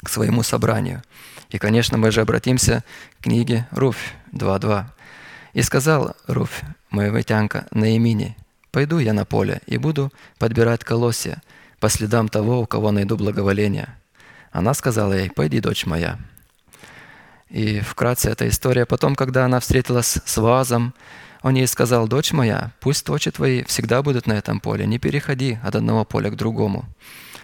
к 0.04 0.10
своему 0.10 0.42
собранию. 0.42 1.04
И, 1.50 1.58
конечно, 1.58 1.98
мы 1.98 2.12
же 2.12 2.22
обратимся 2.22 2.84
к 3.20 3.24
книге 3.24 3.68
Руфь 3.72 4.14
2.2. 4.32 4.86
«И 5.54 5.62
сказал 5.62 6.16
Руфь, 6.28 6.62
моевитянка, 6.90 7.68
Наимини, 7.72 8.36
пойду 8.76 9.00
я 9.00 9.14
на 9.14 9.24
поле 9.24 9.62
и 9.68 9.78
буду 9.78 10.12
подбирать 10.38 10.84
колосья 10.84 11.42
по 11.80 11.88
следам 11.88 12.28
того, 12.28 12.60
у 12.60 12.66
кого 12.66 12.92
найду 12.92 13.16
благоволение». 13.16 13.88
Она 14.52 14.74
сказала 14.74 15.14
ей, 15.14 15.30
«Пойди, 15.30 15.62
дочь 15.62 15.86
моя». 15.86 16.20
И 17.50 17.80
вкратце 17.80 18.30
эта 18.30 18.50
история. 18.50 18.86
Потом, 18.86 19.16
когда 19.16 19.46
она 19.46 19.62
встретилась 19.62 20.18
с 20.26 20.38
Вазом, 20.38 20.94
он 21.42 21.56
ей 21.56 21.68
сказал, 21.68 22.10
«Дочь 22.10 22.34
моя, 22.34 22.72
пусть 22.82 23.06
точи 23.06 23.32
твои 23.32 23.64
всегда 23.64 24.02
будут 24.04 24.28
на 24.28 24.34
этом 24.34 24.60
поле, 24.60 24.86
не 24.86 25.00
переходи 25.00 25.58
от 25.64 25.76
одного 25.76 26.04
поля 26.04 26.30
к 26.30 26.36
другому. 26.36 26.84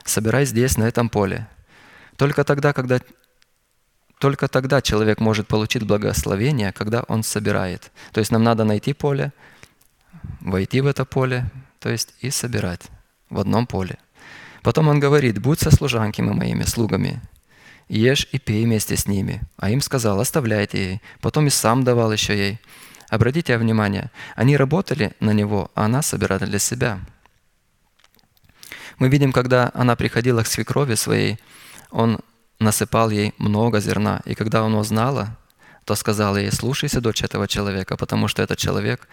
Собирай 0.04 0.46
здесь, 0.46 0.78
на 0.78 0.84
этом 0.84 1.08
поле. 1.08 1.48
Только 2.18 2.44
тогда, 2.44 2.74
когда 2.74 3.00
только 4.20 4.50
тогда 4.50 4.82
человек 4.82 5.22
может 5.22 5.48
получить 5.48 5.84
благословение, 5.84 6.74
когда 6.74 7.04
он 7.08 7.24
собирает. 7.24 7.90
То 8.12 8.20
есть 8.20 8.32
нам 8.32 8.44
надо 8.44 8.66
найти 8.66 8.92
поле, 8.94 9.32
войти 10.42 10.82
в 10.82 10.88
это 10.88 11.06
поле, 11.06 11.50
то 11.80 11.90
есть 11.90 12.14
и 12.20 12.30
собирать 12.30 12.82
в 13.30 13.40
одном 13.40 13.66
поле. 13.66 13.98
Потом 14.62 14.88
он 14.90 15.00
говорит, 15.00 15.40
будь 15.40 15.60
со 15.60 15.72
служанками 15.72 16.32
моими, 16.32 16.64
слугами, 16.64 17.22
ешь 17.88 18.28
и 18.32 18.40
пей 18.40 18.66
вместе 18.66 18.96
с 18.96 19.08
ними. 19.08 19.42
А 19.58 19.70
им 19.70 19.82
сказал, 19.82 20.20
оставляйте 20.20 20.78
ей. 20.78 21.02
Потом 21.20 21.48
и 21.48 21.50
сам 21.50 21.84
давал 21.84 22.12
еще 22.12 22.38
ей. 22.38 22.60
Обратите 23.10 23.58
внимание, 23.58 24.12
они 24.36 24.56
работали 24.56 25.14
на 25.20 25.32
него, 25.32 25.70
а 25.76 25.86
она 25.86 26.02
собирала 26.02 26.46
для 26.46 26.60
себя. 26.60 27.00
Мы 29.00 29.10
видим, 29.10 29.34
когда 29.34 29.72
она 29.74 29.96
приходила 29.96 30.44
к 30.44 30.48
свекрови 30.48 30.96
своей, 30.96 31.40
он 31.90 32.20
насыпал 32.60 33.10
ей 33.10 33.34
много 33.38 33.82
зерна. 33.82 34.22
И 34.26 34.36
когда 34.36 34.64
она 34.64 34.78
узнала, 34.78 35.38
то 35.86 35.96
сказала 35.96 36.38
ей, 36.38 36.52
слушайся, 36.52 37.02
дочь 37.02 37.24
этого 37.24 37.48
человека, 37.48 37.98
потому 37.98 38.28
что 38.28 38.44
этот 38.44 38.60
человек 38.60 39.10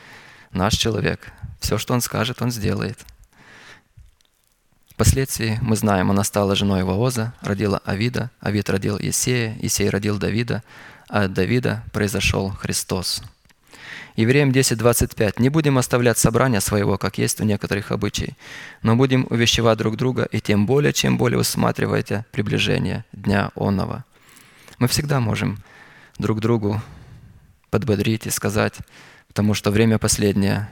наш 0.52 0.74
человек. 0.74 1.32
Все, 1.60 1.78
что 1.78 1.94
он 1.94 2.00
скажет, 2.00 2.42
он 2.42 2.50
сделает. 2.50 2.98
Впоследствии 4.90 5.58
мы 5.62 5.76
знаем, 5.76 6.10
она 6.10 6.24
стала 6.24 6.56
женой 6.56 6.82
Ваоза, 6.82 7.32
родила 7.40 7.80
Авида, 7.84 8.30
Авид 8.40 8.68
родил 8.68 8.98
Есея, 8.98 9.56
Есей 9.60 9.90
родил 9.90 10.18
Давида, 10.18 10.62
а 11.08 11.24
от 11.24 11.32
Давида 11.32 11.84
произошел 11.92 12.50
Христос. 12.50 13.22
Евреям 14.16 14.50
10.25. 14.50 15.34
«Не 15.40 15.48
будем 15.48 15.78
оставлять 15.78 16.18
собрания 16.18 16.60
своего, 16.60 16.98
как 16.98 17.18
есть 17.18 17.40
у 17.40 17.44
некоторых 17.44 17.92
обычай, 17.92 18.36
но 18.82 18.96
будем 18.96 19.28
увещевать 19.30 19.78
друг 19.78 19.96
друга, 19.96 20.24
и 20.24 20.40
тем 20.40 20.66
более, 20.66 20.92
чем 20.92 21.16
более 21.16 21.38
усматриваете 21.38 22.24
приближение 22.32 23.04
Дня 23.12 23.52
Онного». 23.54 24.04
Мы 24.80 24.88
всегда 24.88 25.20
можем 25.20 25.62
друг 26.18 26.40
другу 26.40 26.82
подбодрить 27.70 28.26
и 28.26 28.30
сказать, 28.30 28.74
потому 29.28 29.54
что 29.54 29.70
время 29.70 29.98
последнее, 29.98 30.68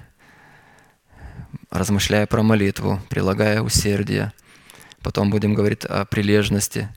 размышляя 1.70 2.26
про 2.26 2.42
молитву, 2.42 3.00
прилагая 3.08 3.62
усердие. 3.62 4.32
Потом 5.00 5.30
будем 5.30 5.54
говорить 5.54 5.84
о 5.84 6.04
прилежности, 6.04 6.88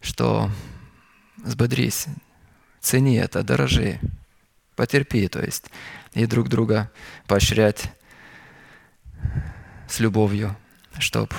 что 0.00 0.50
сбодрись, 1.44 2.06
цени 2.80 3.16
это, 3.16 3.42
дорожи, 3.42 4.00
потерпи, 4.76 5.28
то 5.28 5.40
есть, 5.40 5.70
и 6.14 6.26
друг 6.26 6.48
друга 6.48 6.90
поощрять 7.26 7.92
с 9.88 10.00
любовью, 10.00 10.56
чтобы 10.98 11.34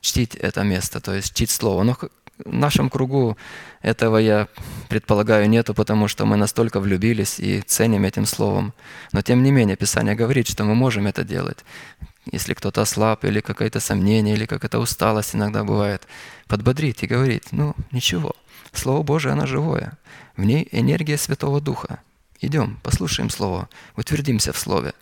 чтить 0.00 0.34
это 0.34 0.62
место, 0.62 1.00
то 1.00 1.14
есть 1.14 1.34
чтить 1.34 1.50
Слово. 1.50 1.82
Но 1.82 1.96
в 2.44 2.52
нашем 2.52 2.90
кругу 2.90 3.36
этого, 3.82 4.18
я 4.18 4.48
предполагаю, 4.88 5.48
нету, 5.48 5.74
потому 5.74 6.08
что 6.08 6.26
мы 6.26 6.36
настолько 6.36 6.80
влюбились 6.80 7.38
и 7.40 7.60
ценим 7.60 8.04
этим 8.04 8.26
словом. 8.26 8.72
Но 9.12 9.22
тем 9.22 9.42
не 9.42 9.50
менее, 9.50 9.76
Писание 9.76 10.14
говорит, 10.14 10.48
что 10.48 10.64
мы 10.64 10.74
можем 10.74 11.06
это 11.06 11.24
делать. 11.24 11.58
Если 12.30 12.54
кто-то 12.54 12.84
слаб 12.84 13.24
или 13.24 13.40
какое-то 13.40 13.80
сомнение, 13.80 14.34
или 14.34 14.46
какая-то 14.46 14.78
усталость 14.78 15.34
иногда 15.34 15.64
бывает, 15.64 16.06
подбодрить 16.46 17.02
и 17.02 17.06
говорить, 17.06 17.48
ну 17.52 17.74
ничего, 17.90 18.32
Слово 18.72 19.02
Божие, 19.02 19.32
оно 19.32 19.46
живое. 19.46 19.98
В 20.36 20.44
ней 20.44 20.68
энергия 20.72 21.18
Святого 21.18 21.60
Духа. 21.60 22.00
Идем, 22.40 22.78
послушаем 22.82 23.30
Слово, 23.30 23.68
утвердимся 23.96 24.52
в 24.52 24.58
Слове. 24.58 24.94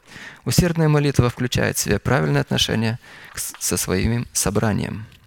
Усердная 0.45 0.89
молитва 0.89 1.31
включает 1.31 1.77
в 1.77 1.81
себя 1.81 1.99
правильное 1.99 2.41
отношение 2.41 2.99
со 3.35 3.77
своим 3.77 4.27
собранием– 4.33 5.07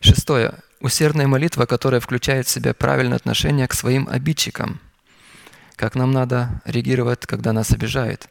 Шестое. 0.00 0.54
Усердная 0.80 1.26
молитва, 1.26 1.66
которая 1.66 2.00
включает 2.00 2.46
в 2.46 2.50
себя 2.50 2.72
правильное 2.72 3.16
отношение 3.16 3.68
к 3.68 3.74
своим 3.74 4.08
обидчикам. 4.10 4.80
Как 5.76 5.94
нам 5.94 6.10
надо 6.10 6.62
реагировать, 6.64 7.26
когда 7.26 7.52
нас 7.52 7.70
обижают? 7.70 8.28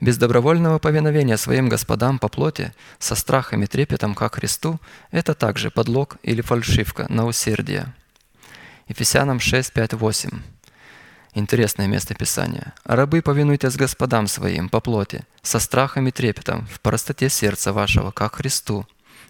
Без 0.00 0.18
добровольного 0.18 0.80
повиновения 0.80 1.36
своим 1.36 1.68
господам 1.68 2.18
по 2.18 2.28
плоти, 2.28 2.74
со 2.98 3.14
страхом 3.14 3.62
и 3.62 3.66
трепетом, 3.66 4.16
как 4.16 4.34
Христу, 4.34 4.80
это 5.12 5.34
также 5.34 5.70
подлог 5.70 6.16
или 6.24 6.40
фальшивка 6.40 7.06
на 7.08 7.26
усердие. 7.26 7.94
Ефесянам 8.88 9.38
6, 9.38 9.72
5, 9.72 9.92
8. 9.94 10.30
Интересное 11.34 11.86
место 11.86 12.14
Писания. 12.16 12.74
«Рабы, 12.84 13.22
повинуйтесь 13.22 13.76
господам 13.76 14.26
своим 14.26 14.68
по 14.68 14.80
плоти, 14.80 15.22
со 15.42 15.60
страхом 15.60 16.08
и 16.08 16.10
трепетом, 16.10 16.66
в 16.66 16.80
простоте 16.80 17.28
сердца 17.28 17.72
вашего, 17.72 18.10
как 18.10 18.34
Христу, 18.36 18.84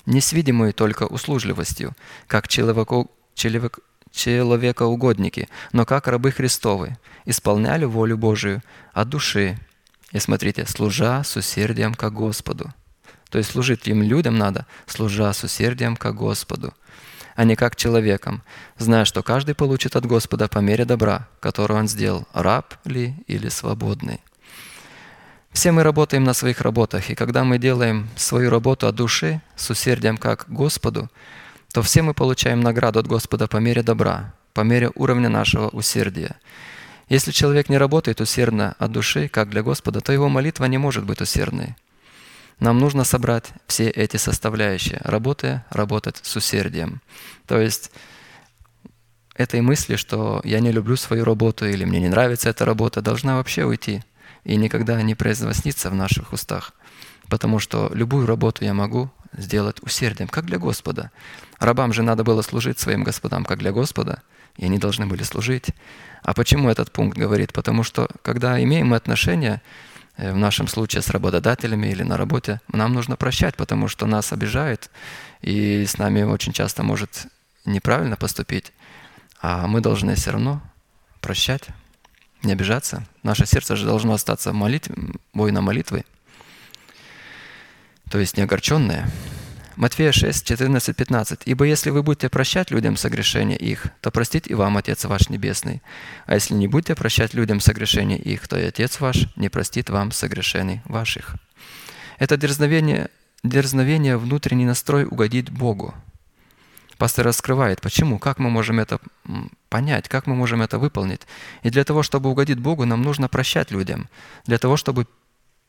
не 0.06 0.20
с 0.20 0.32
видимой 0.32 0.72
только 0.72 1.04
услужливостью, 1.04 1.94
как 2.26 2.48
человеку, 2.48 3.10
человек, 3.34 3.78
человекоугодники, 4.12 5.48
но 5.72 5.84
как 5.84 6.06
рабы 6.06 6.30
Христовы, 6.30 6.96
исполняли 7.24 7.84
волю 7.84 8.16
Божию 8.16 8.62
от 8.92 9.08
души. 9.08 9.58
И 10.12 10.18
смотрите, 10.18 10.66
служа 10.66 11.24
с 11.24 11.36
усердием 11.36 11.94
ко 11.94 12.10
Господу. 12.10 12.72
То 13.30 13.38
есть 13.38 13.50
служить 13.50 13.88
им 13.88 14.02
людям 14.02 14.38
надо, 14.38 14.66
служа 14.86 15.32
с 15.32 15.42
усердием 15.42 15.96
ко 15.96 16.12
Господу, 16.12 16.72
а 17.34 17.42
не 17.42 17.56
как 17.56 17.74
человеком, 17.74 18.44
зная, 18.78 19.04
что 19.04 19.24
каждый 19.24 19.56
получит 19.56 19.96
от 19.96 20.06
Господа 20.06 20.46
по 20.46 20.60
мере 20.60 20.84
добра, 20.84 21.28
которое 21.40 21.80
он 21.80 21.88
сделал, 21.88 22.28
раб 22.32 22.74
ли 22.84 23.16
или 23.26 23.48
свободный. 23.48 24.20
Все 25.54 25.70
мы 25.70 25.84
работаем 25.84 26.24
на 26.24 26.34
своих 26.34 26.60
работах, 26.60 27.10
и 27.10 27.14
когда 27.14 27.44
мы 27.44 27.58
делаем 27.58 28.08
свою 28.16 28.50
работу 28.50 28.88
от 28.88 28.96
души, 28.96 29.40
с 29.54 29.70
усердием 29.70 30.16
как 30.16 30.46
Господу, 30.48 31.08
то 31.72 31.80
все 31.80 32.02
мы 32.02 32.12
получаем 32.12 32.60
награду 32.60 32.98
от 32.98 33.06
Господа 33.06 33.46
по 33.46 33.58
мере 33.58 33.84
добра, 33.84 34.34
по 34.52 34.62
мере 34.62 34.90
уровня 34.96 35.28
нашего 35.28 35.68
усердия. 35.68 36.34
Если 37.08 37.30
человек 37.30 37.68
не 37.68 37.78
работает 37.78 38.20
усердно 38.20 38.74
от 38.80 38.90
души, 38.90 39.28
как 39.28 39.48
для 39.48 39.62
Господа, 39.62 40.00
то 40.00 40.12
его 40.12 40.28
молитва 40.28 40.64
не 40.64 40.76
может 40.76 41.04
быть 41.04 41.20
усердной. 41.20 41.76
Нам 42.58 42.78
нужно 42.78 43.04
собрать 43.04 43.52
все 43.68 43.88
эти 43.88 44.16
составляющие, 44.16 45.00
работая, 45.04 45.66
работать 45.70 46.18
с 46.20 46.34
усердием. 46.34 47.00
То 47.46 47.60
есть 47.60 47.92
этой 49.36 49.60
мысли, 49.60 49.94
что 49.94 50.40
я 50.42 50.58
не 50.58 50.72
люблю 50.72 50.96
свою 50.96 51.24
работу 51.24 51.64
или 51.64 51.84
мне 51.84 52.00
не 52.00 52.08
нравится 52.08 52.48
эта 52.48 52.64
работа, 52.64 53.02
должна 53.02 53.36
вообще 53.36 53.64
уйти 53.64 54.02
и 54.44 54.56
никогда 54.56 55.00
не 55.02 55.14
произноситься 55.14 55.90
в 55.90 55.94
наших 55.94 56.32
устах. 56.32 56.72
Потому 57.28 57.58
что 57.58 57.90
любую 57.94 58.26
работу 58.26 58.64
я 58.64 58.74
могу 58.74 59.10
сделать 59.36 59.82
усердием, 59.82 60.28
как 60.28 60.44
для 60.44 60.58
Господа. 60.58 61.10
Рабам 61.58 61.92
же 61.92 62.02
надо 62.02 62.24
было 62.24 62.42
служить 62.42 62.78
своим 62.78 63.04
господам, 63.04 63.44
как 63.44 63.58
для 63.58 63.72
Господа, 63.72 64.22
и 64.56 64.64
они 64.66 64.78
должны 64.78 65.06
были 65.06 65.22
служить. 65.22 65.70
А 66.22 66.34
почему 66.34 66.68
этот 66.68 66.92
пункт 66.92 67.18
говорит? 67.18 67.52
Потому 67.52 67.82
что, 67.82 68.08
когда 68.22 68.62
имеем 68.62 68.88
мы 68.88 68.96
отношения, 68.96 69.62
э, 70.16 70.32
в 70.32 70.36
нашем 70.36 70.68
случае 70.68 71.02
с 71.02 71.10
работодателями 71.10 71.88
или 71.88 72.02
на 72.02 72.16
работе, 72.16 72.60
нам 72.68 72.92
нужно 72.92 73.16
прощать, 73.16 73.56
потому 73.56 73.88
что 73.88 74.06
нас 74.06 74.32
обижают, 74.32 74.90
и 75.40 75.84
с 75.84 75.98
нами 75.98 76.22
очень 76.22 76.52
часто 76.52 76.82
может 76.82 77.26
неправильно 77.64 78.16
поступить, 78.16 78.72
а 79.40 79.66
мы 79.66 79.80
должны 79.80 80.14
все 80.14 80.30
равно 80.30 80.62
прощать, 81.20 81.68
не 82.44 82.52
обижаться. 82.52 83.06
Наше 83.22 83.46
сердце 83.46 83.76
же 83.76 83.86
должно 83.86 84.12
остаться 84.12 84.52
молитв... 84.52 84.90
воином 85.32 85.64
молитвы, 85.64 86.04
то 88.10 88.18
есть 88.18 88.36
не 88.36 88.42
огорченное. 88.42 89.10
Матфея 89.76 90.12
6, 90.12 90.46
14, 90.46 90.96
15. 90.96 91.40
«Ибо 91.46 91.64
если 91.64 91.90
вы 91.90 92.04
будете 92.04 92.28
прощать 92.28 92.70
людям 92.70 92.96
согрешения 92.96 93.56
их, 93.56 93.86
то 94.00 94.12
простит 94.12 94.48
и 94.48 94.54
вам 94.54 94.76
Отец 94.76 95.04
ваш 95.04 95.28
Небесный. 95.28 95.82
А 96.26 96.34
если 96.34 96.54
не 96.54 96.68
будете 96.68 96.94
прощать 96.94 97.34
людям 97.34 97.58
согрешения 97.58 98.18
их, 98.18 98.46
то 98.46 98.56
и 98.56 98.66
Отец 98.66 99.00
ваш 99.00 99.26
не 99.34 99.48
простит 99.48 99.90
вам 99.90 100.12
согрешений 100.12 100.80
ваших». 100.84 101.34
Это 102.20 102.36
дерзновение, 102.36 103.08
дерзновение 103.42 104.16
внутренний 104.16 104.64
настрой 104.64 105.04
угодить 105.06 105.50
Богу. 105.50 105.92
Пастор 106.98 107.26
раскрывает, 107.26 107.80
почему, 107.80 108.18
как 108.18 108.38
мы 108.38 108.50
можем 108.50 108.78
это 108.78 109.00
понять, 109.68 110.08
как 110.08 110.26
мы 110.26 110.34
можем 110.34 110.62
это 110.62 110.78
выполнить. 110.78 111.22
И 111.62 111.70
для 111.70 111.84
того, 111.84 112.02
чтобы 112.02 112.30
угодить 112.30 112.58
Богу, 112.58 112.84
нам 112.84 113.02
нужно 113.02 113.28
прощать 113.28 113.70
людям. 113.70 114.08
Для 114.46 114.58
того, 114.58 114.76
чтобы 114.76 115.06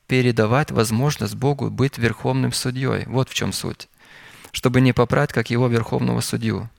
передавать 0.08 0.72
возможность 0.72 1.36
Богу 1.36 1.70
быть 1.70 1.98
верховным 1.98 2.54
судьей. 2.54 3.06
Вот 3.08 3.30
в 3.30 3.34
чем 3.34 3.54
суть 3.54 3.88
чтобы 4.56 4.80
не 4.80 4.94
попрать, 4.94 5.34
как 5.34 5.50
его 5.50 5.68
верховного 5.68 6.22
судью. 6.22 6.70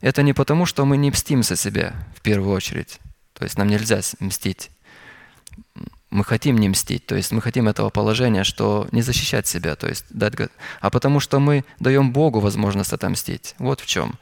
Это 0.00 0.22
не 0.22 0.32
потому, 0.32 0.66
что 0.66 0.84
мы 0.84 0.96
не 0.96 1.10
мстим 1.10 1.42
за 1.42 1.56
себя 1.56 1.94
в 2.16 2.20
первую 2.20 2.54
очередь. 2.54 3.00
То 3.32 3.44
есть 3.44 3.58
нам 3.58 3.66
нельзя 3.66 4.00
мстить. 4.20 4.70
Мы 6.10 6.24
хотим 6.24 6.56
не 6.56 6.68
мстить, 6.68 7.04
то 7.06 7.14
есть 7.16 7.32
мы 7.32 7.42
хотим 7.42 7.68
этого 7.68 7.90
положения, 7.90 8.44
что 8.44 8.88
не 8.92 9.02
защищать 9.02 9.46
себя, 9.46 9.76
то 9.76 9.88
есть 9.88 10.06
дать, 10.10 10.34
а 10.80 10.90
потому 10.90 11.20
что 11.20 11.38
мы 11.38 11.64
даем 11.80 12.12
Богу 12.12 12.40
возможность 12.40 12.92
отомстить. 12.92 13.54
Вот 13.58 13.80
в 13.80 13.86
чем. 13.86 14.14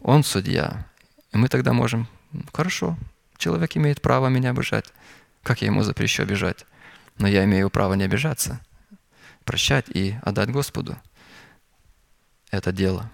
Он 0.00 0.24
судья. 0.24 0.86
И 1.32 1.36
мы 1.36 1.48
тогда 1.48 1.72
можем, 1.72 2.08
хорошо, 2.52 2.96
человек 3.36 3.76
имеет 3.76 4.00
право 4.00 4.28
меня 4.28 4.50
обижать. 4.50 4.86
Как 5.42 5.60
я 5.60 5.66
ему 5.66 5.82
запрещу 5.82 6.22
обижать? 6.22 6.64
Но 7.18 7.28
я 7.28 7.44
имею 7.44 7.68
право 7.70 7.94
не 7.94 8.04
обижаться, 8.04 8.60
прощать 9.44 9.86
и 9.88 10.16
отдать 10.22 10.50
Господу 10.50 10.96
это 12.50 12.72
дело. 12.72 13.10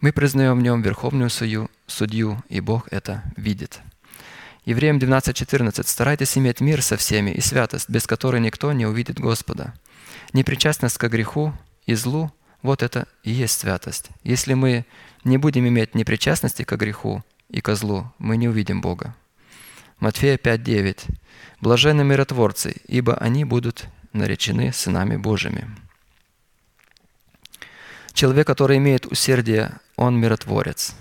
Мы 0.00 0.12
признаем 0.12 0.58
в 0.58 0.62
нем 0.62 0.82
верховную 0.82 1.30
судью, 1.30 1.70
судью, 1.86 2.42
и 2.48 2.60
Бог 2.60 2.88
это 2.90 3.22
видит. 3.36 3.80
Евреям 4.64 4.98
12.14. 4.98 5.86
«Старайтесь 5.86 6.36
иметь 6.36 6.60
мир 6.60 6.82
со 6.82 6.96
всеми 6.96 7.30
и 7.30 7.40
святость, 7.40 7.88
без 7.88 8.06
которой 8.06 8.40
никто 8.40 8.72
не 8.72 8.86
увидит 8.86 9.18
Господа». 9.18 9.74
Непричастность 10.32 10.98
к 10.98 11.08
греху 11.08 11.52
и 11.86 11.94
злу– 11.94 12.32
вот 12.62 12.82
это 12.82 13.08
и 13.22 13.30
есть 13.30 13.58
святость. 13.58 14.10
Если 14.22 14.54
мы 14.54 14.84
не 15.24 15.38
будем 15.38 15.66
иметь 15.66 15.94
непричастности 15.94 16.62
к 16.62 16.76
греху 16.76 17.24
и 17.48 17.60
ко 17.60 17.74
злу, 17.74 18.12
мы 18.18 18.36
не 18.36 18.48
увидим 18.48 18.80
Бога. 18.80 19.16
Матфея 19.98 20.36
5.9. 20.36 21.08
«Блаженны 21.60 22.04
миротворцы, 22.04 22.76
ибо 22.86 23.16
они 23.16 23.44
будут 23.44 23.86
наречены 24.12 24.72
сынами 24.72 25.16
Божьими». 25.16 25.68
Человек, 28.12 28.46
который 28.46 28.78
имеет 28.78 29.06
усердие, 29.06 29.72
он 29.96 30.18
миротворец. 30.18 30.94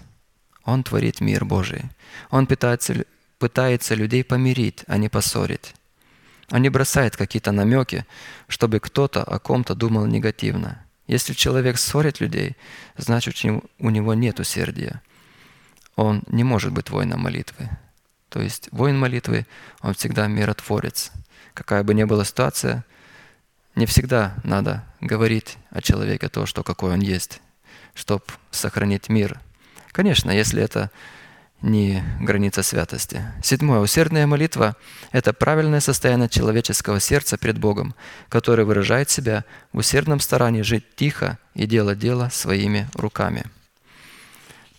Он 0.63 0.83
творит 0.83 1.21
мир 1.21 1.43
Божий. 1.45 1.83
Он 2.29 2.45
пытается, 2.45 3.05
пытается 3.39 3.95
людей 3.95 4.23
помирить, 4.23 4.83
а 4.87 4.97
не 4.97 5.09
поссорить. 5.09 5.73
Он 6.51 6.61
не 6.61 6.69
бросает 6.69 7.15
какие-то 7.15 7.51
намеки, 7.51 8.05
чтобы 8.47 8.79
кто-то 8.79 9.23
о 9.23 9.39
ком-то 9.39 9.75
думал 9.75 10.05
негативно. 10.05 10.85
Если 11.07 11.33
человек 11.33 11.77
ссорит 11.77 12.19
людей, 12.19 12.55
значит 12.97 13.35
у 13.79 13.89
него 13.89 14.13
нет 14.13 14.39
усердия. 14.39 15.01
Он 15.95 16.23
не 16.27 16.43
может 16.43 16.71
быть 16.71 16.89
воином 16.89 17.21
молитвы. 17.21 17.69
То 18.29 18.41
есть 18.41 18.69
воин 18.71 18.97
молитвы, 18.99 19.47
он 19.81 19.93
всегда 19.95 20.27
миротворец. 20.27 21.11
Какая 21.53 21.83
бы 21.83 21.93
ни 21.93 22.03
была 22.03 22.23
ситуация– 22.23 22.85
не 23.79 23.85
всегда 23.85 24.35
надо 24.43 24.83
говорить 24.99 25.57
о 25.69 25.81
человеке 25.81 26.27
то, 26.27 26.45
что 26.45 26.63
какой 26.63 26.91
он 26.91 26.99
есть, 26.99 27.41
чтобы 27.93 28.25
сохранить 28.51 29.07
мир. 29.07 29.39
Конечно, 29.93 30.31
если 30.31 30.61
это 30.61 30.91
не 31.61 32.03
граница 32.21 32.63
святости. 32.63 33.21
Седьмое. 33.43 33.79
Усердная 33.79 34.27
молитва– 34.27 34.75
это 35.11 35.33
правильное 35.33 35.79
состояние 35.79 36.29
человеческого 36.29 36.99
сердца 36.99 37.37
пред 37.37 37.57
Богом, 37.57 37.95
которое 38.29 38.63
выражает 38.63 39.09
себя 39.09 39.43
в 39.73 39.79
усердном 39.79 40.19
старании 40.19 40.61
жить 40.61 40.95
тихо 40.95 41.37
и 41.53 41.65
делать 41.65 41.99
дело 41.99 42.29
своими 42.31 42.87
руками. 42.93 43.43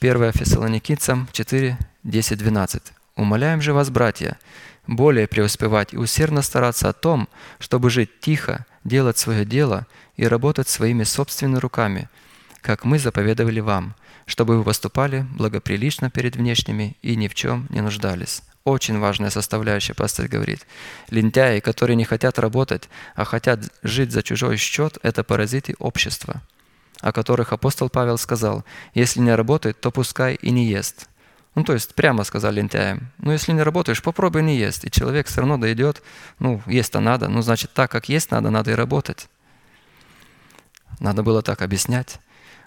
1 0.01 0.32
Фессалоникийцам 0.32 1.28
4, 1.32 1.78
10, 2.05 2.39
12. 2.39 2.82
«Умоляем 3.16 3.61
же 3.61 3.74
вас, 3.74 3.90
братья, 3.90 4.39
более 4.86 5.28
преуспевать 5.28 5.93
и 5.93 5.98
усердно 5.98 6.40
стараться 6.40 6.89
о 6.89 6.94
том, 6.94 7.28
чтобы 7.59 7.90
жить 7.90 8.20
тихо, 8.20 8.65
делать 8.85 9.19
свое 9.19 9.44
дело 9.44 9.86
и 10.16 10.27
работать 10.27 10.69
своими 10.69 11.05
собственными 11.05 11.59
руками, 11.59 12.09
как 12.61 12.85
мы 12.85 12.99
заповедовали 12.99 13.61
вам, 13.61 13.95
чтобы 14.27 14.59
вы 14.59 14.65
поступали 14.65 15.27
благоприлично 15.37 16.11
перед 16.11 16.37
внешними 16.37 16.97
и 17.03 17.16
ни 17.16 17.28
в 17.28 17.35
чем 17.35 17.66
не 17.70 17.81
нуждались. 17.81 18.43
Очень 18.65 18.99
важная 18.99 19.31
составляющая, 19.31 19.95
пастор 19.95 20.28
говорит. 20.28 20.66
Лентяи, 21.09 21.61
которые 21.61 21.97
не 21.97 22.05
хотят 22.05 22.39
работать, 22.39 22.89
а 23.15 23.24
хотят 23.24 23.61
жить 23.82 24.12
за 24.12 24.23
чужой 24.23 24.59
счет, 24.59 24.99
это 25.03 25.24
паразиты 25.24 25.74
общества, 25.78 26.43
о 27.01 27.12
которых 27.12 27.53
апостол 27.53 27.89
Павел 27.89 28.19
сказал, 28.19 28.65
если 28.95 29.20
не 29.20 29.35
работает, 29.35 29.81
то 29.81 29.91
пускай 29.91 30.35
и 30.35 30.51
не 30.51 30.66
ест. 30.66 31.09
Ну, 31.55 31.65
то 31.65 31.73
есть 31.73 31.95
прямо 31.95 32.23
сказали 32.23 32.61
лентяям, 32.61 33.11
ну, 33.19 33.32
если 33.32 33.53
не 33.53 33.62
работаешь, 33.62 34.03
попробуй 34.03 34.43
не 34.43 34.57
есть. 34.57 34.85
И 34.85 34.91
человек 34.91 35.27
все 35.27 35.41
равно 35.41 35.57
дойдет, 35.57 36.03
ну, 36.39 36.62
есть-то 36.66 37.01
надо, 37.01 37.28
ну, 37.28 37.43
значит, 37.43 37.73
так, 37.73 37.91
как 37.91 38.09
есть 38.09 38.31
надо, 38.31 38.51
надо 38.51 38.70
и 38.70 38.74
работать. 38.74 39.28
Надо 41.01 41.23
было 41.23 41.43
так 41.43 41.62
объяснять. 41.62 42.20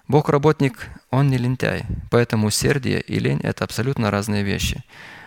Бог 0.08 0.30
работник, 0.30 0.90
он 1.12 1.30
не 1.30 1.38
лентяй, 1.38 1.86
поэтому 2.12 2.48
усердие 2.48 3.00
и 3.00 3.20
лень– 3.20 3.40
это 3.44 3.64
абсолютно 3.64 4.12
разные 4.12 4.44
вещи. 4.44 4.84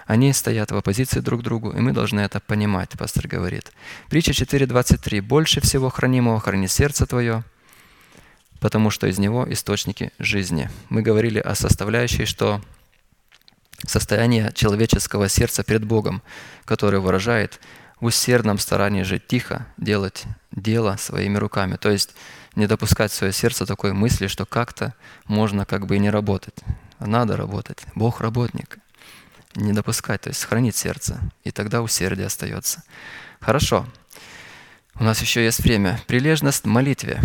Они 0.07 0.33
стоят 0.33 0.71
в 0.71 0.77
оппозиции 0.77 1.21
друг 1.21 1.41
к 1.41 1.45
другу, 1.45 1.71
и 1.73 1.81
мы 1.81 1.93
должны 1.93 2.21
это 2.21 2.41
понимать, 2.41 2.91
пастор 2.91 3.27
говорит. 3.27 3.73
Притча 4.09 4.33
4.23. 4.33 5.21
«Больше 5.23 5.61
всего 5.61 5.89
хранимого 5.89 6.39
храни 6.41 6.69
сердце 6.69 7.07
твое, 7.07 7.43
потому 8.61 8.91
что 8.91 9.07
из 9.07 9.19
него 9.19 9.51
источники 9.51 10.13
жизни». 10.19 10.71
Мы 10.91 11.03
говорили 11.03 11.41
о 11.41 11.55
составляющей, 11.55 12.27
что 12.27 12.61
состояние 13.85 14.53
человеческого 14.55 15.29
сердца 15.29 15.65
перед 15.65 15.85
Богом, 15.85 16.23
которое 16.65 16.99
выражает 16.99 17.61
в 18.01 18.05
усердном 18.05 18.59
старании 18.59 19.03
жить 19.03 19.27
тихо, 19.27 19.67
делать 19.77 20.25
дело 20.53 20.97
своими 20.97 21.39
руками. 21.39 21.77
То 21.77 21.91
есть 21.91 22.15
не 22.57 22.67
допускать 22.67 23.13
в 23.13 23.15
свое 23.15 23.33
сердце 23.33 23.67
такой 23.67 23.93
мысли, 23.93 24.27
что 24.27 24.47
как-то 24.47 24.95
можно 25.27 25.65
как 25.65 25.87
бы 25.87 25.97
и 25.97 26.01
не 26.01 26.11
работать. 26.11 26.59
Надо 26.99 27.37
работать. 27.37 27.85
Бог 27.95 28.21
работник. 28.21 28.79
Не 29.55 29.73
допускать, 29.73 30.23
то 30.23 30.29
есть 30.31 30.41
сохранить 30.41 30.75
сердце. 30.75 31.21
И 31.45 31.51
тогда 31.51 31.83
усердие 31.83 32.27
остается. 32.27 32.83
Хорошо. 33.41 33.87
У 34.95 35.05
нас 35.05 35.21
еще 35.21 35.45
есть 35.45 35.61
время. 35.61 36.01
Прилежность 36.07 36.65
в 36.65 36.69
молитве. 36.69 37.21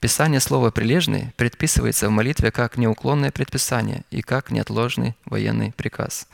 Писание 0.00 0.40
слова 0.40 0.70
«прилежный» 0.70 1.32
предписывается 1.36 2.08
в 2.08 2.12
молитве 2.12 2.52
как 2.52 2.76
неуклонное 2.76 3.32
предписание 3.32 4.04
и 4.10 4.22
как 4.22 4.50
неотложный 4.50 5.16
военный 5.24 5.72
приказ. 5.72 6.28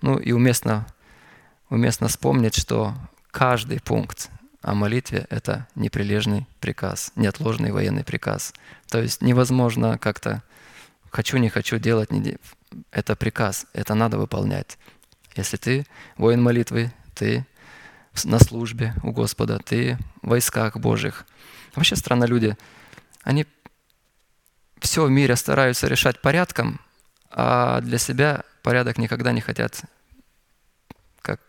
Ну 0.00 0.18
и 0.18 0.32
уместно, 0.32 0.86
уместно 1.68 2.08
вспомнить, 2.08 2.56
что 2.56 2.94
каждый 3.30 3.80
пункт 3.80 4.30
о 4.62 4.74
молитве– 4.74 5.26
это 5.30 5.66
неприлежный 5.74 6.46
приказ, 6.60 7.12
неотложный 7.16 7.72
военный 7.72 8.04
приказ. 8.04 8.54
То 8.88 9.00
есть 9.00 9.22
невозможно 9.22 9.98
как-то 9.98 10.42
«хочу, 11.10 11.36
не 11.38 11.48
хочу 11.48 11.78
делать», 11.78 12.10
не 12.10 12.20
де... 12.20 12.38
это 12.90 13.16
приказ, 13.16 13.66
это 13.72 13.94
надо 13.94 14.18
выполнять. 14.18 14.78
Если 15.36 15.56
ты 15.56 15.86
воин 16.16 16.42
молитвы, 16.42 16.92
ты 17.14 17.46
на 18.24 18.38
службе 18.38 18.94
у 19.02 19.12
Господа, 19.12 19.58
ты 19.58 19.98
в 20.22 20.28
войсках 20.28 20.76
Божьих. 20.76 21.26
Вообще 21.74 21.96
странно 21.96 22.24
люди– 22.24 22.56
они 23.22 23.46
все 24.80 25.04
в 25.04 25.10
мире 25.10 25.36
стараются 25.36 25.86
решать 25.86 26.20
порядком, 26.20 26.80
а 27.30 27.80
для 27.80 27.98
себя 27.98 28.44
порядок 28.62 28.98
никогда 28.98 29.32
не 29.32 29.40
хотят 29.40 29.82
как 31.22 31.40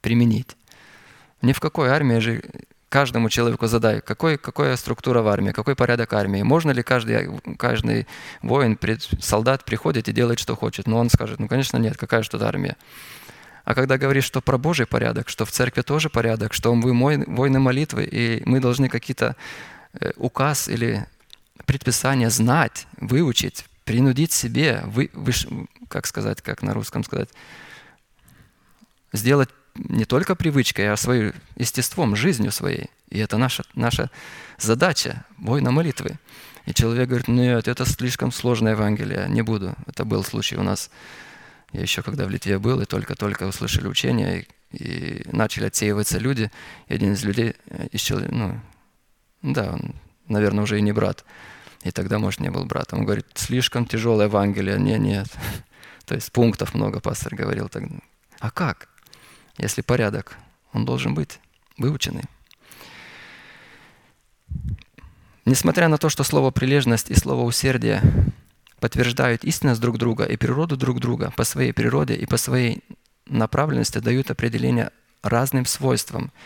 применить. 0.00 0.56
Ни 1.46 1.52
в 1.52 1.60
какой 1.60 1.88
армии 1.88 2.18
же 2.18 2.42
каждому 2.88 3.28
человеку 3.28 3.66
задай, 3.66 4.00
какой, 4.00 4.38
какая 4.38 4.76
структура 4.76 5.22
в 5.22 5.28
армии, 5.28 5.52
какой 5.52 5.74
порядок 5.74 6.12
армии. 6.12 6.42
Можно 6.42 6.70
ли 6.70 6.82
каждый, 6.82 7.40
каждый 7.58 8.06
воин, 8.42 8.78
солдат 9.20 9.64
приходит 9.64 10.08
и 10.08 10.12
делает, 10.12 10.38
что 10.38 10.56
хочет? 10.56 10.86
Но 10.86 10.98
он 10.98 11.10
скажет, 11.10 11.40
ну, 11.40 11.48
конечно, 11.48 11.78
нет, 11.78 11.96
какая 11.96 12.22
же 12.22 12.30
тут 12.30 12.42
армия. 12.42 12.76
А 13.64 13.74
когда 13.74 13.98
говоришь, 13.98 14.24
что 14.24 14.40
про 14.40 14.58
Божий 14.58 14.86
порядок, 14.86 15.28
что 15.28 15.44
в 15.44 15.50
церкви 15.50 15.82
тоже 15.82 16.08
порядок, 16.08 16.52
что 16.52 16.74
мы 16.74 16.92
воины 17.26 17.58
молитвы, 17.58 18.04
и 18.04 18.42
мы 18.44 18.60
должны 18.60 18.88
какие-то 18.88 19.36
Э, 19.98 20.12
указ 20.16 20.68
или 20.68 21.06
предписание 21.64 22.28
знать, 22.28 22.86
выучить, 22.98 23.64
принудить 23.84 24.32
себе, 24.32 24.82
вы, 24.84 25.10
вы, 25.14 25.32
как 25.88 26.06
сказать, 26.06 26.42
как 26.42 26.62
на 26.62 26.74
русском 26.74 27.02
сказать, 27.02 27.30
сделать 29.12 29.48
не 29.78 30.04
только 30.04 30.34
привычкой, 30.34 30.92
а 30.92 30.96
своим 30.96 31.32
естеством, 31.56 32.16
жизнью 32.16 32.52
своей. 32.52 32.90
И 33.08 33.18
это 33.18 33.38
наша, 33.38 33.64
наша 33.74 34.10
задача, 34.58 35.24
воина 35.38 35.70
молитвы. 35.70 36.18
И 36.66 36.74
человек 36.74 37.08
говорит, 37.08 37.28
нет, 37.28 37.68
это 37.68 37.84
слишком 37.84 38.32
сложное 38.32 38.72
Евангелие, 38.72 39.26
не 39.28 39.42
буду. 39.42 39.74
Это 39.86 40.04
был 40.04 40.24
случай 40.24 40.56
у 40.56 40.62
нас, 40.62 40.90
я 41.72 41.80
еще 41.80 42.02
когда 42.02 42.26
в 42.26 42.30
Литве 42.30 42.58
был, 42.58 42.80
и 42.80 42.86
только-только 42.86 43.44
услышали 43.44 43.86
учение, 43.86 44.46
и, 44.72 44.76
и 44.76 45.28
начали 45.30 45.66
отсеиваться 45.66 46.18
люди. 46.18 46.50
И 46.88 46.94
один 46.94 47.12
из 47.12 47.24
людей, 47.24 47.54
э, 47.68 47.86
из, 47.92 48.10
ну, 48.10 48.60
да, 49.42 49.72
он, 49.72 49.94
наверное, 50.28 50.64
уже 50.64 50.78
и 50.78 50.82
не 50.82 50.92
брат. 50.92 51.24
И 51.84 51.92
тогда, 51.92 52.18
может, 52.18 52.40
не 52.40 52.50
был 52.50 52.64
братом. 52.64 53.00
Он 53.00 53.04
говорит, 53.04 53.26
слишком 53.34 53.86
тяжелое 53.86 54.26
Евангелие. 54.26 54.78
Не, 54.78 54.98
нет. 54.98 55.28
То 56.04 56.16
есть 56.16 56.32
пунктов 56.32 56.74
много, 56.74 56.98
пастор 56.98 57.36
говорил 57.36 57.68
тогда. 57.68 57.98
А 58.40 58.50
как? 58.50 58.88
Если 59.58 59.82
порядок, 59.82 60.36
он 60.72 60.84
должен 60.84 61.14
быть 61.14 61.38
выученный. 61.78 62.24
Несмотря 65.44 65.88
на 65.88 65.98
то, 65.98 66.08
что 66.08 66.24
слово 66.24 66.50
«прилежность» 66.50 67.10
и 67.10 67.14
слово 67.14 67.42
«усердие» 67.42 68.02
подтверждают 68.80 69.44
истинность 69.44 69.80
друг 69.80 69.98
друга 69.98 70.24
и 70.24 70.36
природу 70.36 70.76
друг 70.76 71.00
друга 71.00 71.32
по 71.36 71.44
своей 71.44 71.72
природе 71.72 72.14
и 72.14 72.26
по 72.26 72.36
своей 72.36 72.82
направленности 73.26 73.98
дают 73.98 74.30
определение 74.30 74.90
разным 75.22 75.64
свойствам– 75.66 76.32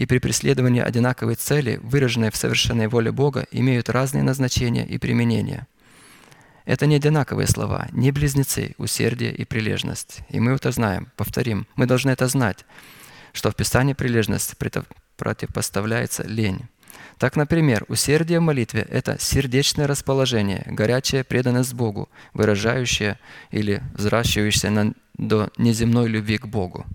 и 0.00 0.06
при 0.06 0.18
преследовании 0.18 0.82
одинаковой 0.82 1.34
цели, 1.34 1.78
выраженной 1.82 2.30
в 2.30 2.36
совершенной 2.36 2.88
воле 2.88 3.12
Бога, 3.12 3.46
имеют 3.50 3.90
разные 3.90 4.22
назначения 4.22 4.86
и 4.86 4.98
применения. 4.98 5.66
Это 6.70 6.86
не 6.86 6.94
одинаковые 6.94 7.48
слова, 7.48 7.88
не 7.90 8.12
близнецы, 8.12 8.76
усердие 8.78 9.34
и 9.34 9.44
прилежность. 9.44 10.20
И 10.28 10.38
мы 10.38 10.52
это 10.52 10.70
знаем. 10.70 11.08
Повторим, 11.16 11.66
мы 11.74 11.86
должны 11.86 12.10
это 12.10 12.28
знать, 12.28 12.64
что 13.32 13.50
в 13.50 13.56
Писании 13.56 13.92
прилежность 13.92 14.54
противопоставляется 15.16 16.22
лень. 16.22 16.68
Так, 17.18 17.34
например, 17.34 17.84
усердие 17.88 18.38
в 18.38 18.42
молитве– 18.42 18.86
это 18.88 19.18
сердечное 19.18 19.88
расположение, 19.88 20.62
горячая 20.68 21.24
преданность 21.24 21.74
Богу, 21.74 22.08
выражающая 22.34 23.18
или 23.50 23.82
взращивающаяся 23.94 24.70
на, 24.70 24.94
до 25.14 25.50
неземной 25.56 26.06
любви 26.06 26.38
к 26.38 26.46
Богу 26.46 26.86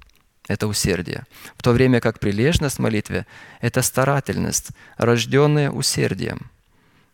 это 0.47 0.67
усердие. 0.67 1.25
В 1.57 1.63
то 1.63 1.71
время 1.71 1.99
как 1.99 2.19
прилежность 2.19 2.77
в 2.77 2.81
молитве– 2.81 3.25
это 3.61 3.81
старательность, 3.81 4.69
рожденная 4.95 5.71
усердием. 5.71 6.51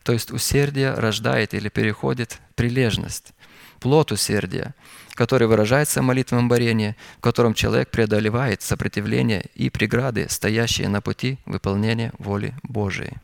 То 0.04 0.14
есть 0.14 0.32
усердие 0.32 0.94
рождает 0.94 1.54
или 1.54 1.70
переходит 1.70 2.40
прилежность. 2.56 3.34
Плод 3.80 4.12
усердия, 4.12 4.76
который 5.14 5.48
выражается 5.48 6.02
в 6.02 6.06
молитвенном 6.06 6.48
борении, 6.50 6.96
в 7.18 7.22
котором 7.22 7.54
человек 7.54 7.90
преодолевает 7.90 8.62
сопротивление 8.62 9.46
и 9.56 9.70
преграды, 9.70 10.28
стоящие 10.30 10.88
на 10.88 11.02
пути 11.02 11.40
выполнения 11.46 12.14
воли 12.20 12.56
Божией. 12.64 13.18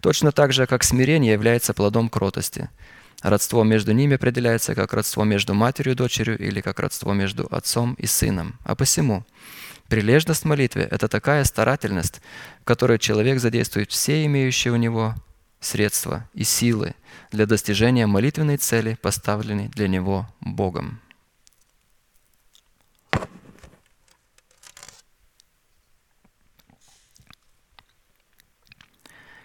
Точно 0.00 0.32
так 0.32 0.52
же, 0.52 0.66
как 0.66 0.84
смирение 0.84 1.32
является 1.32 1.74
плодом 1.74 2.08
кротости– 2.08 2.68
Родство 3.22 3.64
между 3.64 3.92
ними 3.92 4.14
определяется 4.14 4.74
как 4.74 4.92
родство 4.92 5.24
между 5.24 5.52
матерью 5.52 5.94
и 5.94 5.96
дочерью 5.96 6.38
или 6.38 6.60
как 6.60 6.78
родство 6.78 7.14
между 7.14 7.48
отцом 7.50 7.94
и 7.94 8.06
сыном. 8.06 8.58
А 8.62 8.76
посему 8.76 9.24
прилежность 9.88 10.42
в 10.42 10.46
молитве– 10.46 10.86
это 10.90 11.08
такая 11.08 11.42
старательность, 11.44 12.20
в 12.60 12.64
которой 12.64 12.98
человек 12.98 13.40
задействует 13.40 13.90
все 13.90 14.24
имеющие 14.24 14.72
у 14.72 14.76
него 14.76 15.16
средства 15.60 16.28
и 16.34 16.44
силы 16.44 16.94
для 17.30 17.46
достижения 17.46 18.06
молитвенной 18.06 18.56
цели, 18.56 18.98
поставленной 19.00 19.68
для 19.68 19.88
него 19.88 20.28
Богом. 20.40 21.00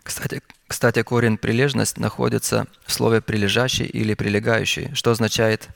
Кстати, 0.04 0.42
кстати, 0.68 1.02
корень 1.02 1.38
«прилежность» 1.38 1.98
находится 1.98 2.68
в 2.86 2.92
слове 2.92 3.22
«прилежащий» 3.22 3.86
или 3.86 4.14
«прилегающий», 4.14 4.94
что 4.94 5.12
означает 5.12 5.70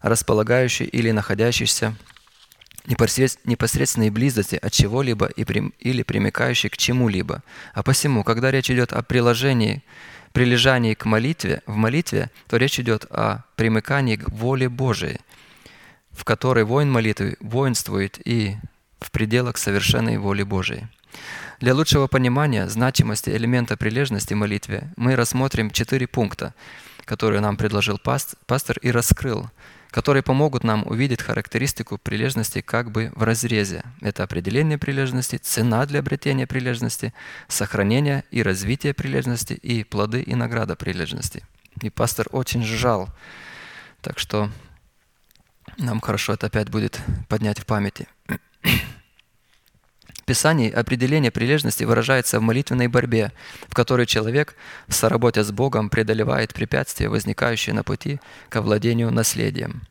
«располагающий» 0.00 0.84
или 0.84 1.10
«находящийся 1.12 1.96
непосредственной 2.86 4.10
близости 4.10 4.56
от 4.56 4.72
чего-либо 4.72 5.26
или 5.26 6.02
примыкающий 6.02 6.68
к 6.68 6.76
чему-либо. 6.76 7.42
А 7.72 7.82
посему, 7.82 8.24
когда 8.24 8.50
речь 8.50 8.70
идет 8.70 8.92
о 8.92 9.02
приложении, 9.02 9.82
прилежании 10.32 10.94
к 10.94 11.04
молитве, 11.04 11.62
в 11.66 11.76
молитве, 11.76 12.30
то 12.48 12.56
речь 12.56 12.78
идет 12.78 13.06
о 13.10 13.44
примыкании 13.56 14.16
к 14.16 14.28
воле 14.28 14.68
Божией, 14.68 15.20
в 16.10 16.24
которой 16.24 16.64
воин 16.64 16.90
молитвы 16.90 17.36
воинствует 17.40 18.20
и 18.24 18.56
в 19.00 19.10
пределах 19.10 19.56
совершенной 19.56 20.18
воли 20.18 20.42
Божией. 20.42 20.86
Для 21.60 21.74
лучшего 21.74 22.08
понимания 22.08 22.68
значимости 22.68 23.30
элемента 23.30 23.76
прилежности 23.76 24.34
в 24.34 24.38
молитве 24.38 24.92
мы 24.96 25.14
рассмотрим 25.16 25.70
четыре 25.70 26.06
пункта, 26.06 26.52
которые 27.04 27.40
нам 27.40 27.56
предложил 27.56 27.98
пастор 27.98 28.78
и 28.82 28.90
раскрыл, 28.90 29.50
которые 29.94 30.24
помогут 30.24 30.64
нам 30.64 30.82
увидеть 30.88 31.22
характеристику 31.22 31.98
прилежности 31.98 32.60
как 32.60 32.90
бы 32.90 33.12
в 33.14 33.22
разрезе. 33.22 33.84
Это 34.00 34.24
определение 34.24 34.76
прилежности, 34.76 35.36
цена 35.36 35.86
для 35.86 36.00
обретения 36.00 36.48
прилежности, 36.48 37.14
сохранение 37.46 38.24
и 38.32 38.42
развитие 38.42 38.92
прилежности 38.92 39.52
и 39.52 39.84
плоды 39.84 40.20
и 40.20 40.34
награда 40.34 40.74
прилежности. 40.74 41.44
И 41.80 41.90
пастор 41.90 42.26
очень 42.32 42.64
сжал, 42.64 43.08
так 44.00 44.18
что 44.18 44.50
нам 45.78 46.00
хорошо 46.00 46.32
это 46.32 46.48
опять 46.48 46.70
будет 46.70 47.00
поднять 47.28 47.60
в 47.60 47.64
памяти. 47.64 48.08
В 50.24 50.26
Писании 50.26 50.70
определение 50.70 51.30
прилежности 51.30 51.84
выражается 51.84 52.40
в 52.40 52.42
молитвенной 52.42 52.86
борьбе, 52.86 53.30
в 53.68 53.74
которой 53.74 54.06
человек 54.06 54.56
в 54.88 54.94
соработе 54.94 55.44
с 55.44 55.52
Богом 55.52 55.90
преодолевает 55.90 56.54
препятствия, 56.54 57.10
возникающие 57.10 57.74
на 57.74 57.84
пути 57.84 58.18
к 58.48 58.56
овладению 58.56 59.10
наследием. 59.10 59.82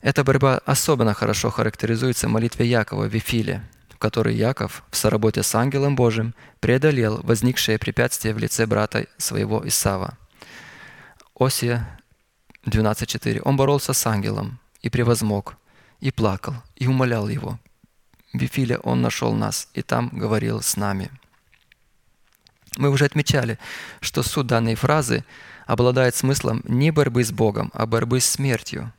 Эта 0.00 0.24
борьба 0.24 0.62
особенно 0.64 1.12
хорошо 1.12 1.50
характеризуется 1.50 2.28
в 2.28 2.30
молитве 2.30 2.64
Якова 2.64 3.08
в 3.08 3.12
Вифиле, 3.12 3.62
в 3.90 3.98
которой 3.98 4.34
Яков 4.34 4.84
в 4.90 4.96
соработе 4.96 5.42
с 5.42 5.54
ангелом 5.54 5.96
Божьим 5.96 6.34
преодолел 6.60 7.20
возникшее 7.22 7.78
препятствие 7.78 8.32
в 8.32 8.38
лице 8.38 8.64
брата 8.64 9.06
своего 9.18 9.68
Исава. 9.68 10.16
Осия 11.38 12.00
12.4. 12.64 13.42
Он 13.44 13.58
боролся 13.58 13.92
с 13.92 14.06
ангелом 14.06 14.60
и 14.80 14.88
превозмог, 14.88 15.56
и 16.00 16.10
плакал, 16.10 16.54
и 16.76 16.86
умолял 16.86 17.28
его. 17.28 17.58
Вифиле 18.32 18.78
он 18.78 19.02
нашел 19.02 19.34
нас, 19.34 19.68
и 19.74 19.82
там 19.82 20.08
говорил 20.12 20.62
с 20.62 20.76
нами. 20.76 21.10
Мы 22.76 22.90
уже 22.90 23.04
отмечали, 23.04 23.58
что 24.00 24.22
суть 24.22 24.46
данной 24.46 24.76
фразы 24.76 25.24
обладает 25.66 26.14
смыслом 26.14 26.62
не 26.64 26.90
борьбы 26.90 27.24
с 27.24 27.32
Богом, 27.32 27.70
а 27.74 27.86
борьбы 27.86 28.20
с 28.20 28.26
смертью, 28.26 28.92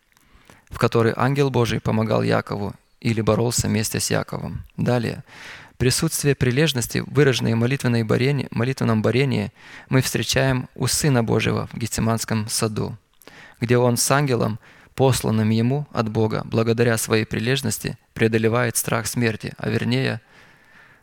в 0.69 0.77
которой 0.77 1.13
ангел 1.15 1.49
Божий 1.49 1.79
помогал 1.79 2.21
Якову 2.21 2.73
или 2.99 3.21
боролся 3.21 3.67
вместе 3.67 3.99
с 3.99 4.11
Яковом. 4.11 4.63
Далее. 4.77 5.23
Присутствие 5.77 6.35
прилежности, 6.35 7.03
выраженное 7.07 7.55
в 7.55 7.59
молитвенной 7.59 8.03
борении, 8.03 8.47
молитвенном 8.51 9.01
борении, 9.01 9.51
мы 9.89 10.01
встречаем 10.01 10.69
у 10.75 10.85
Сына 10.85 11.23
Божьего 11.23 11.67
в 11.73 11.77
Гефсиманском 11.77 12.47
саду, 12.49 12.97
где 13.59 13.77
Он 13.77 13.97
с 13.97 14.11
ангелом, 14.11 14.59
посланным 15.01 15.49
Ему 15.49 15.87
от 15.93 16.09
Бога, 16.09 16.43
благодаря 16.45 16.95
своей 16.95 17.25
прилежности, 17.25 17.97
преодолевает 18.13 18.77
страх 18.77 19.07
смерти, 19.07 19.51
а 19.57 19.67
вернее, 19.67 20.21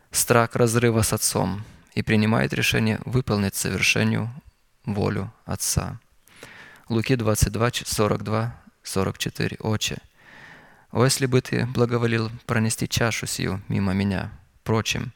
страх 0.09 0.55
разрыва 0.55 1.01
с 1.01 1.11
Отцом 1.11 1.65
и 1.95 2.01
принимает 2.01 2.53
решение 2.53 3.01
выполнить 3.03 3.55
совершению 3.55 4.29
волю 4.85 5.33
Отца. 5.43 5.99
Луки 6.87 7.17
22, 7.17 7.71
42, 7.85 8.55
44. 8.83 9.57
«Отче, 9.59 9.97
о, 10.91 11.03
если 11.03 11.25
бы 11.25 11.41
ты 11.41 11.65
благоволил 11.65 12.31
пронести 12.45 12.87
чашу 12.87 13.27
сию 13.27 13.61
мимо 13.67 13.91
меня, 13.91 14.31
Впрочем, 14.61 15.11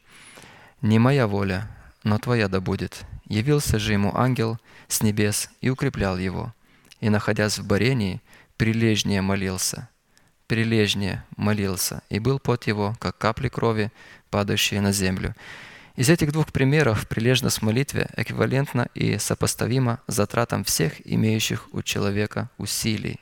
не 0.82 1.00
моя 1.00 1.26
воля, 1.28 1.70
но 2.04 2.18
твоя 2.18 2.50
да 2.50 2.60
будет. 2.60 3.06
Явился 3.30 3.80
же 3.80 3.94
ему 3.94 4.14
ангел 4.14 4.60
с 4.90 5.02
небес 5.02 5.50
и 5.62 5.70
укреплял 5.70 6.18
его. 6.18 6.54
И, 7.00 7.10
находясь 7.10 7.60
в 7.60 7.66
борении, 7.66 8.20
прилежнее 8.64 9.22
молился. 9.22 9.90
Прилежнее 10.48 11.26
молился, 11.36 12.02
и 12.10 12.20
был 12.20 12.40
пот 12.40 12.66
его, 12.66 12.96
как 12.98 13.18
капли 13.18 13.50
крови, 13.50 13.92
падающие 14.30 14.80
на 14.80 14.94
землю. 14.94 15.36
Из 15.98 16.10
этих 16.10 16.32
двух 16.32 16.54
примеров 16.54 17.06
прилежность 17.10 17.58
в 17.58 17.64
молитве 17.64 18.08
эквивалентна 18.16 18.88
и 18.94 19.18
сопоставима 19.18 20.00
затратам 20.08 20.64
всех 20.64 21.06
имеющих 21.06 21.68
у 21.74 21.82
человека 21.82 22.50
усилий. 22.58 23.20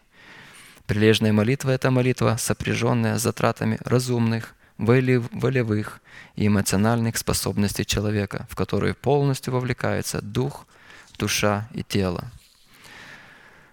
Прилежная 0.85 1.33
молитва– 1.33 1.71
это 1.71 1.89
молитва, 1.89 2.35
сопряженная 2.37 3.17
с 3.17 3.23
затратами 3.23 3.79
разумных, 3.83 4.53
волевых 4.77 6.01
и 6.35 6.45
эмоциональных 6.45 7.17
способностей 7.17 7.83
человека, 7.83 8.45
в 8.47 8.55
которые 8.55 8.93
полностью 8.93 9.53
вовлекается 9.53 10.21
дух, 10.21 10.67
душа 11.17 11.67
и 11.73 11.81
тело. 11.81 12.29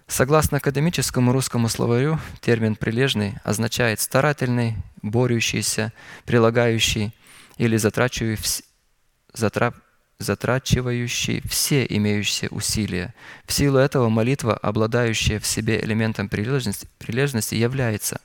Согласно 0.09 0.57
академическому 0.57 1.31
русскому 1.31 1.69
словарю, 1.69 2.19
термин 2.41 2.75
«прилежный» 2.75 3.35
означает 3.43 3.99
старательный, 3.99 4.75
борющийся, 5.03 5.93
прилагающий 6.25 7.13
или 7.57 7.77
затрачивающий, 7.77 8.65
затра, 9.33 9.71
затрачивающий 10.17 11.47
все 11.47 11.85
имеющиеся 11.87 12.47
усилия. 12.49 13.13
В 13.45 13.53
силу 13.53 13.77
этого 13.77 14.09
молитва, 14.09 14.57
обладающая 14.57 15.39
в 15.39 15.45
себе 15.45 15.79
элементом 15.79 16.27
прилежности, 16.27 16.87
прилежности 16.97 17.53
является 17.53 18.19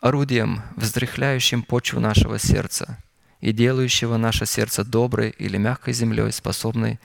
орудием, 0.00 0.62
вздряхляющим 0.74 1.62
почву 1.62 2.00
нашего 2.00 2.40
сердца 2.40 2.98
и 3.40 3.52
делающего 3.52 4.16
наше 4.16 4.46
сердце 4.46 4.82
доброй 4.82 5.30
или 5.30 5.58
мягкой 5.58 5.94
землей, 5.94 6.32
способной 6.32 6.98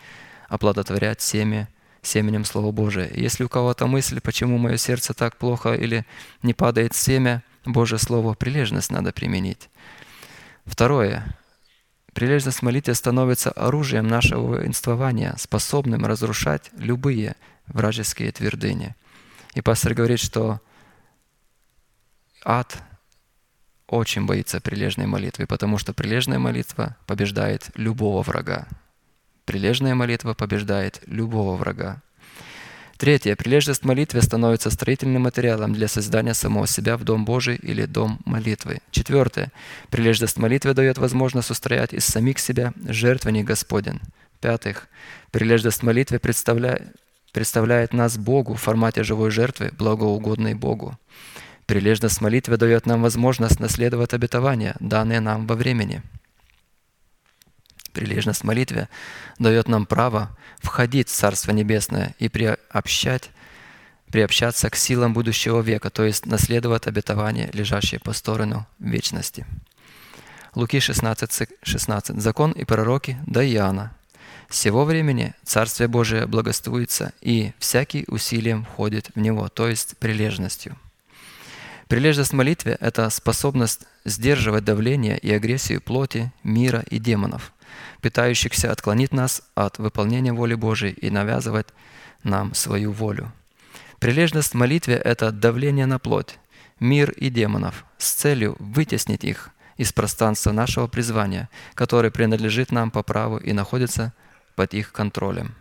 оплодотворять 0.49 1.21
семя 1.21 1.69
семенем 2.05 2.45
Слова 2.45 2.71
Божия. 2.71 3.09
Если 3.13 3.43
у 3.43 3.49
кого-то 3.49 3.87
мысль, 3.87 4.19
почему 4.21 4.57
мое 4.57 4.77
сердце 4.77 5.13
так 5.13 5.37
плохо 5.37 5.73
или 5.73 6.05
не 6.43 6.53
падает 6.53 6.95
семя, 6.95 7.43
Божье 7.65 7.97
Слово, 7.97 8.33
прилежность 8.33 8.91
надо 8.91 9.11
применить. 9.11 9.69
Второе. 10.65 11.37
Прилежность 12.13 12.59
в 12.59 12.61
молитве 12.61 12.93
становится 12.93 13.51
оружием 13.51 14.07
нашего 14.07 14.57
воинствования, 14.57 15.35
способным 15.37 16.05
разрушать 16.05 16.71
любые 16.77 17.35
вражеские 17.67 18.31
твердыни. 18.31 18.95
И 19.53 19.61
пастор 19.61 19.93
говорит, 19.93 20.19
что 20.19 20.61
ад 22.43 22.77
очень 23.87 24.25
боится 24.25 24.61
прилежной 24.61 25.07
молитвы, 25.07 25.45
потому 25.45 25.77
что 25.77 25.93
прилежная 25.93 26.39
молитва 26.39 26.95
побеждает 27.05 27.69
любого 27.75 28.21
врага. 28.21 28.67
Прилежная 29.45 29.93
молитва 29.95 30.33
побеждает 30.33 31.01
любого 31.05 31.55
врага. 31.55 32.01
Третье. 32.97 33.35
Прилежность 33.35 33.81
в 33.81 33.85
молитве 33.85 34.21
становится 34.21 34.71
строительным 34.71 35.23
материалом 35.23 35.73
для 35.73 35.87
создания 35.87 36.33
самого 36.33 36.65
себя 36.65 36.97
в 36.97 37.03
Дом 37.03 37.25
Божий 37.25 37.57
или 37.57 37.85
Дом 37.85 38.19
молитвы. 38.25 38.79
Четвертое. 38.91 39.51
Прилежность 39.89 40.37
в 40.37 40.39
молитве 40.39 40.73
дает 40.73 40.97
возможность 40.97 41.51
устроять 41.51 41.93
из 41.93 42.05
самих 42.05 42.39
себя 42.39 42.73
жертвенник 42.87 43.45
Господен. 43.45 44.01
Пятых. 44.39 44.87
Прилежность 45.31 45.81
в 45.81 45.83
молитве 45.83 46.19
представляет, 46.19 46.83
представляет 47.33 47.93
нас 47.93 48.17
Богу 48.17 48.53
в 48.53 48.61
формате 48.61 49.03
живой 49.03 49.29
жертвы, 49.29 49.71
благоугодной 49.77 50.53
Богу. 50.53 50.97
Прилежность 51.65 52.21
молитвы 52.21 52.57
дает 52.57 52.85
нам 52.85 53.01
возможность 53.01 53.59
наследовать 53.59 54.13
обетования, 54.13 54.75
данные 54.79 55.19
нам 55.19 55.47
во 55.47 55.55
времени. 55.55 56.01
Прилежность 57.95 58.43
молитве 58.43 58.89
дает 59.39 59.69
нам 59.69 59.85
право 59.85 60.29
входить 60.57 61.07
в 61.07 61.13
Царство 61.13 61.51
Небесное 61.51 62.13
и 62.19 62.27
приобщать, 62.27 63.29
приобщаться 64.11 64.69
к 64.69 64.75
силам 64.75 65.13
будущего 65.13 65.61
века, 65.61 65.89
то 65.89 66.03
есть 66.03 66.25
наследовать 66.25 66.87
обетования, 66.87 67.49
лежащие 67.53 68.01
по 68.01 68.11
сторону 68.11 68.67
вечности. 68.79 69.45
Луки 70.55 70.81
16, 70.81 71.47
16. 71.63 72.21
«Закон 72.21 72.51
и 72.51 72.65
пророки 72.65 73.17
до 73.25 73.49
Иоанна. 73.49 73.95
С 74.49 74.59
сего 74.59 74.83
времени 74.83 75.33
Царствие 75.45 75.87
Божие 75.87 76.27
благоствуется, 76.27 77.13
и 77.21 77.53
всякий 77.59 78.03
усилием 78.09 78.65
входит 78.65 79.09
в 79.15 79.19
него, 79.21 79.47
то 79.47 79.69
есть 79.69 79.97
прилежностью». 79.99 80.77
Прилежность 81.87 82.31
в 82.31 82.35
молитве– 82.35 82.77
это 82.81 83.09
способность 83.09 83.81
сдерживать 84.05 84.65
давление 84.65 85.17
и 85.19 85.31
агрессию 85.31 85.81
плоти, 85.81 86.33
мира 86.43 86.83
и 86.89 86.97
демонов, 86.97 87.53
пытающихся 88.05 88.71
отклонить 88.71 89.13
нас 89.13 89.41
от 89.55 89.79
выполнения 89.79 90.31
воли 90.31 90.53
Божией 90.53 90.93
и 90.93 91.09
навязывать 91.09 91.65
нам 92.21 92.53
свою 92.53 92.91
волю. 92.91 93.31
Прилежность 93.97 94.51
в 94.51 94.53
молитве– 94.53 94.93
это 95.03 95.31
давление 95.31 95.87
на 95.87 95.97
плоть, 95.97 96.37
мир 96.79 97.09
и 97.09 97.31
демонов 97.31 97.83
с 97.97 98.11
целью 98.11 98.57
вытеснить 98.59 99.23
их 99.23 99.49
из 99.77 99.91
пространства 99.91 100.51
нашего 100.51 100.85
призвания, 100.85 101.49
которое 101.73 102.11
принадлежит 102.11 102.71
нам 102.71 102.91
по 102.91 103.01
праву 103.01 103.37
и 103.37 103.53
находится 103.53 104.13
под 104.55 104.75
их 104.75 104.91
контролем. 104.91 105.55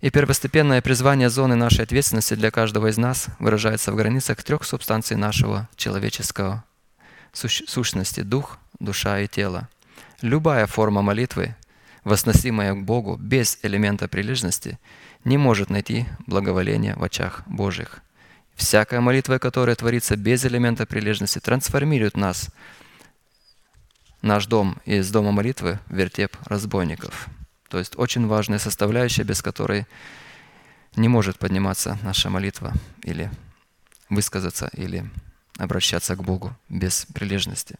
И 0.00 0.08
первостепенное 0.08 0.80
призвание 0.80 1.28
зоны 1.28 1.54
нашей 1.54 1.84
ответственности 1.84 2.32
для 2.32 2.50
каждого 2.50 2.86
из 2.86 2.96
нас 2.96 3.26
выражается 3.38 3.92
в 3.92 3.96
границах 3.96 4.42
трех 4.42 4.64
субстанций 4.64 5.18
нашего 5.18 5.68
человеческого 5.76 6.64
сущности– 7.34 8.20
дух, 8.22 8.56
душа 8.78 9.20
и 9.20 9.28
тело. 9.28 9.68
Любая 10.22 10.66
форма 10.66 11.02
молитвы, 11.02 11.54
возносимая 12.04 12.74
к 12.74 12.82
Богу 12.82 13.16
без 13.16 13.58
элемента 13.62 14.08
прилежности, 14.08 14.78
не 15.24 15.38
может 15.38 15.70
найти 15.70 16.06
благоволения 16.26 16.96
в 16.96 17.02
очах 17.02 17.42
Божьих. 17.46 18.00
Всякая 18.54 19.00
молитва, 19.00 19.38
которая 19.38 19.76
творится 19.76 20.16
без 20.16 20.44
элемента 20.44 20.86
прилежности, 20.86 21.38
трансформирует 21.38 22.16
нас, 22.16 22.50
наш 24.22 24.46
дом 24.46 24.76
из 24.84 25.10
дома 25.10 25.32
молитвы 25.32 25.78
в 25.86 25.94
вертеп 25.94 26.36
разбойников– 26.46 27.28
то 27.70 27.78
есть 27.78 27.96
очень 27.96 28.26
важная 28.26 28.58
составляющая, 28.58 29.22
без 29.22 29.42
которой 29.42 29.86
не 30.96 31.06
может 31.06 31.38
подниматься 31.38 31.98
наша 32.02 32.28
молитва 32.28 32.74
или 33.04 33.30
высказаться, 34.08 34.68
или 34.72 35.08
обращаться 35.56 36.16
к 36.16 36.22
Богу 36.24 36.54
без 36.68 37.06
прилежности. 37.14 37.76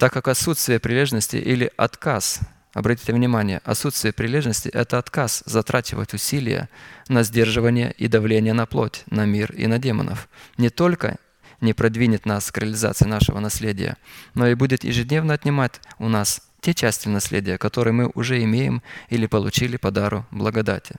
Так 0.00 0.14
как 0.14 0.28
отсутствие 0.28 0.80
прилежности 0.80 1.36
или 1.36 1.70
отказ, 1.76 2.40
обратите 2.72 3.12
внимание, 3.12 3.60
отсутствие 3.64 4.14
прилежности– 4.14 4.68
это 4.72 4.96
отказ 4.96 5.42
затрачивать 5.44 6.14
усилия 6.14 6.70
на 7.08 7.22
сдерживание 7.22 7.92
и 7.98 8.08
давление 8.08 8.54
на 8.54 8.64
плоть, 8.64 9.02
на 9.10 9.26
мир 9.26 9.52
и 9.52 9.66
на 9.66 9.78
демонов. 9.78 10.30
Не 10.56 10.70
только 10.70 11.18
не 11.60 11.74
продвинет 11.74 12.24
нас 12.24 12.50
к 12.50 12.56
реализации 12.56 13.04
нашего 13.04 13.40
наследия, 13.40 13.98
но 14.32 14.48
и 14.48 14.54
будет 14.54 14.84
ежедневно 14.84 15.34
отнимать 15.34 15.82
у 15.98 16.08
нас 16.08 16.48
те 16.62 16.72
части 16.72 17.08
наследия, 17.08 17.58
которые 17.58 17.92
мы 17.92 18.10
уже 18.14 18.42
имеем 18.42 18.82
или 19.10 19.26
получили 19.26 19.76
по 19.76 19.90
дару 19.90 20.24
благодати. 20.30 20.94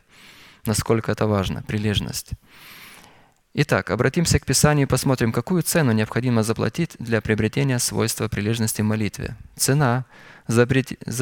Насколько 0.67 1.11
это 1.11 1.25
важно, 1.25 1.63
прилежность. 1.63 2.33
Итак, 3.53 3.89
обратимся 3.89 4.39
к 4.39 4.45
Писанию 4.45 4.87
и 4.87 4.89
посмотрим, 4.89 5.33
какую 5.33 5.61
цену 5.61 5.91
необходимо 5.91 6.41
заплатить 6.41 6.95
для 6.99 7.19
приобретения 7.19 7.79
свойства 7.79 8.29
прилежности 8.29 8.81
в 8.81 8.85
молитве. 8.85 9.35
Цена 9.57 10.05
за 10.47 10.65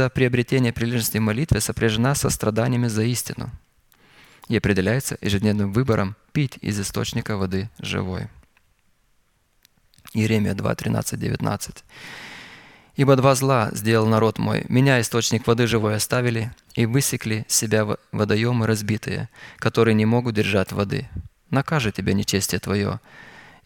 приобретение 0.09 0.71
прилежности 0.71 1.17
в 1.17 1.21
молитве 1.21 1.59
сопряжена 1.59 2.13
со 2.15 2.29
страданиями 2.29 2.87
за 2.87 3.03
истину. 3.03 3.49
и 4.47 4.57
определяется 4.57 5.15
ежедневным 5.21 5.71
выбором 5.71 6.15
пить 6.31 6.57
из 6.61 6.79
источника 6.79 7.37
воды 7.37 7.69
живой. 7.79 8.29
Иеремия 10.13 10.55
2, 10.55 10.73
13, 10.75 11.19
19. 11.19 11.83
«Ибо 12.95 13.15
два 13.15 13.35
зла 13.35 13.69
сделал 13.73 14.07
народ 14.07 14.39
мой. 14.39 14.65
Меня, 14.67 14.99
источник 14.99 15.45
воды 15.45 15.67
живой, 15.67 15.95
оставили, 15.95 16.51
и 16.73 16.87
высекли 16.87 17.45
себя 17.47 17.85
во- 17.85 17.99
водоемы 18.11 18.65
разбитые, 18.65 19.29
которые 19.57 19.93
не 19.93 20.05
могут 20.07 20.33
держать 20.33 20.71
воды. 20.71 21.07
Накажет 21.49 21.95
тебя 21.95 22.13
нечестие 22.13 22.59
твое, 22.59 22.99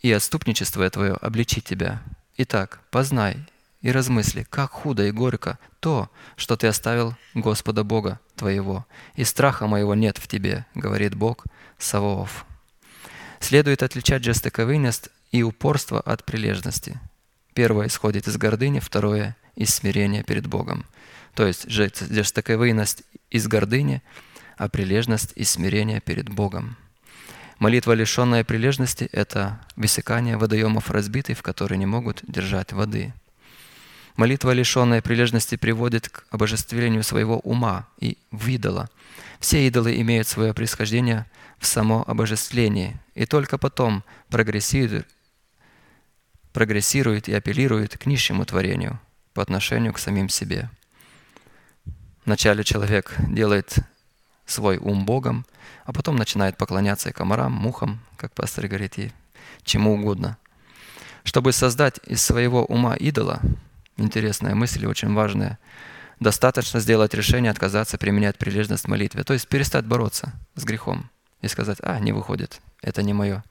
и 0.02 0.12
отступничество 0.12 0.90
твое 0.90 1.14
обличит 1.14 1.66
тебя. 1.66 2.02
Итак, 2.38 2.82
познай 2.92 3.38
и 3.82 3.92
размысли, 3.92 4.46
как 4.50 4.72
худо 4.72 5.06
и 5.06 5.12
горько 5.12 5.60
то, 5.80 6.10
что 6.36 6.56
ты 6.56 6.68
оставил 6.68 7.16
Господа 7.34 7.84
Бога 7.84 8.20
твоего, 8.36 8.86
и 9.16 9.24
страха 9.24 9.68
моего 9.68 9.94
нет 9.94 10.18
в 10.18 10.28
тебе, 10.28 10.66
говорит 10.74 11.16
Бог 11.16 11.46
Саваоф. 11.78 12.46
Следует 13.40 13.84
отличать 13.84 14.24
жестоковыйность 14.24 15.10
и 15.32 15.44
упорство 15.44 16.00
от 16.00 16.24
прилежности. 16.24 17.00
Первое 17.54 17.88
исходит 17.88 18.28
из 18.28 18.38
гордыни, 18.38 18.80
второе– 18.80 19.36
из 19.56 19.74
смирения 19.74 20.24
перед 20.24 20.48
Богом. 20.48 20.86
То 21.36 21.46
есть 21.46 21.66
жест- 21.66 22.12
жестоковыйность 22.12 23.04
из 23.30 23.48
гордыни, 23.48 24.02
а 24.58 24.70
прилежность 24.70 25.34
из 25.36 25.52
смирения 25.52 26.00
перед 26.00 26.30
Богом. 26.30 26.78
Молитва, 27.64 27.94
лишенная 27.94 28.44
прилежности– 28.44 29.06
это 29.14 29.58
высекание 29.78 30.36
водоемов 30.36 30.92
разбитых, 30.92 31.38
в 31.38 31.44
которые 31.44 31.78
не 31.78 31.86
могут 31.86 32.20
держать 32.28 32.74
воды. 32.74 33.14
Молитва, 34.18 34.52
лишенная 34.52 35.02
прилежности, 35.02 35.56
приводит 35.56 36.10
к 36.10 36.26
обожествлению 36.30 37.04
своего 37.04 37.40
ума 37.40 37.88
и 38.02 38.18
в 38.32 38.50
идола. 38.50 38.90
Все 39.40 39.66
идолы 39.66 39.96
имеют 40.02 40.28
свое 40.28 40.54
происхождение 40.54 41.26
в 41.58 41.66
само 41.66 42.04
обожествлении, 42.06 42.98
и 43.16 43.26
только 43.26 43.58
потом 43.58 44.04
прогрессируют, 44.28 45.08
прогрессируют 46.52 47.30
и 47.30 47.34
апеллируют 47.34 47.98
к 47.98 48.06
нищему 48.08 48.46
творению 48.46 49.00
по 49.34 49.42
отношению 49.42 49.94
к 49.94 50.00
самим 50.00 50.28
себе. 50.28 50.70
Вначале 52.26 52.66
человек 52.66 53.16
делает 53.20 53.78
свой 54.46 54.78
ум 54.78 55.06
Богом, 55.06 55.46
а 55.86 55.94
потом 55.94 56.16
начинает 56.16 56.58
поклоняться 56.58 57.10
и 57.10 57.14
комарам, 57.14 57.52
мухам, 57.52 58.00
как 58.18 58.34
пастор 58.34 58.68
говорит, 58.68 58.98
и 59.00 59.12
чему 59.64 59.94
угодно. 59.94 60.38
Чтобы 61.24 61.54
создать 61.54 62.00
из 62.06 62.22
своего 62.22 62.66
ума 62.66 62.96
идола, 62.96 63.40
интересная 63.98 64.56
мысль 64.56 64.84
и 64.84 64.88
очень 64.88 65.14
важная, 65.14 65.60
достаточно 66.20 66.80
сделать 66.80 67.14
решение 67.14 67.52
отказаться 67.52 67.98
применять 67.98 68.38
прилежность 68.38 68.86
в 68.86 68.88
молитве, 68.88 69.24
то 69.24 69.34
есть 69.34 69.48
перестать 69.48 69.86
бороться 69.86 70.34
с 70.56 70.64
грехом 70.64 71.10
и 71.42 71.48
сказать, 71.48 71.80
а, 71.82 72.00
не 72.00 72.12
выходит, 72.12 72.62
это 72.82 73.04
не 73.04 73.14
мое. 73.14 73.44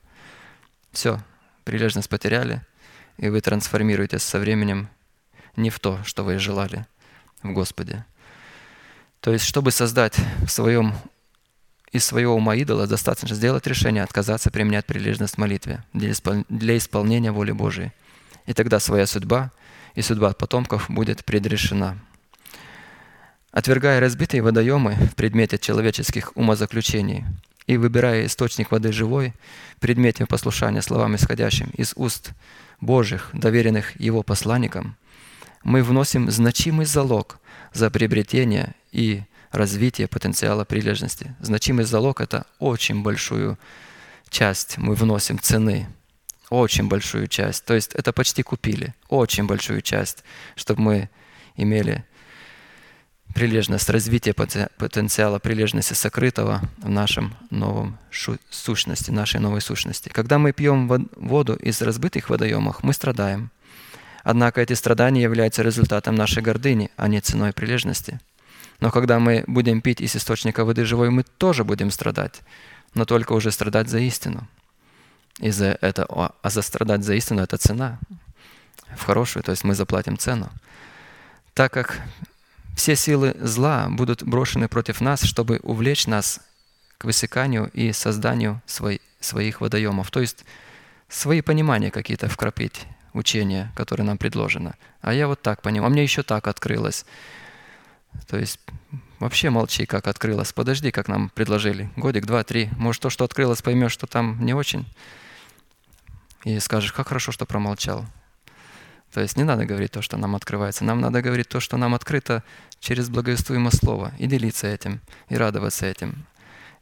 Все, 0.92 1.20
прилежность 1.64 2.08
потеряли, 2.08 2.62
и 3.16 3.28
вы 3.28 3.40
трансформируетесь 3.40 4.22
со 4.22 4.38
временем 4.38 4.88
не 5.56 5.70
в 5.70 5.80
то, 5.80 6.02
что 6.04 6.24
вы 6.24 6.38
желали 6.38 6.86
в 7.42 7.52
Господе. 7.52 8.04
То 9.22 9.32
есть, 9.32 9.44
чтобы 9.44 9.70
создать 9.70 10.16
в 10.44 10.48
своем 10.48 10.94
из 11.92 12.04
своего 12.04 12.34
ума 12.34 12.56
идола, 12.56 12.88
достаточно 12.88 13.36
сделать 13.36 13.66
решение 13.68 14.02
отказаться 14.02 14.50
применять 14.50 14.84
прилежность 14.84 15.38
молитве 15.38 15.84
для, 15.92 16.12
для 16.48 16.76
исполнения 16.76 17.30
воли 17.30 17.52
Божией. 17.52 17.92
И 18.46 18.52
тогда 18.52 18.80
своя 18.80 19.06
судьба 19.06 19.52
и 19.94 20.02
судьба 20.02 20.32
потомков 20.32 20.86
будет 20.88 21.24
предрешена. 21.24 21.96
Отвергая 23.52 24.00
разбитые 24.00 24.42
водоемы 24.42 24.94
в 24.94 25.14
предмете 25.14 25.56
человеческих 25.56 26.32
умозаключений 26.34 27.24
и 27.68 27.76
выбирая 27.76 28.26
источник 28.26 28.72
воды 28.72 28.90
живой 28.90 29.34
в 29.76 29.80
предмете 29.80 30.26
послушания 30.26 30.82
словам, 30.82 31.14
исходящим 31.14 31.70
из 31.76 31.92
уст 31.94 32.32
Божьих, 32.80 33.30
доверенных 33.34 34.00
Его 34.00 34.24
посланникам, 34.24 34.96
мы 35.62 35.84
вносим 35.84 36.28
значимый 36.28 36.86
залог 36.86 37.38
за 37.72 37.90
приобретение 37.90 38.74
и 38.90 39.22
развитие 39.50 40.08
потенциала 40.08 40.64
прилежности. 40.64 41.34
Значимый 41.40 41.84
залог– 41.84 42.20
это 42.22 42.46
очень 42.58 43.02
большую 43.02 43.58
часть 44.30 44.78
мы 44.78 44.94
вносим 44.94 45.38
цены, 45.38 45.88
очень 46.48 46.88
большую 46.88 47.28
часть. 47.28 47.64
То 47.64 47.74
есть 47.74 47.94
это 47.94 48.12
почти 48.12 48.42
купили, 48.42 48.94
очень 49.08 49.46
большую 49.46 49.82
часть, 49.82 50.24
чтобы 50.56 50.82
мы 50.82 51.10
имели 51.56 52.04
прилежность, 53.34 53.88
развитие 53.88 54.34
поте- 54.34 54.70
потенциала 54.78 55.38
прилежности 55.38 55.94
сокрытого 55.94 56.62
в 56.78 56.88
нашем 56.88 57.34
новом 57.50 57.98
сущности, 58.50 59.10
нашей 59.10 59.40
новой 59.40 59.60
сущности. 59.60 60.08
Когда 60.08 60.38
мы 60.38 60.52
пьем 60.52 60.88
вод- 60.88 61.10
воду 61.16 61.54
из 61.54 61.80
разбитых 61.82 62.30
водоемов, 62.30 62.82
мы 62.82 62.92
страдаем. 62.92 63.50
Однако 64.22 64.60
эти 64.60 64.72
страдания 64.74 65.22
являются 65.22 65.62
результатом 65.62 66.14
нашей 66.14 66.42
гордыни, 66.42 66.90
а 66.96 67.08
не 67.08 67.20
ценой 67.20 67.52
прилежности. 67.52 68.20
Но 68.80 68.90
когда 68.90 69.18
мы 69.18 69.44
будем 69.46 69.80
пить 69.80 70.00
из 70.00 70.16
источника 70.16 70.64
воды 70.64 70.84
живой, 70.84 71.10
мы 71.10 71.22
тоже 71.22 71.64
будем 71.64 71.90
страдать, 71.90 72.40
но 72.94 73.04
только 73.04 73.32
уже 73.32 73.50
страдать 73.50 73.88
за 73.88 73.98
истину. 73.98 74.46
И 75.38 75.50
за 75.50 75.78
это, 75.80 76.06
а 76.08 76.50
за 76.50 76.62
страдать 76.62 77.04
за 77.04 77.14
истину– 77.14 77.42
это 77.42 77.56
цена 77.56 77.98
в 78.96 79.04
хорошую, 79.04 79.42
то 79.42 79.50
есть 79.50 79.64
мы 79.64 79.74
заплатим 79.74 80.18
цену. 80.18 80.50
Так 81.54 81.72
как 81.72 82.00
все 82.76 82.96
силы 82.96 83.34
зла 83.40 83.88
будут 83.88 84.22
брошены 84.22 84.68
против 84.68 85.00
нас, 85.00 85.22
чтобы 85.22 85.60
увлечь 85.62 86.06
нас 86.06 86.40
к 86.98 87.04
высеканию 87.04 87.70
и 87.72 87.92
созданию 87.92 88.60
свой, 88.66 89.00
своих 89.20 89.60
водоемов. 89.60 90.10
То 90.10 90.20
есть 90.20 90.44
свои 91.08 91.40
понимания 91.40 91.90
какие-то 91.90 92.28
вкрапить, 92.28 92.86
учения, 93.12 93.72
которые 93.74 94.06
нам 94.06 94.18
предложено. 94.18 94.74
А 95.00 95.12
я 95.12 95.28
вот 95.28 95.42
так 95.42 95.62
понимаю, 95.62 95.88
а 95.88 95.90
мне 95.90 96.02
еще 96.02 96.22
так 96.22 96.46
открылось. 96.46 97.04
То 98.26 98.38
есть 98.38 98.60
вообще 99.18 99.50
молчи, 99.50 99.86
как 99.86 100.06
открылось. 100.06 100.52
Подожди, 100.52 100.90
как 100.90 101.08
нам 101.08 101.30
предложили. 101.30 101.90
Годик, 101.96 102.26
два, 102.26 102.44
три. 102.44 102.68
Может, 102.76 103.02
то, 103.02 103.10
что 103.10 103.24
открылось, 103.24 103.62
поймешь, 103.62 103.92
что 103.92 104.06
там 104.06 104.44
не 104.44 104.54
очень. 104.54 104.86
И 106.44 106.58
скажешь, 106.58 106.92
как 106.92 107.08
хорошо, 107.08 107.32
что 107.32 107.46
промолчал. 107.46 108.04
То 109.12 109.20
есть 109.20 109.36
не 109.36 109.44
надо 109.44 109.66
говорить 109.66 109.92
то, 109.92 110.02
что 110.02 110.16
нам 110.16 110.34
открывается. 110.34 110.84
Нам 110.84 111.00
надо 111.00 111.20
говорить 111.22 111.48
то, 111.48 111.60
что 111.60 111.76
нам 111.76 111.94
открыто 111.94 112.42
через 112.80 113.10
благовествуемое 113.10 113.70
слово. 113.70 114.12
И 114.18 114.26
делиться 114.26 114.66
этим, 114.66 115.00
и 115.28 115.36
радоваться 115.36 115.86
этим. 115.86 116.26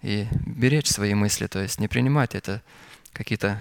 И 0.02 0.28
беречь 0.46 0.88
свои 0.88 1.14
мысли, 1.14 1.46
то 1.46 1.60
есть 1.60 1.78
не 1.78 1.88
принимать 1.88 2.34
это 2.34 2.62
какие-то 3.12 3.60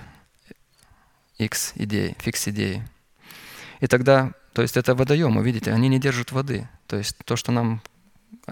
X 1.39 1.73
идеи, 1.75 2.15
фикс 2.19 2.47
идеи. 2.49 2.87
И 3.79 3.87
тогда, 3.87 4.33
то 4.53 4.61
есть 4.61 4.77
это 4.77 4.93
водоемы, 4.93 5.41
видите, 5.41 5.71
они 5.71 5.87
не 5.87 5.99
держат 5.99 6.31
воды. 6.31 6.67
То 6.85 6.97
есть 6.97 7.17
то, 7.25 7.35
что 7.35 7.51
нам 7.51 7.81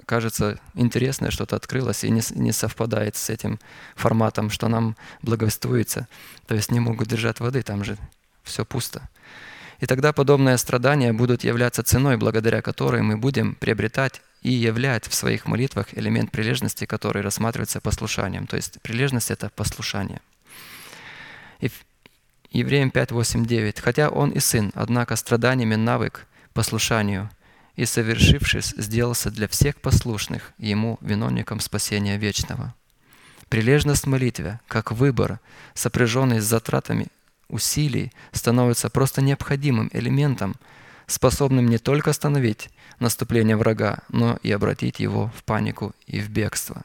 кажется 0.06 0.60
интересное, 0.74 1.32
что-то 1.32 1.56
открылось 1.56 2.04
и 2.04 2.10
не, 2.10 2.22
не 2.36 2.52
совпадает 2.52 3.16
с 3.16 3.30
этим 3.30 3.60
форматом, 3.96 4.50
что 4.50 4.68
нам 4.68 4.96
благовествуется, 5.22 6.08
то 6.48 6.56
есть 6.56 6.72
не 6.72 6.80
могут 6.80 7.08
держать 7.08 7.40
воды, 7.40 7.62
там 7.62 7.84
же 7.84 7.98
все 8.44 8.66
пусто. 8.66 9.10
И 9.80 9.86
тогда 9.86 10.14
подобные 10.14 10.58
страдания 10.58 11.14
будут 11.14 11.44
являться 11.44 11.84
ценой, 11.84 12.18
благодаря 12.18 12.62
которой 12.62 13.02
мы 13.02 13.18
будем 13.18 13.54
приобретать 13.56 14.22
и 14.42 14.52
являть 14.52 15.08
в 15.08 15.14
своих 15.14 15.46
молитвах 15.46 15.88
элемент 15.94 16.32
прилежности, 16.32 16.86
который 16.86 17.22
рассматривается 17.22 17.82
послушанием. 17.82 18.48
То 18.48 18.56
есть 18.56 18.82
прилежность– 18.82 19.30
это 19.32 19.50
послушание. 19.50 20.22
И 21.60 21.70
Евреям 22.52 22.92
5, 22.92 23.12
8, 23.12 23.46
9. 23.46 23.80
«Хотя 23.80 24.10
он 24.10 24.32
и 24.32 24.40
сын, 24.40 24.72
однако 24.74 25.16
страданиями 25.16 25.76
навык 25.76 26.26
послушанию, 26.54 27.30
и, 27.76 27.86
совершившись, 27.86 28.74
сделался 28.78 29.30
для 29.30 29.48
всех 29.48 29.76
послушных 29.76 30.54
ему 30.58 30.98
виновником 31.02 31.60
спасения 31.60 32.18
вечного». 32.18 32.74
Прилежность 33.50 34.08
молитве, 34.08 34.60
как 34.68 34.92
выбор, 34.92 35.40
сопряженный 35.74 36.40
с 36.40 36.46
затратами 36.46 37.08
усилий, 37.48 38.12
становится 38.34 38.90
просто 38.90 39.22
необходимым 39.22 39.90
элементом, 39.94 40.56
способным 41.06 41.68
не 41.68 41.78
только 41.78 42.10
остановить 42.10 42.70
наступление 43.00 43.56
врага, 43.56 44.00
но 44.10 44.38
и 44.44 44.52
обратить 44.52 45.00
его 45.00 45.32
в 45.38 45.44
панику 45.44 45.94
и 46.08 46.20
в 46.20 46.30
бегство. 46.30 46.84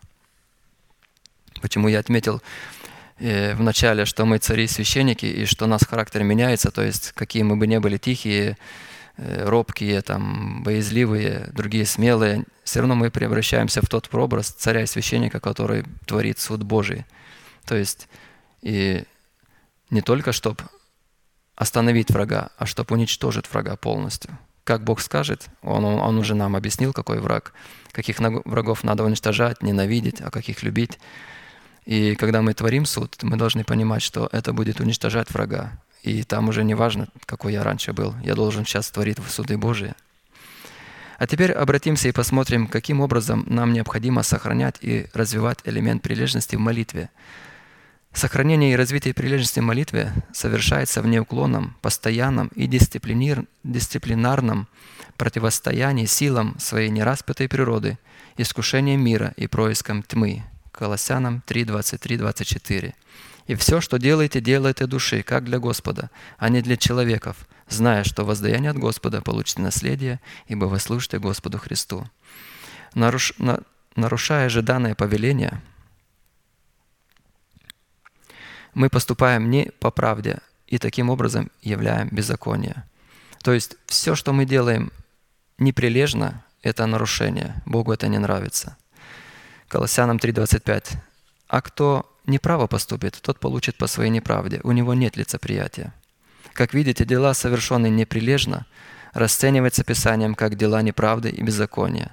Почему 1.61 1.89
я 1.89 1.99
отметил 1.99 2.43
в 3.19 3.61
начале, 3.63 4.05
что 4.05 4.25
мы 4.25 4.39
цари 4.39 4.65
и 4.65 4.69
священники, 4.69 5.27
и 5.27 5.45
что 5.45 5.67
у 5.67 5.69
нас 5.69 5.85
характер 5.85 6.23
меняется, 6.23 6.71
то 6.71 6.83
есть 6.83 7.13
какие 7.13 7.43
мы 7.43 7.57
бы 7.57 7.67
не 7.67 7.79
были 7.79 7.99
тихие, 7.99 8.57
э, 9.17 9.45
робкие, 9.45 10.03
там, 10.03 10.63
боязливые, 10.63 11.51
другие 11.53 11.87
смелые, 11.87 12.45
все 12.65 12.81
равно 12.81 12.95
мы 12.95 13.11
превращаемся 13.11 13.83
в 13.83 13.89
тот 13.89 14.09
прообраз 14.09 14.49
царя 14.49 14.83
и 14.83 14.87
священника, 14.87 15.41
который 15.41 15.85
творит 16.07 16.39
суд 16.39 16.63
Божий. 16.63 17.05
То 17.67 17.77
есть 17.77 18.09
и 18.63 19.05
не 19.91 20.01
только 20.01 20.33
чтобы 20.33 20.65
остановить 21.55 22.11
врага, 22.11 22.51
а 22.57 22.67
чтобы 22.67 22.95
уничтожить 22.95 23.51
врага 23.53 23.77
полностью. 23.77 24.39
Как 24.65 24.85
Бог 24.85 25.01
скажет, 25.01 25.49
он, 25.63 25.85
он, 25.85 26.19
уже 26.19 26.35
нам 26.35 26.57
объяснил, 26.57 26.93
какой 26.93 27.21
враг, 27.21 27.53
каких 27.91 28.21
врагов 28.21 28.85
надо 28.85 29.05
уничтожать, 29.05 29.63
ненавидеть, 29.63 30.21
а 30.21 30.31
каких 30.31 30.63
любить. 30.63 30.99
И 31.85 32.15
когда 32.15 32.43
мы 32.43 32.55
творим 32.55 32.87
суд, 32.87 33.17
мы 33.23 33.37
должны 33.37 33.65
понимать, 33.65 34.03
что 34.03 34.29
это 34.33 34.53
будет 34.53 34.81
уничтожать 34.81 35.31
врага. 35.31 35.81
И 36.03 36.23
там 36.23 36.49
уже 36.49 36.65
не 36.65 36.75
важно, 36.75 37.09
какой 37.27 37.53
я 37.53 37.63
раньше 37.63 37.93
был. 37.93 38.15
Я 38.23 38.35
должен 38.35 38.65
сейчас 38.65 38.91
творить 38.91 39.19
в 39.19 39.31
суды 39.31 39.57
Божии. 39.57 39.95
А 41.19 41.27
теперь 41.27 41.53
обратимся 41.53 42.09
и 42.09 42.13
посмотрим, 42.13 42.67
каким 42.67 43.01
образом 43.01 43.45
нам 43.47 43.73
необходимо 43.73 44.25
сохранять 44.25 44.77
и 44.81 45.07
развивать 45.13 45.59
элемент 45.65 46.03
прилежности 46.03 46.57
в 46.57 46.61
молитве. 46.61 47.11
Сохранение 48.13 48.73
и 48.73 48.77
развитие 48.77 49.15
прилежности 49.15 49.61
в 49.61 49.63
молитве 49.63 50.13
совершается 50.33 51.01
в 51.01 51.07
неуклонном, 51.07 51.77
постоянном 51.81 52.49
и 52.49 52.67
дисциплинарном 52.67 54.67
противостоянии 55.17 56.07
силам 56.07 56.59
своей 56.59 56.91
нераспятой 56.91 57.49
природы, 57.49 57.99
искушением 58.37 59.05
мира 59.05 59.33
и 59.37 59.47
происком 59.47 60.03
тьмы. 60.03 60.43
Колоссянам 60.83 61.43
3, 61.47 61.65
23, 61.65 62.17
24. 62.17 62.95
«И 63.47 63.55
все, 63.55 63.81
что 63.81 63.99
делаете, 63.99 64.41
делайте 64.41 64.87
души, 64.87 65.23
как 65.23 65.45
для 65.45 65.61
Господа, 65.61 66.11
а 66.39 66.49
не 66.49 66.61
для 66.61 66.77
человеков, 66.77 67.47
зная, 67.69 68.03
что 68.03 68.25
воздаяние 68.25 68.73
от 68.73 68.79
Господа 68.79 69.21
получите 69.23 69.63
наследие, 69.63 70.19
ибо 70.49 70.65
вы 70.65 70.81
служите 70.81 71.21
Господу 71.21 71.59
Христу». 71.59 72.05
Наруш... 72.95 73.33
на... 73.39 73.61
Нарушая 73.95 74.49
же 74.49 74.63
данное 74.63 74.97
повеление, 74.97 75.63
мы 78.75 78.89
поступаем 78.89 79.51
не 79.51 79.71
по 79.79 79.93
правде 79.93 80.41
и 80.67 80.79
таким 80.79 81.11
образом 81.11 81.53
являем 81.61 82.09
беззаконие. 82.09 82.83
То 83.45 83.53
есть 83.53 83.77
все, 83.87 84.17
что 84.17 84.33
мы 84.33 84.47
делаем 84.47 84.91
неприлежно, 85.59 86.43
это 86.61 86.87
нарушение. 86.87 87.63
Богу 87.67 87.93
это 87.93 88.09
не 88.09 88.19
нравится. 88.19 88.77
Колоссянам 89.73 90.19
3.25. 90.19 90.99
«А 91.49 91.63
кто 91.63 92.05
неправо 92.27 92.67
поступит, 92.67 93.19
тот 93.23 93.41
получит 93.41 93.79
по 93.79 93.87
своей 93.87 94.11
неправде. 94.11 94.61
У 94.65 94.73
него 94.73 94.93
нет 94.93 95.17
лицеприятия». 95.17 95.95
Как 96.53 96.75
видите, 96.75 97.07
дела, 97.07 97.33
совершенные 97.33 97.89
неприлежно, 97.89 98.67
расцениваются 99.15 99.83
Писанием 99.83 100.35
как 100.35 100.57
дела 100.57 100.83
неправды 100.83 101.31
и 101.31 101.43
беззакония. 101.43 102.13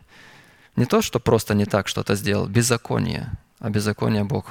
Не 0.78 0.86
то, 0.86 1.02
что 1.02 1.20
просто 1.20 1.54
не 1.54 1.66
так 1.66 1.90
что-то 1.90 2.16
сделал, 2.16 2.48
беззаконие. 2.48 3.30
А 3.60 3.70
беззаконие 3.70 4.24
Бог 4.24 4.46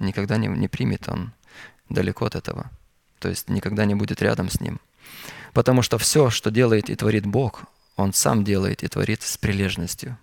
никогда 0.00 0.36
не, 0.36 0.48
не 0.48 0.66
примет, 0.66 1.08
Он 1.08 1.32
далеко 1.88 2.24
от 2.24 2.34
этого. 2.34 2.68
То 3.20 3.28
есть 3.28 3.48
никогда 3.48 3.84
не 3.84 3.94
будет 3.94 4.20
рядом 4.20 4.50
с 4.50 4.60
Ним. 4.60 4.80
Потому 5.52 5.82
что 5.82 5.98
все, 5.98 6.30
что 6.30 6.50
делает 6.50 6.90
и 6.90 6.96
творит 6.96 7.26
Бог, 7.26 7.62
Он 7.94 8.12
сам 8.12 8.42
делает 8.42 8.82
и 8.82 8.88
творит 8.88 9.22
с 9.22 9.38
прилежностью. 9.38 10.18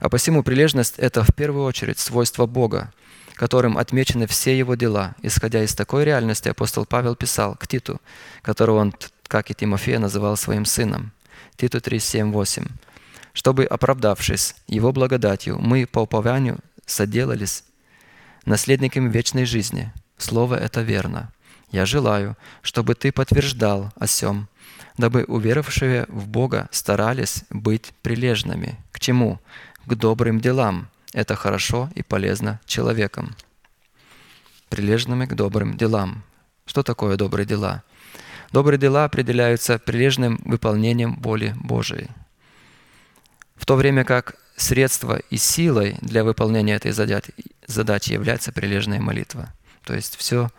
А 0.00 0.08
посему 0.08 0.42
прилежность– 0.42 0.94
это 0.98 1.24
в 1.24 1.34
первую 1.34 1.64
очередь 1.64 1.98
свойство 1.98 2.46
Бога, 2.46 2.92
которым 3.34 3.78
отмечены 3.78 4.26
все 4.26 4.56
его 4.58 4.74
дела. 4.74 5.14
Исходя 5.22 5.62
из 5.62 5.74
такой 5.74 6.04
реальности, 6.04 6.48
апостол 6.48 6.86
Павел 6.86 7.16
писал 7.16 7.54
к 7.54 7.66
Титу, 7.66 8.00
которого 8.42 8.78
он, 8.78 8.94
как 9.26 9.50
и 9.50 9.54
Тимофея, 9.54 9.98
называл 9.98 10.36
своим 10.36 10.64
сыном. 10.64 11.12
Титу 11.56 11.80
3, 11.80 11.98
7, 11.98 12.32
8. 12.32 12.66
«Чтобы, 13.32 13.64
оправдавшись 13.64 14.54
его 14.66 14.92
благодатью, 14.92 15.58
мы 15.58 15.86
по 15.86 16.00
упованию 16.00 16.58
соделались 16.86 17.64
наследниками 18.46 19.10
вечной 19.10 19.44
жизни. 19.44 19.92
Слово 20.16 20.54
это 20.54 20.80
верно. 20.80 21.30
Я 21.70 21.84
желаю, 21.84 22.36
чтобы 22.62 22.94
ты 22.94 23.12
подтверждал 23.12 23.92
о 23.96 24.06
сем, 24.06 24.48
дабы 24.96 25.24
уверовавшие 25.24 26.06
в 26.08 26.28
Бога 26.28 26.68
старались 26.70 27.44
быть 27.50 27.92
прилежными. 28.02 28.78
К 28.92 29.00
чему? 29.00 29.40
К 29.86 29.94
добрым 29.94 30.40
делам, 30.40 30.88
это 31.12 31.36
хорошо 31.36 31.88
и 31.94 32.02
полезно 32.02 32.60
человеком. 32.66 33.36
Прилежными 34.68 35.26
к 35.26 35.34
добрым 35.34 35.76
делам. 35.76 36.24
Что 36.66 36.82
такое 36.82 37.16
добрые 37.16 37.46
дела? 37.46 37.84
Добрые 38.50 38.80
дела 38.80 39.04
определяются 39.04 39.78
прилежным 39.78 40.40
выполнением 40.44 41.14
воли 41.20 41.54
Божией. 41.56 42.08
В 43.54 43.64
то 43.64 43.76
время 43.76 44.04
как 44.04 44.34
средство 44.56 45.20
и 45.30 45.36
силой 45.36 45.96
для 46.00 46.24
выполнения 46.24 46.74
этой 46.74 46.90
задачи 46.90 48.12
является 48.12 48.50
прилежная 48.50 49.00
молитва. 49.00 49.52
То 49.84 49.94
есть 49.94 50.16
все 50.16 50.50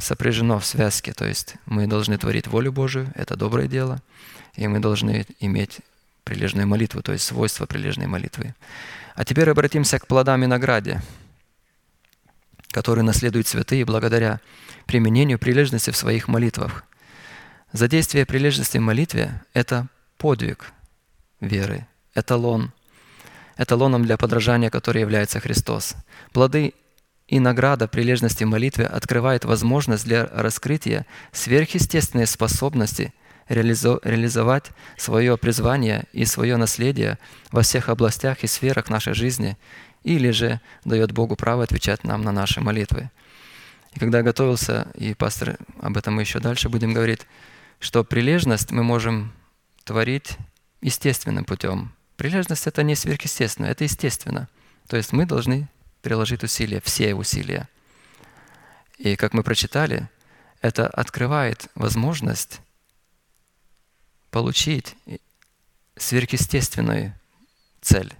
сопряжено 0.00 0.58
в 0.58 0.66
связке. 0.66 1.12
То 1.12 1.26
есть 1.26 1.54
мы 1.64 1.86
должны 1.86 2.18
творить 2.18 2.48
волю 2.48 2.72
Божию, 2.72 3.12
это 3.14 3.36
доброе 3.36 3.68
дело, 3.68 4.02
и 4.56 4.66
мы 4.66 4.80
должны 4.80 5.26
иметь 5.38 5.78
прилежную 6.26 6.66
молитву, 6.66 7.02
то 7.02 7.12
есть 7.12 7.24
свойства 7.24 7.66
прилежной 7.66 8.08
молитвы. 8.08 8.54
А 9.14 9.24
теперь 9.24 9.48
обратимся 9.48 9.98
к 9.98 10.06
плодам 10.06 10.42
и 10.42 10.46
награде, 10.46 11.00
которые 12.72 13.04
наследуют 13.04 13.46
святые 13.46 13.84
благодаря 13.84 14.40
применению 14.86 15.38
прилежности 15.38 15.90
в 15.90 15.96
своих 15.96 16.28
молитвах. 16.28 16.84
Задействие 17.72 18.26
прилежности 18.26 18.78
в 18.78 18.82
молитве– 18.82 19.40
это 19.54 19.86
подвиг 20.18 20.72
веры, 21.40 21.86
эталон, 22.14 22.72
эталоном 23.56 24.04
для 24.04 24.16
подражания, 24.16 24.68
который 24.68 25.00
является 25.00 25.38
Христос. 25.38 25.94
Плоды 26.32 26.74
и 27.28 27.38
награда 27.38 27.86
прилежности 27.86 28.42
в 28.42 28.48
молитве 28.48 28.86
открывает 28.86 29.44
возможность 29.44 30.04
для 30.04 30.26
раскрытия 30.26 31.06
сверхъестественной 31.32 32.26
способности– 32.26 33.14
реализовать 33.48 34.70
свое 34.96 35.36
призвание 35.36 36.04
и 36.12 36.24
свое 36.24 36.56
наследие 36.56 37.18
во 37.52 37.62
всех 37.62 37.88
областях 37.88 38.42
и 38.42 38.46
сферах 38.46 38.88
нашей 38.88 39.14
жизни, 39.14 39.56
или 40.02 40.30
же 40.30 40.60
дает 40.84 41.12
Богу 41.12 41.36
право 41.36 41.64
отвечать 41.64 42.04
нам 42.04 42.22
на 42.22 42.32
наши 42.32 42.60
молитвы. 42.60 43.10
И 43.94 43.98
когда 43.98 44.22
готовился, 44.22 44.88
и 44.94 45.14
пастор, 45.14 45.56
об 45.80 45.96
этом 45.96 46.14
мы 46.14 46.22
еще 46.22 46.38
дальше 46.38 46.68
будем 46.68 46.92
говорить, 46.92 47.26
что 47.80 48.04
прилежность 48.04 48.70
мы 48.70 48.82
можем 48.82 49.32
творить 49.84 50.36
естественным 50.80 51.44
путем. 51.44 51.92
Прилежность– 52.16 52.66
это 52.68 52.82
не 52.82 52.94
сверхъестественно, 52.94 53.66
это 53.66 53.84
естественно. 53.84 54.48
То 54.88 54.96
есть 54.96 55.12
мы 55.12 55.26
должны 55.26 55.68
приложить 56.02 56.44
усилия, 56.44 56.80
все 56.80 57.14
усилия. 57.14 57.68
И 58.98 59.16
как 59.16 59.34
мы 59.34 59.42
прочитали, 59.42 60.08
это 60.60 60.86
открывает 60.86 61.68
возможность 61.74 62.60
получить 64.30 64.94
сверхъестественную 65.96 67.14
цель. 67.80 68.12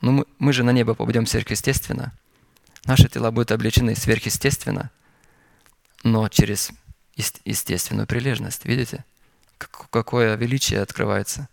Ну, 0.00 0.12
мы, 0.12 0.24
мы 0.38 0.52
же 0.52 0.64
на 0.64 0.70
небо 0.70 0.94
попадем 0.94 1.26
сверхъестественно. 1.26 2.12
Наши 2.84 3.08
тела 3.08 3.30
будут 3.30 3.52
облечены 3.52 3.94
сверхъестественно, 3.94 4.90
но 6.02 6.28
через 6.28 6.72
естественную 7.44 8.06
прилежность. 8.06 8.64
Видите? 8.64 9.04
Какое 9.90 10.34
величие 10.36 10.80
открывается 10.80 11.48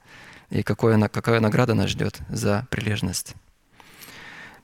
и 0.49 0.63
какое, 0.63 0.99
какая 1.07 1.39
награда 1.39 1.75
нас 1.75 1.89
ждет 1.89 2.19
за 2.29 2.65
прилежность. 2.71 3.35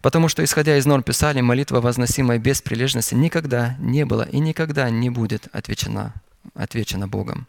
Потому 0.02 0.30
что, 0.30 0.44
исходя 0.44 0.78
из 0.78 0.86
норм 0.86 1.04
Писания, 1.04 1.44
молитва, 1.44 1.82
возносимая 1.82 2.38
без 2.38 2.62
прилежности, 2.62 3.16
никогда 3.16 3.76
не 3.80 4.06
была 4.06 4.26
и 4.26 4.40
никогда 4.40 4.90
не 4.90 5.10
будет 5.10 5.48
отвечена, 5.52 6.14
отвечена 6.54 7.08
Богом. 7.08 7.48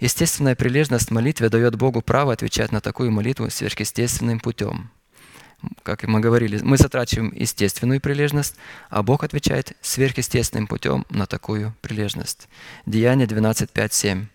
Естественная 0.00 0.54
прилежность 0.54 1.08
в 1.08 1.12
молитве 1.12 1.48
дает 1.48 1.74
Богу 1.74 2.02
право 2.02 2.32
отвечать 2.32 2.70
на 2.70 2.80
такую 2.80 3.10
молитву 3.10 3.50
сверхъестественным 3.50 4.38
путем. 4.38 4.90
Как 5.82 6.04
мы 6.04 6.20
говорили, 6.20 6.60
мы 6.62 6.76
затрачиваем 6.76 7.32
естественную 7.34 8.00
прилежность, 8.00 8.54
а 8.90 9.02
Бог 9.02 9.24
отвечает 9.24 9.76
сверхъестественным 9.80 10.68
путем 10.68 11.04
на 11.10 11.26
такую 11.26 11.74
прилежность. 11.80 12.48
Деяние 12.86 13.26
12, 13.26 13.70
5, 13.70 13.92
7. 13.92 14.26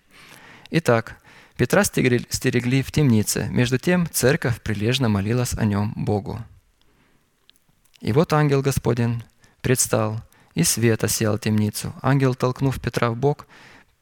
Итак, 0.72 1.18
Петра 1.56 1.86
стерегли 1.86 2.82
в 2.82 2.92
темнице. 2.92 3.48
Между 3.50 3.78
тем 3.78 4.10
церковь 4.12 4.60
прилежно 4.62 5.08
молилась 5.08 5.54
о 5.54 5.64
нем 5.64 5.94
Богу. 5.96 6.44
И 8.02 8.12
вот 8.12 8.34
ангел 8.34 8.62
Господень 8.62 9.24
предстал, 9.62 10.20
и 10.56 10.64
свет 10.64 11.06
осел 11.06 11.38
темницу. 11.38 11.94
Ангел, 12.02 12.36
толкнув 12.36 12.82
Петра 12.82 13.12
в 13.12 13.16
бок, 13.16 13.48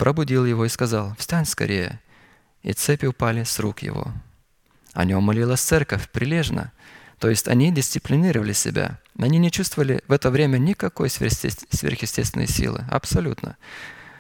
пробудил 0.02 0.48
его 0.48 0.66
и 0.66 0.70
сказал, 0.70 1.14
«Встань 1.20 1.46
скорее!» 1.46 2.00
И 2.64 2.74
цепи 2.74 3.06
упали 3.06 3.44
с 3.44 3.60
рук 3.60 3.84
его. 3.84 4.12
О 4.94 5.06
нем 5.06 5.22
молилась 5.22 5.62
церковь 5.62 6.10
прилежно, 6.10 6.72
то 7.20 7.30
есть 7.30 7.48
они 7.48 7.72
дисциплинировали 7.72 8.54
себя. 8.54 9.00
Они 9.20 9.38
не 9.38 9.52
чувствовали 9.52 10.02
в 10.08 10.12
это 10.12 10.32
время 10.32 10.58
никакой 10.58 11.12
сверхъестественной 11.12 12.48
силы, 12.48 12.84
абсолютно. 12.90 13.58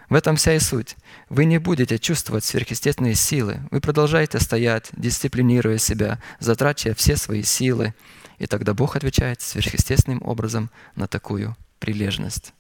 В 0.07 0.13
этом 0.13 0.35
вся 0.35 0.53
и 0.53 0.59
суть. 0.59 0.97
Вы 1.29 1.45
не 1.45 1.57
будете 1.57 1.97
чувствовать 1.97 2.43
сверхъестественные 2.43 3.15
силы. 3.15 3.61
Вы 3.71 3.81
продолжаете 3.81 4.39
стоять, 4.39 4.91
дисциплинируя 4.91 5.79
себя, 5.79 6.21
затрачивая 6.39 6.93
все 6.93 7.17
свои 7.17 7.41
силы. 7.41 7.95
И 8.37 8.45
тогда 8.45 8.75
Бог 8.75 8.97
отвечает 8.97 9.41
сверхъестественным 9.41 10.21
образом 10.21 10.69
на 10.95 11.07
такую 11.07 11.57
прилежность. 11.79 12.53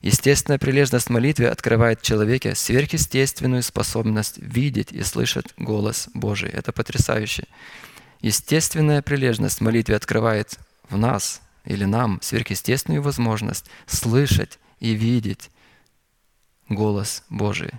Естественная 0.00 0.58
прилежность 0.58 1.08
в 1.08 1.10
молитве 1.10 1.50
открывает 1.50 2.00
в 2.00 2.04
человеке 2.04 2.54
сверхъестественную 2.54 3.62
способность 3.62 4.38
видеть 4.38 4.92
и 4.92 5.02
слышать 5.02 5.52
голос 5.58 6.08
Божий. 6.14 6.48
Это 6.48 6.72
потрясающе. 6.72 7.44
Естественная 8.22 9.02
прилежность 9.02 9.58
в 9.58 9.60
молитве 9.60 9.96
открывает 9.96 10.58
в 10.88 10.96
нас, 10.96 11.42
или 11.66 11.84
нам 11.84 12.18
сверхъестественную 12.22 13.02
возможность 13.02 13.66
слышать 13.86 14.58
и 14.78 14.92
видеть 14.92 15.50
голос 16.70 17.22
Божий. 17.28 17.72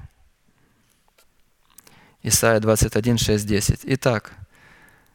Исайя 2.21 2.59
21, 2.59 3.17
6, 3.17 3.47
10. 3.47 3.79
Итак, 3.83 4.33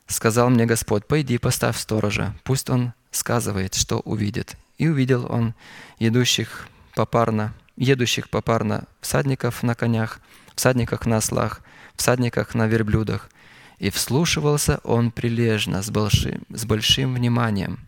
сказал 0.08 0.50
мне 0.50 0.66
Господь, 0.66 1.06
пойди, 1.06 1.38
поставь 1.38 1.78
сторожа, 1.78 2.34
пусть 2.42 2.68
он 2.68 2.94
сказывает, 3.12 3.76
что 3.76 4.00
увидит. 4.00 4.56
И 4.76 4.88
увидел 4.88 5.26
он 5.30 5.54
идущих 6.00 6.68
попарно, 6.96 7.54
едущих 7.76 8.28
попарно 8.30 8.84
всадников 9.00 9.62
на 9.62 9.74
конях, 9.74 10.20
всадниках 10.56 11.06
на 11.06 11.18
ослах, 11.18 11.60
всадниках 11.94 12.54
на 12.54 12.66
верблюдах. 12.66 13.30
И 13.78 13.90
вслушивался 13.90 14.80
он 14.82 15.10
прилежно, 15.10 15.82
с 15.82 15.90
большим, 15.90 16.42
с 16.48 16.64
большим 16.64 17.14
вниманием, 17.14 17.78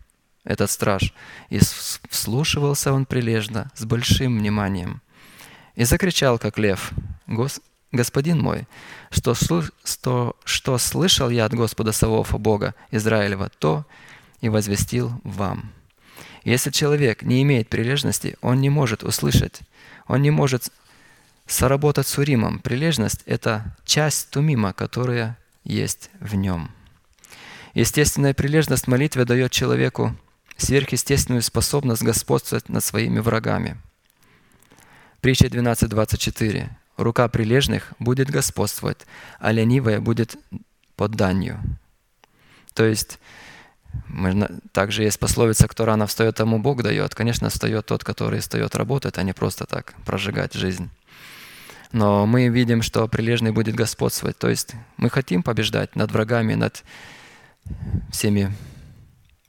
этот 0.43 0.69
страж. 0.69 1.13
И 1.49 1.59
вслушивался 2.09 2.93
он 2.93 3.05
прилежно, 3.05 3.71
с 3.75 3.83
большим 3.83 4.37
вниманием. 4.37 5.01
И 5.75 5.85
закричал, 5.85 6.37
как 6.37 6.59
лев, 6.59 6.91
«Гос, 7.25 7.59
«Господин 7.91 8.39
мой, 8.39 8.67
что, 9.09 9.33
что, 9.33 10.35
что 10.45 10.77
слышал 10.77 11.31
я 11.31 11.45
от 11.45 11.55
Господа 11.55 11.91
Саваофа 11.91 12.37
Бога 12.37 12.75
Израилева, 12.91 13.49
то 13.57 13.85
и 14.41 14.49
возвестил 14.49 15.19
вам». 15.23 15.71
Если 16.43 16.71
человек 16.71 17.23
не 17.23 17.41
имеет 17.43 17.69
прилежности, 17.69 18.37
он 18.41 18.61
не 18.61 18.69
может 18.69 19.03
услышать, 19.03 19.61
он 20.07 20.21
не 20.21 20.31
может 20.31 20.71
соработать 21.45 22.07
с 22.07 22.17
Уримом. 22.17 22.59
Прилежность– 22.59 23.23
это 23.25 23.75
часть 23.85 24.29
Тумима, 24.29 24.73
которая 24.73 25.37
есть 25.63 26.09
в 26.19 26.35
нем. 26.35 26.71
Естественная 27.73 28.33
прилежность 28.33 28.87
молитве 28.87 29.25
дает 29.25 29.51
человеку 29.51 30.15
сверхъестественную 30.57 31.41
способность 31.41 32.01
господствовать 32.01 32.69
над 32.69 32.83
своими 32.83 33.19
врагами. 33.19 33.77
Притча 35.21 35.47
12.24. 35.47 36.69
«Рука 36.97 37.29
прилежных 37.29 37.93
будет 37.99 38.29
господствовать, 38.29 39.05
а 39.39 39.51
ленивая 39.51 40.01
будет 40.01 40.35
под 40.95 41.11
данью». 41.11 41.59
То 42.73 42.85
есть 42.85 43.19
также 44.71 45.03
есть 45.03 45.19
пословица, 45.19 45.67
кто 45.67 45.85
рано 45.85 46.07
встает, 46.07 46.35
тому 46.35 46.59
Бог 46.59 46.83
дает. 46.83 47.15
Конечно, 47.15 47.49
встает 47.49 47.85
тот, 47.85 48.03
который 48.03 48.39
встает 48.39 48.75
работать, 48.75 49.17
а 49.17 49.23
не 49.23 49.33
просто 49.33 49.65
так 49.65 49.93
прожигать 50.05 50.53
жизнь. 50.53 50.89
Но 51.91 52.25
мы 52.25 52.49
видим, 52.49 52.81
что 52.81 53.07
прилежный 53.07 53.51
будет 53.51 53.75
господствовать. 53.75 54.37
То 54.37 54.49
есть 54.49 54.75
мы 54.97 55.09
хотим 55.09 55.41
побеждать 55.41 55.95
над 55.95 56.11
врагами, 56.11 56.53
над 56.53 56.83
всеми 58.11 58.53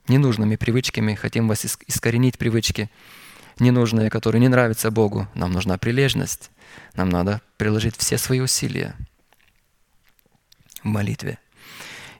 ненужными 0.08 0.56
привычками, 0.56 1.14
хотим 1.14 1.48
вас 1.48 1.64
искоренить 1.86 2.38
привычки 2.38 2.90
ненужные, 3.58 4.10
которые 4.10 4.40
не 4.40 4.48
нравятся 4.48 4.90
Богу. 4.90 5.28
Нам 5.34 5.52
нужна 5.52 5.78
прилежность. 5.78 6.50
Нам 6.94 7.08
надо 7.10 7.40
приложить 7.56 7.96
все 7.96 8.16
свои 8.16 8.40
усилия 8.40 8.94
в 10.82 10.86
молитве. 10.86 11.38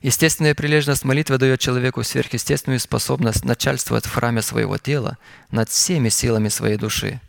Естественная 0.02 0.55
прилежность 0.55 1.05
молитвы 1.05 1.36
дает 1.36 1.60
человеку 1.60 2.02
сверхъестественную 2.02 2.81
способность 2.81 3.44
начальствовать 3.44 4.06
в 4.06 4.14
храме 4.14 4.40
своего 4.40 4.78
тела 4.78 5.18
над 5.51 5.68
всеми 5.68 6.09
силами 6.09 6.48
своей 6.48 6.78
души. 6.78 7.20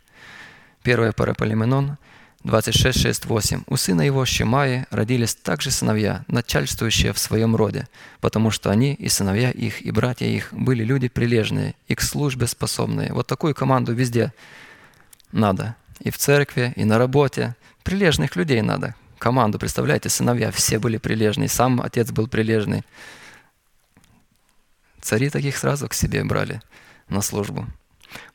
Первое 0.82 1.12
Параполименон 1.12 1.98
26, 2.44 2.98
6, 2.98 3.24
8. 3.26 3.62
«У 3.66 3.76
сына 3.76 4.00
его 4.00 4.24
Шимаи 4.24 4.86
родились 4.90 5.34
также 5.34 5.70
сыновья, 5.70 6.24
начальствующие 6.28 7.12
в 7.12 7.18
своем 7.18 7.54
роде, 7.54 7.88
потому 8.20 8.50
что 8.50 8.70
они 8.70 8.94
и 8.94 9.08
сыновья 9.08 9.50
их, 9.50 9.82
и 9.82 9.90
братья 9.90 10.26
их 10.26 10.48
были 10.52 10.82
люди 10.82 11.08
прилежные 11.08 11.74
и 11.88 11.94
к 11.94 12.00
службе 12.00 12.46
способные». 12.46 13.12
Вот 13.12 13.26
такую 13.26 13.54
команду 13.54 13.92
везде 13.92 14.32
надо. 15.30 15.76
И 16.00 16.10
в 16.10 16.16
церкви, 16.18 16.72
и 16.74 16.84
на 16.84 16.98
работе. 16.98 17.54
Прилежных 17.84 18.34
людей 18.34 18.60
надо, 18.62 18.94
команду, 19.22 19.56
представляете, 19.60 20.08
сыновья, 20.08 20.50
все 20.50 20.80
были 20.80 20.96
прилежные, 20.98 21.48
сам 21.48 21.80
отец 21.80 22.10
был 22.10 22.26
прилежный. 22.26 22.82
Цари 25.00 25.30
таких 25.30 25.56
сразу 25.56 25.88
к 25.88 25.94
себе 25.94 26.24
брали 26.24 26.60
на 27.08 27.22
службу. 27.22 27.68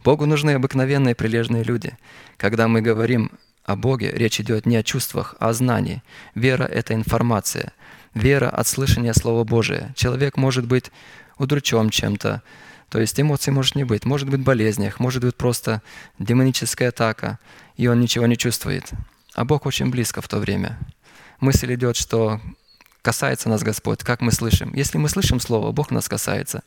Богу 0.05 0.25
нужны 0.25 0.51
обыкновенные 0.51 1.13
прилежные 1.13 1.63
люди. 1.63 1.97
Когда 2.37 2.69
мы 2.69 2.79
говорим 2.81 3.31
о 3.65 3.75
Боге, 3.75 4.11
речь 4.13 4.39
идет 4.39 4.65
не 4.65 4.77
о 4.77 4.83
чувствах, 4.83 5.35
а 5.39 5.49
о 5.49 5.53
знании. 5.53 6.01
Вера– 6.35 6.63
это 6.79 6.93
информация. 6.93 7.73
Вера 8.13 8.49
от 8.49 8.65
слышания 8.65 9.13
Слова 9.13 9.43
Божия. 9.43 9.93
Человек 9.93 10.37
может 10.37 10.65
быть 10.65 10.89
удручен 11.37 11.89
чем-то, 11.89 12.41
то 12.89 12.99
есть 12.99 13.19
эмоций 13.19 13.51
может 13.51 13.75
не 13.75 13.83
быть, 13.83 14.05
может 14.05 14.29
быть 14.29 14.39
болезнях, 14.39 15.01
может 15.01 15.21
быть 15.21 15.35
просто 15.35 15.81
демоническая 16.17 16.89
атака, 16.89 17.39
и 17.75 17.87
он 17.87 17.99
ничего 17.99 18.25
не 18.25 18.37
чувствует. 18.37 18.93
А 19.37 19.45
Бог 19.45 19.67
очень 19.67 19.91
близко 19.91 20.19
в 20.19 20.27
то 20.27 20.39
время. 20.39 20.79
Мысль 21.39 21.71
идет, 21.75 21.95
что 21.95 22.41
касается 23.03 23.49
нас 23.49 23.61
Господь, 23.61 24.03
как 24.03 24.19
мы 24.19 24.31
слышим. 24.31 24.73
Если 24.73 24.97
мы 24.97 25.09
слышим 25.09 25.39
Слово, 25.39 25.71
Бог 25.71 25.91
нас 25.91 26.09
касается. 26.09 26.63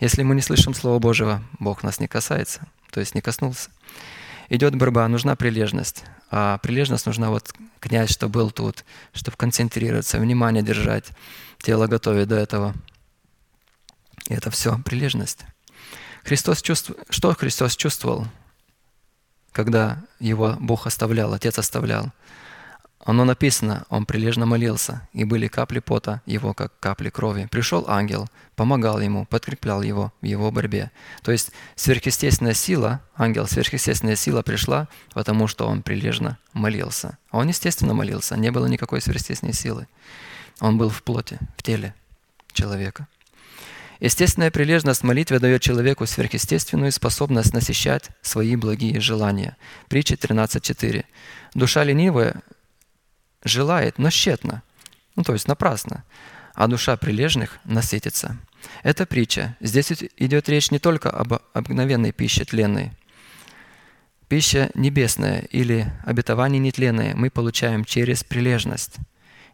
Если 0.00 0.22
мы 0.22 0.34
не 0.34 0.40
слышим 0.40 0.72
Слова 0.72 0.98
Божьего, 0.98 1.44
Бог 1.58 1.82
нас 1.82 2.00
не 2.00 2.08
касается, 2.08 2.66
то 2.90 3.00
есть 3.00 3.14
не 3.14 3.20
коснулся. 3.20 3.68
Идет 4.48 4.74
борьба, 4.76 5.06
нужна 5.08 5.36
прилежность. 5.36 6.04
А 6.30 6.56
прилежность 6.56 7.04
нужна 7.04 7.28
вот 7.28 7.52
князь, 7.80 8.12
что 8.12 8.30
был 8.30 8.50
тут, 8.50 8.86
чтобы 9.12 9.36
концентрироваться, 9.36 10.18
внимание 10.18 10.62
держать, 10.62 11.10
тело 11.58 11.86
готовить 11.86 12.28
до 12.28 12.36
этого. 12.36 12.74
И 14.30 14.32
это 14.32 14.50
все 14.50 14.78
прилежность. 14.86 15.40
Христос 16.24 16.62
чувств... 16.62 16.92
Что 17.10 17.34
Христос 17.34 17.76
чувствовал? 17.76 18.26
Когда 19.56 20.04
его 20.20 20.54
Бог 20.60 20.86
оставлял, 20.86 21.32
Отец 21.32 21.58
оставлял. 21.58 22.12
Оно 23.06 23.24
написано, 23.24 23.86
он 23.88 24.04
прилежно 24.04 24.44
молился, 24.44 25.08
и 25.14 25.24
были 25.24 25.48
капли 25.48 25.78
пота 25.78 26.20
его, 26.26 26.52
как 26.52 26.78
капли 26.78 27.08
крови. 27.08 27.48
Пришел 27.50 27.86
ангел, 27.88 28.28
помогал 28.54 29.00
ему, 29.00 29.24
подкреплял 29.24 29.80
его 29.80 30.12
в 30.20 30.26
его 30.26 30.50
борьбе. 30.50 30.90
То 31.22 31.32
есть 31.32 31.52
сверхъестественная 31.74 32.52
сила, 32.52 33.00
ангел, 33.16 33.46
сверхъестественная 33.46 34.16
сила 34.16 34.42
пришла, 34.42 34.88
потому 35.14 35.46
что 35.46 35.66
он 35.66 35.82
прилежно 35.82 36.36
молился. 36.52 37.16
А 37.30 37.38
он 37.38 37.48
естественно 37.48 37.94
молился, 37.94 38.36
не 38.36 38.50
было 38.50 38.66
никакой 38.66 39.00
сверхъестественной 39.00 39.54
силы. 39.54 39.88
Он 40.60 40.76
был 40.76 40.90
в 40.90 41.02
плоти, 41.02 41.38
в 41.56 41.62
теле 41.62 41.94
человека. 42.52 43.08
Естественная 44.00 44.50
прилежность 44.50 45.02
молитве 45.02 45.38
дает 45.38 45.62
человеку 45.62 46.06
сверхъестественную 46.06 46.92
способность 46.92 47.54
насыщать 47.54 48.10
свои 48.20 48.56
благие 48.56 49.00
желания. 49.00 49.56
Притча 49.88 50.14
13.4. 50.14 51.04
Душа 51.54 51.84
ленивая 51.84 52.42
желает, 53.42 53.98
но 53.98 54.10
тщетно, 54.10 54.62
ну 55.14 55.22
то 55.22 55.32
есть 55.32 55.48
напрасно, 55.48 56.04
а 56.54 56.66
душа 56.66 56.96
прилежных 56.96 57.58
насытится. 57.64 58.36
Это 58.82 59.06
притча. 59.06 59.56
Здесь 59.60 59.92
идет 60.16 60.48
речь 60.48 60.70
не 60.70 60.78
только 60.78 61.10
об 61.10 61.34
обыкновенной 61.54 62.12
пище 62.12 62.44
тленной. 62.44 62.92
Пища 64.28 64.70
небесная 64.74 65.42
или 65.50 65.92
обетование 66.04 66.58
нетленное 66.58 67.14
мы 67.14 67.30
получаем 67.30 67.84
через 67.84 68.24
прилежность– 68.24 68.96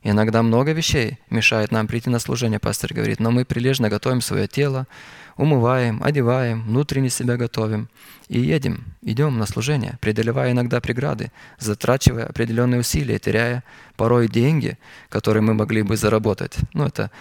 Иногда 0.04 0.42
много 0.42 0.72
вещей 0.72 1.18
мешает 1.30 1.70
нам 1.70 1.86
прийти 1.86 2.10
на 2.10 2.18
служение, 2.18 2.58
пастор 2.58 2.92
говорит, 2.92 3.20
но 3.20 3.30
мы 3.30 3.44
прилежно 3.44 3.88
готовим 3.88 4.20
свое 4.20 4.48
тело, 4.48 4.88
умываем, 5.36 6.02
одеваем, 6.02 6.62
внутренне 6.64 7.08
себя 7.08 7.36
готовим 7.36 7.88
и 8.28 8.40
едем, 8.40 8.84
идем 9.02 9.38
на 9.38 9.46
служение, 9.46 9.98
преодолевая 10.00 10.50
иногда 10.50 10.80
преграды, 10.80 11.30
затрачивая 11.58 12.26
определенные 12.26 12.80
усилия, 12.80 13.20
теряя 13.20 13.62
порой 13.96 14.28
деньги, 14.28 14.76
которые 15.08 15.42
мы 15.42 15.54
могли 15.54 15.82
бы 15.82 15.96
заработать. 15.96 16.56
Ну, 16.72 16.84
это, 16.84 17.12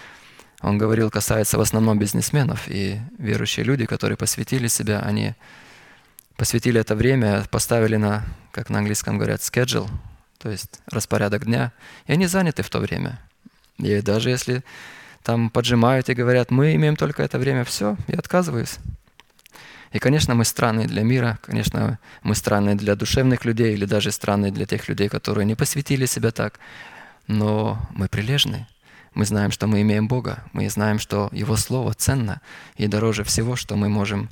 он 0.62 0.80
говорил, 0.80 1.12
касается 1.12 1.60
в 1.60 1.62
основном 1.62 2.00
бизнесменов 2.00 2.64
и 2.68 3.00
верующие 3.20 3.64
люди, 3.64 3.86
которые 3.86 4.18
посвятили 4.18 4.68
себя, 4.68 5.02
они 5.02 5.36
посвятили 6.36 6.82
это 6.82 6.96
время, 6.96 7.44
поставили 7.52 7.98
на, 7.98 8.24
как 8.52 8.72
на 8.72 8.80
английском 8.80 9.18
говорят, 9.18 9.42
schedule, 9.42 9.88
то 10.42 10.50
есть 10.50 10.82
распорядок 10.88 11.46
дня, 11.46 11.72
и 12.08 12.14
они 12.14 12.26
заняты 12.26 12.64
в 12.64 12.70
то 12.70 12.80
время. 12.80 13.20
И 13.78 14.02
даже 14.02 14.30
если 14.30 14.64
там 15.24 15.50
поджимают 15.50 16.10
и 16.10 16.16
говорят, 16.16 16.50
мы 16.50 16.74
имеем 16.76 16.96
только 16.96 17.22
это 17.22 17.38
время, 17.38 17.64
все, 17.64 17.96
я 18.08 18.18
отказываюсь. 18.18 18.80
И, 19.92 20.00
конечно, 20.00 20.34
мы 20.36 20.46
странные 20.46 20.88
для 20.88 21.04
мира, 21.04 21.38
конечно, 21.44 22.00
мы 22.24 22.34
странные 22.34 22.76
для 22.76 22.96
душевных 22.96 23.46
людей 23.46 23.74
или 23.74 23.86
даже 23.86 24.12
странные 24.12 24.52
для 24.52 24.66
тех 24.66 24.88
людей, 24.88 25.10
которые 25.10 25.46
не 25.46 25.56
посвятили 25.56 26.06
себя 26.06 26.32
так, 26.32 26.60
но 27.28 27.80
мы 27.92 28.08
прилежны. 28.08 28.68
Мы 29.14 29.26
знаем, 29.26 29.52
что 29.52 29.68
мы 29.68 29.82
имеем 29.82 30.08
Бога, 30.08 30.44
мы 30.54 30.70
знаем, 30.70 30.98
что 30.98 31.30
Его 31.34 31.58
Слово 31.58 31.94
ценно 31.94 32.42
и 32.78 32.88
дороже 32.88 33.26
всего, 33.26 33.58
что 33.58 33.76
мы 33.76 33.90
можем 33.90 34.30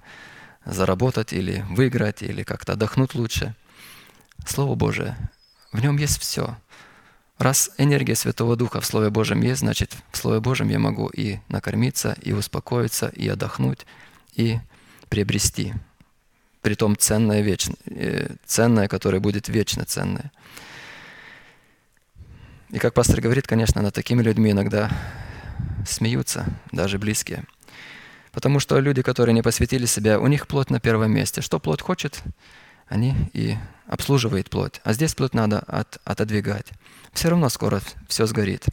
заработать 0.66 1.34
или 1.34 1.66
выиграть, 1.70 2.24
или 2.24 2.44
как-то 2.44 2.74
отдохнуть 2.74 3.14
лучше. 3.14 3.54
Слово 4.48 4.76
Божие 4.76 5.18
в 5.72 5.82
нем 5.82 5.98
есть 5.98 6.20
все. 6.20 6.58
Раз 7.38 7.72
энергия 7.78 8.16
Святого 8.16 8.56
Духа 8.56 8.82
в 8.82 8.86
Слове 8.86 9.10
Божьем 9.10 9.42
есть, 9.42 9.60
значит, 9.62 9.96
в 10.12 10.18
Слове 10.18 10.42
Божьем 10.42 10.68
я 10.70 10.80
могу 10.80 11.08
и 11.08 11.40
накормиться, 11.48 12.18
и 12.22 12.34
успокоиться, 12.34 13.08
и 13.08 13.28
отдохнуть, 13.30 13.86
и 14.36 14.60
приобрести. 15.08 15.74
Притом 16.62 16.98
ценное, 16.98 17.42
вечно, 17.42 17.76
э, 17.86 18.36
ценное, 18.46 18.90
которое 18.90 19.20
будет 19.20 19.48
вечно 19.48 19.86
ценное. 19.86 20.32
И 22.72 22.78
как 22.78 22.94
пастор 22.94 23.22
говорит, 23.22 23.48
конечно, 23.48 23.82
над 23.82 23.94
такими 23.94 24.22
людьми 24.22 24.52
иногда 24.52 24.92
смеются, 25.88 26.46
даже 26.72 27.00
близкие. 27.00 27.46
Потому 28.32 28.60
что 28.60 28.80
люди, 28.80 29.02
которые 29.02 29.34
не 29.34 29.42
посвятили 29.42 29.86
себя, 29.86 30.20
у 30.20 30.28
них 30.28 30.48
плоть 30.48 30.70
на 30.70 30.80
первом 30.80 31.12
месте. 31.12 31.42
Что 31.42 31.60
плоть 31.60 31.82
хочет, 31.82 32.22
они 32.90 33.16
и 33.34 33.58
обслуживают 33.88 34.50
плоть. 34.50 34.82
А 34.84 34.94
здесь 34.94 35.16
плоть 35.16 35.34
надо 35.34 35.60
от, 35.60 36.00
отодвигать. 36.04 36.68
Все 37.14 37.30
равно 37.30 37.50
скоро 37.50 37.82
все 38.08 38.26
сгорит. 38.26 38.66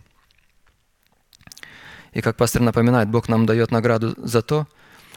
И 2.12 2.22
как 2.22 2.36
пастор 2.36 2.62
напоминает, 2.62 3.09
Бог 3.09 3.28
нам 3.28 3.47
дает 3.47 3.70
награду 3.70 4.14
за 4.16 4.43
то, 4.43 4.66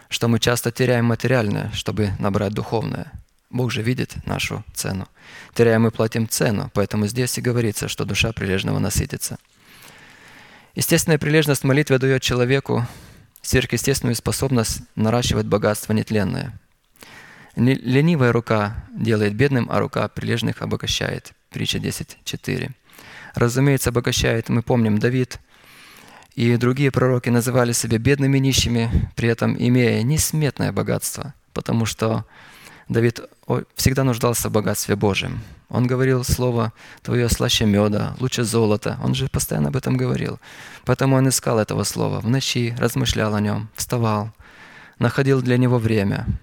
что 0.09 0.27
мы 0.27 0.39
часто 0.39 0.71
теряем 0.71 1.05
материальное, 1.05 1.71
чтобы 1.71 2.11
набрать 2.19 2.53
духовное. 2.53 3.11
Бог 3.49 3.71
же 3.71 3.81
видит 3.81 4.15
нашу 4.26 4.63
цену. 4.73 5.07
Теряем 5.53 5.88
и 5.88 5.91
платим 5.91 6.27
цену, 6.27 6.69
поэтому 6.73 7.07
здесь 7.07 7.38
и 7.38 7.41
говорится, 7.41 7.88
что 7.88 8.05
душа 8.05 8.31
прилежного 8.31 8.80
насытится. 8.80 9.38
Естественная 10.76 11.17
прилежность 11.17 11.61
в 11.61 11.65
молитве 11.65 11.97
дает 11.97 12.21
человеку 12.21 12.85
сверхъестественную 13.41 14.15
способность 14.15 14.81
наращивать 14.95 15.45
богатство 15.45 15.93
нетленное. 15.93 16.59
Ленивая 17.60 18.31
рука 18.31 18.86
делает 18.95 19.36
бедным, 19.36 19.68
а 19.69 19.80
рука 19.80 20.07
прилежных 20.07 20.61
обогащает. 20.61 21.34
Притча 21.49 21.77
10.4. 21.77 22.72
Разумеется, 23.36 23.90
обогащает, 23.90 24.49
мы 24.49 24.64
помним, 24.64 24.98
Давид 24.98 25.40
и 26.36 26.56
другие 26.56 26.90
пророки 26.90 27.30
называли 27.30 27.73
себя 27.73 27.98
бедными 27.98 28.38
нищими, 28.38 29.11
при 29.15 29.27
этом 29.27 29.57
имея 29.57 30.02
несметное 30.03 30.72
богатство, 30.72 31.34
потому 31.53 31.86
что 31.86 32.26
Давид 32.88 33.19
всегда 33.76 34.03
нуждался 34.03 34.48
в 34.48 34.53
богатстве 34.53 34.95
Божьем. 34.95 35.41
Он 35.68 35.86
говорил 35.86 36.23
слово 36.23 36.72
«Твое 37.03 37.27
слаще 37.30 37.65
меда, 37.65 38.15
лучше 38.19 38.44
золота». 38.44 38.98
Он 39.03 39.14
же 39.15 39.27
постоянно 39.27 39.68
об 39.68 39.76
этом 39.76 39.98
говорил. 39.98 40.40
Поэтому 40.86 41.18
он 41.18 41.27
искал 41.27 41.60
этого 41.60 41.84
слова. 41.84 42.22
В 42.22 42.27
ночи 42.27 42.73
размышлял 42.80 43.36
о 43.36 43.41
нем, 43.41 43.69
вставал, 43.76 44.31
находил 44.98 45.41
для 45.41 45.57
него 45.57 45.77
время– 45.77 46.26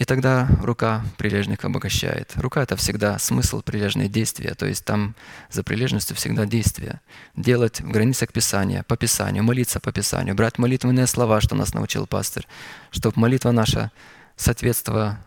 и 0.00 0.04
тогда 0.06 0.48
рука 0.62 1.04
прилежника 1.18 1.66
обогащает. 1.66 2.32
Рука— 2.36 2.62
это 2.62 2.74
всегда 2.74 3.18
смысл 3.18 3.60
прилежные 3.60 4.08
действия, 4.08 4.54
то 4.54 4.64
есть 4.64 4.82
там 4.82 5.14
за 5.50 5.62
прилежностью 5.62 6.16
всегда 6.16 6.46
действие. 6.46 7.02
Делать 7.36 7.82
в 7.82 7.90
границах 7.90 8.32
Писания, 8.32 8.82
по 8.82 8.96
Писанию, 8.96 9.44
молиться 9.44 9.78
по 9.78 9.92
Писанию, 9.92 10.34
брать 10.34 10.56
молитвенные 10.56 11.06
слова, 11.06 11.42
что 11.42 11.54
нас 11.54 11.74
научил 11.74 12.06
пастор, 12.06 12.46
чтобы 12.90 13.20
молитва 13.20 13.50
наша 13.50 13.92
соответствовала, 14.36 15.18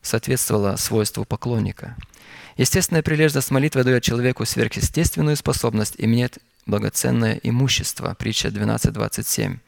соответствовала 0.00 0.76
свойству 0.76 1.24
поклонника. 1.24 1.96
Естественная 2.56 3.02
прилежность 3.02 3.50
молитвы 3.50 3.82
дает 3.82 4.04
человеку 4.04 4.44
сверхъестественную 4.44 5.36
способность 5.36 5.96
иметь 5.98 6.38
благоценное 6.66 7.40
имущество. 7.42 8.14
Притча 8.16 8.46
12.27. 8.46 9.58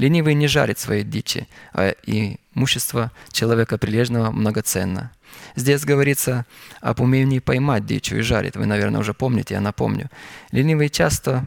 Ленивый 0.00 0.32
не 0.32 0.48
жарит 0.48 0.78
свои 0.78 1.02
дичи, 1.02 1.46
а 1.74 1.94
имущество 2.06 3.12
человека 3.32 3.76
прилежного 3.76 4.30
многоценно. 4.30 5.12
Здесь 5.56 5.84
говорится 5.84 6.46
об 6.80 7.00
умении 7.00 7.38
поймать 7.38 7.84
дичу 7.84 8.16
и 8.16 8.22
жарить. 8.22 8.56
Вы, 8.56 8.64
наверное, 8.64 9.00
уже 9.00 9.12
помните, 9.12 9.54
я 9.54 9.60
напомню. 9.60 10.08
Ленивый 10.52 10.88
часто 10.88 11.46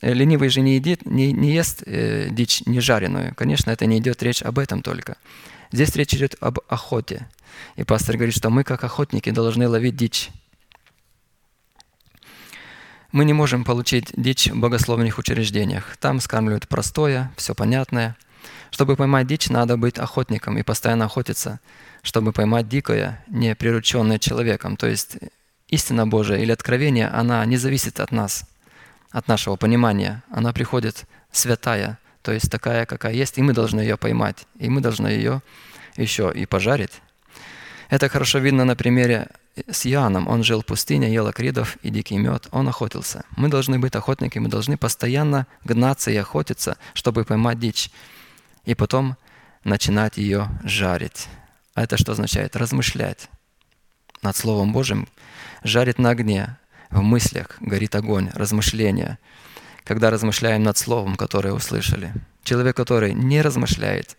э, 0.00 0.12
Ленивый 0.12 0.48
же 0.48 0.62
не, 0.62 0.74
едит, 0.74 1.06
не, 1.06 1.32
не 1.32 1.52
ест 1.52 1.84
э, 1.86 2.28
дичь 2.32 2.66
не 2.66 2.80
жареную. 2.80 3.36
Конечно, 3.36 3.70
это 3.70 3.86
не 3.86 3.98
идет 3.98 4.20
речь 4.24 4.42
об 4.42 4.58
этом 4.58 4.82
только. 4.82 5.16
Здесь 5.70 5.94
речь 5.94 6.12
идет 6.12 6.34
об 6.40 6.58
охоте. 6.68 7.28
И 7.76 7.84
пастор 7.84 8.16
говорит, 8.16 8.34
что 8.34 8.50
мы, 8.50 8.64
как 8.64 8.82
охотники, 8.82 9.30
должны 9.30 9.68
ловить 9.68 9.94
дичь. 9.94 10.30
Мы 13.12 13.26
не 13.26 13.34
можем 13.34 13.62
получить 13.62 14.10
дичь 14.16 14.46
в 14.46 14.58
богословных 14.58 15.18
учреждениях. 15.18 15.98
Там 15.98 16.18
скармливают 16.18 16.66
простое, 16.66 17.30
все 17.36 17.54
понятное. 17.54 18.16
Чтобы 18.70 18.96
поймать 18.96 19.26
дичь, 19.26 19.50
надо 19.50 19.76
быть 19.76 19.98
охотником 19.98 20.56
и 20.56 20.62
постоянно 20.62 21.04
охотиться, 21.04 21.60
чтобы 22.02 22.32
поймать 22.32 22.68
дикое, 22.68 23.22
не 23.28 23.54
прирученное 23.54 24.18
человеком. 24.18 24.78
То 24.78 24.86
есть 24.86 25.18
истина 25.68 26.06
Божия 26.06 26.38
или 26.38 26.52
откровение, 26.52 27.08
она 27.08 27.44
не 27.44 27.58
зависит 27.58 28.00
от 28.00 28.12
нас, 28.12 28.44
от 29.10 29.28
нашего 29.28 29.56
понимания. 29.56 30.22
Она 30.30 30.54
приходит 30.54 31.04
святая, 31.30 31.98
то 32.22 32.32
есть 32.32 32.50
такая, 32.50 32.86
какая 32.86 33.12
есть, 33.12 33.36
и 33.36 33.42
мы 33.42 33.52
должны 33.52 33.80
ее 33.80 33.98
поймать, 33.98 34.46
и 34.58 34.70
мы 34.70 34.80
должны 34.80 35.08
ее 35.08 35.42
еще 35.98 36.32
и 36.34 36.46
пожарить. 36.46 37.02
Это 37.90 38.08
хорошо 38.08 38.38
видно 38.38 38.64
на 38.64 38.74
примере 38.74 39.28
с 39.70 39.86
Иоанном. 39.86 40.28
Он 40.28 40.42
жил 40.42 40.62
в 40.62 40.66
пустыне, 40.66 41.12
ел 41.12 41.26
акридов 41.26 41.76
и 41.82 41.90
дикий 41.90 42.16
мед. 42.16 42.48
Он 42.50 42.68
охотился. 42.68 43.24
Мы 43.36 43.48
должны 43.48 43.78
быть 43.78 43.94
охотниками, 43.94 44.44
мы 44.44 44.48
должны 44.48 44.76
постоянно 44.76 45.46
гнаться 45.64 46.10
и 46.10 46.16
охотиться, 46.16 46.78
чтобы 46.94 47.24
поймать 47.24 47.58
дичь. 47.58 47.90
И 48.64 48.74
потом 48.74 49.16
начинать 49.64 50.16
ее 50.16 50.48
жарить. 50.64 51.28
А 51.74 51.82
это 51.82 51.96
что 51.96 52.12
означает? 52.12 52.56
Размышлять 52.56 53.28
над 54.22 54.36
Словом 54.36 54.72
Божьим. 54.72 55.08
Жарить 55.62 55.98
на 55.98 56.10
огне. 56.10 56.56
В 56.90 57.02
мыслях 57.02 57.56
горит 57.60 57.94
огонь, 57.94 58.30
размышления. 58.34 59.18
Когда 59.84 60.10
размышляем 60.10 60.62
над 60.62 60.76
Словом, 60.78 61.16
которое 61.16 61.52
услышали. 61.52 62.12
Человек, 62.44 62.76
который 62.76 63.14
не 63.14 63.40
размышляет, 63.40 64.16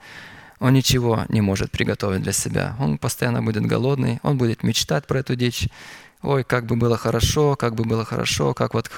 он 0.64 0.73
ничего 0.73 1.26
не 1.27 1.41
может 1.41 1.72
приготовить 1.72 2.23
для 2.23 2.31
себя. 2.31 2.77
Он 2.80 2.98
постоянно 2.98 3.44
будет 3.44 3.65
голодный, 3.65 4.19
он 4.23 4.38
будет 4.38 4.64
мечтать 4.64 5.06
про 5.06 5.19
эту 5.19 5.35
дичь. 5.35 5.68
Ой, 6.22 6.45
как 6.45 6.65
бы 6.68 6.77
было 6.77 6.98
хорошо, 6.98 7.57
как 7.57 7.76
бы 7.76 7.84
было 7.84 8.06
хорошо, 8.06 8.53
как 8.53 8.73
вот 8.73 8.90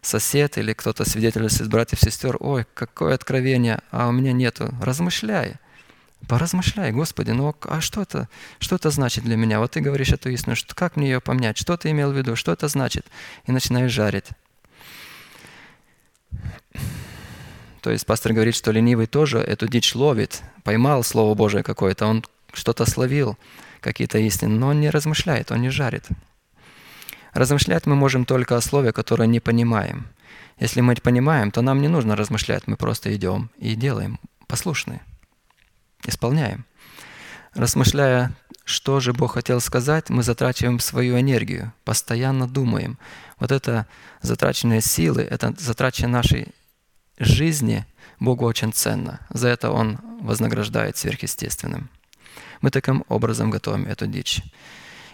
сосед 0.00 0.56
или 0.56 0.72
кто-то 0.72 1.04
свидетельствует 1.04 1.70
братьев, 1.70 2.00
сестер, 2.00 2.38
ой, 2.40 2.64
какое 2.72 3.14
откровение, 3.14 3.80
а 3.90 4.08
у 4.08 4.12
меня 4.12 4.32
нету. 4.32 4.74
Размышляй. 4.80 5.56
Поразмышляй, 6.28 6.92
Господи, 6.92 7.32
ну 7.32 7.54
а 7.64 7.82
что 7.82 8.00
это, 8.00 8.30
что 8.58 8.76
это 8.76 8.88
значит 8.88 9.22
для 9.22 9.36
меня? 9.36 9.60
Вот 9.60 9.72
ты 9.72 9.80
говоришь 9.80 10.12
эту 10.12 10.30
истину, 10.30 10.56
что, 10.56 10.74
как 10.74 10.96
мне 10.96 11.10
ее 11.10 11.20
поменять? 11.20 11.58
Что 11.58 11.76
ты 11.76 11.90
имел 11.90 12.10
в 12.10 12.16
виду? 12.16 12.36
Что 12.36 12.52
это 12.52 12.68
значит? 12.68 13.04
И 13.46 13.52
начинаешь 13.52 13.92
жарить. 13.92 14.28
То 17.86 17.92
есть 17.92 18.04
пастор 18.04 18.32
говорит, 18.32 18.56
что 18.56 18.72
ленивый 18.72 19.06
тоже 19.06 19.38
эту 19.38 19.68
дичь 19.68 19.94
ловит, 19.94 20.42
поймал 20.64 21.04
Слово 21.04 21.36
Божие 21.36 21.62
какое-то, 21.62 22.06
он 22.06 22.24
что-то 22.52 22.84
словил, 22.84 23.38
какие-то 23.80 24.18
истины, 24.18 24.58
но 24.58 24.70
он 24.70 24.80
не 24.80 24.90
размышляет, 24.90 25.52
он 25.52 25.60
не 25.60 25.70
жарит. 25.70 26.08
Размышлять 27.32 27.86
мы 27.86 27.94
можем 27.94 28.24
только 28.24 28.56
о 28.56 28.60
слове, 28.60 28.92
которое 28.92 29.28
не 29.28 29.38
понимаем. 29.38 30.08
Если 30.58 30.80
мы 30.80 30.96
понимаем, 30.96 31.52
то 31.52 31.62
нам 31.62 31.80
не 31.80 31.86
нужно 31.86 32.16
размышлять, 32.16 32.66
мы 32.66 32.76
просто 32.76 33.14
идем 33.14 33.50
и 33.56 33.76
делаем, 33.76 34.18
послушны, 34.48 35.00
исполняем. 36.04 36.64
Размышляя, 37.54 38.32
что 38.64 38.98
же 38.98 39.12
Бог 39.12 39.34
хотел 39.34 39.60
сказать, 39.60 40.10
мы 40.10 40.24
затрачиваем 40.24 40.80
свою 40.80 41.20
энергию, 41.20 41.72
постоянно 41.84 42.48
думаем. 42.48 42.98
Вот 43.38 43.52
это 43.52 43.86
затраченные 44.22 44.80
силы, 44.80 45.22
это 45.22 45.54
затраченные 45.56 46.10
нашей 46.10 46.48
жизни 47.18 47.84
Богу 48.20 48.44
очень 48.44 48.72
ценно. 48.72 49.20
За 49.30 49.48
это 49.48 49.70
Он 49.70 49.98
вознаграждает 50.20 50.96
сверхъестественным. 50.96 51.90
Мы 52.60 52.70
таким 52.70 53.04
образом 53.08 53.50
готовим 53.50 53.86
эту 53.86 54.06
дичь. 54.06 54.42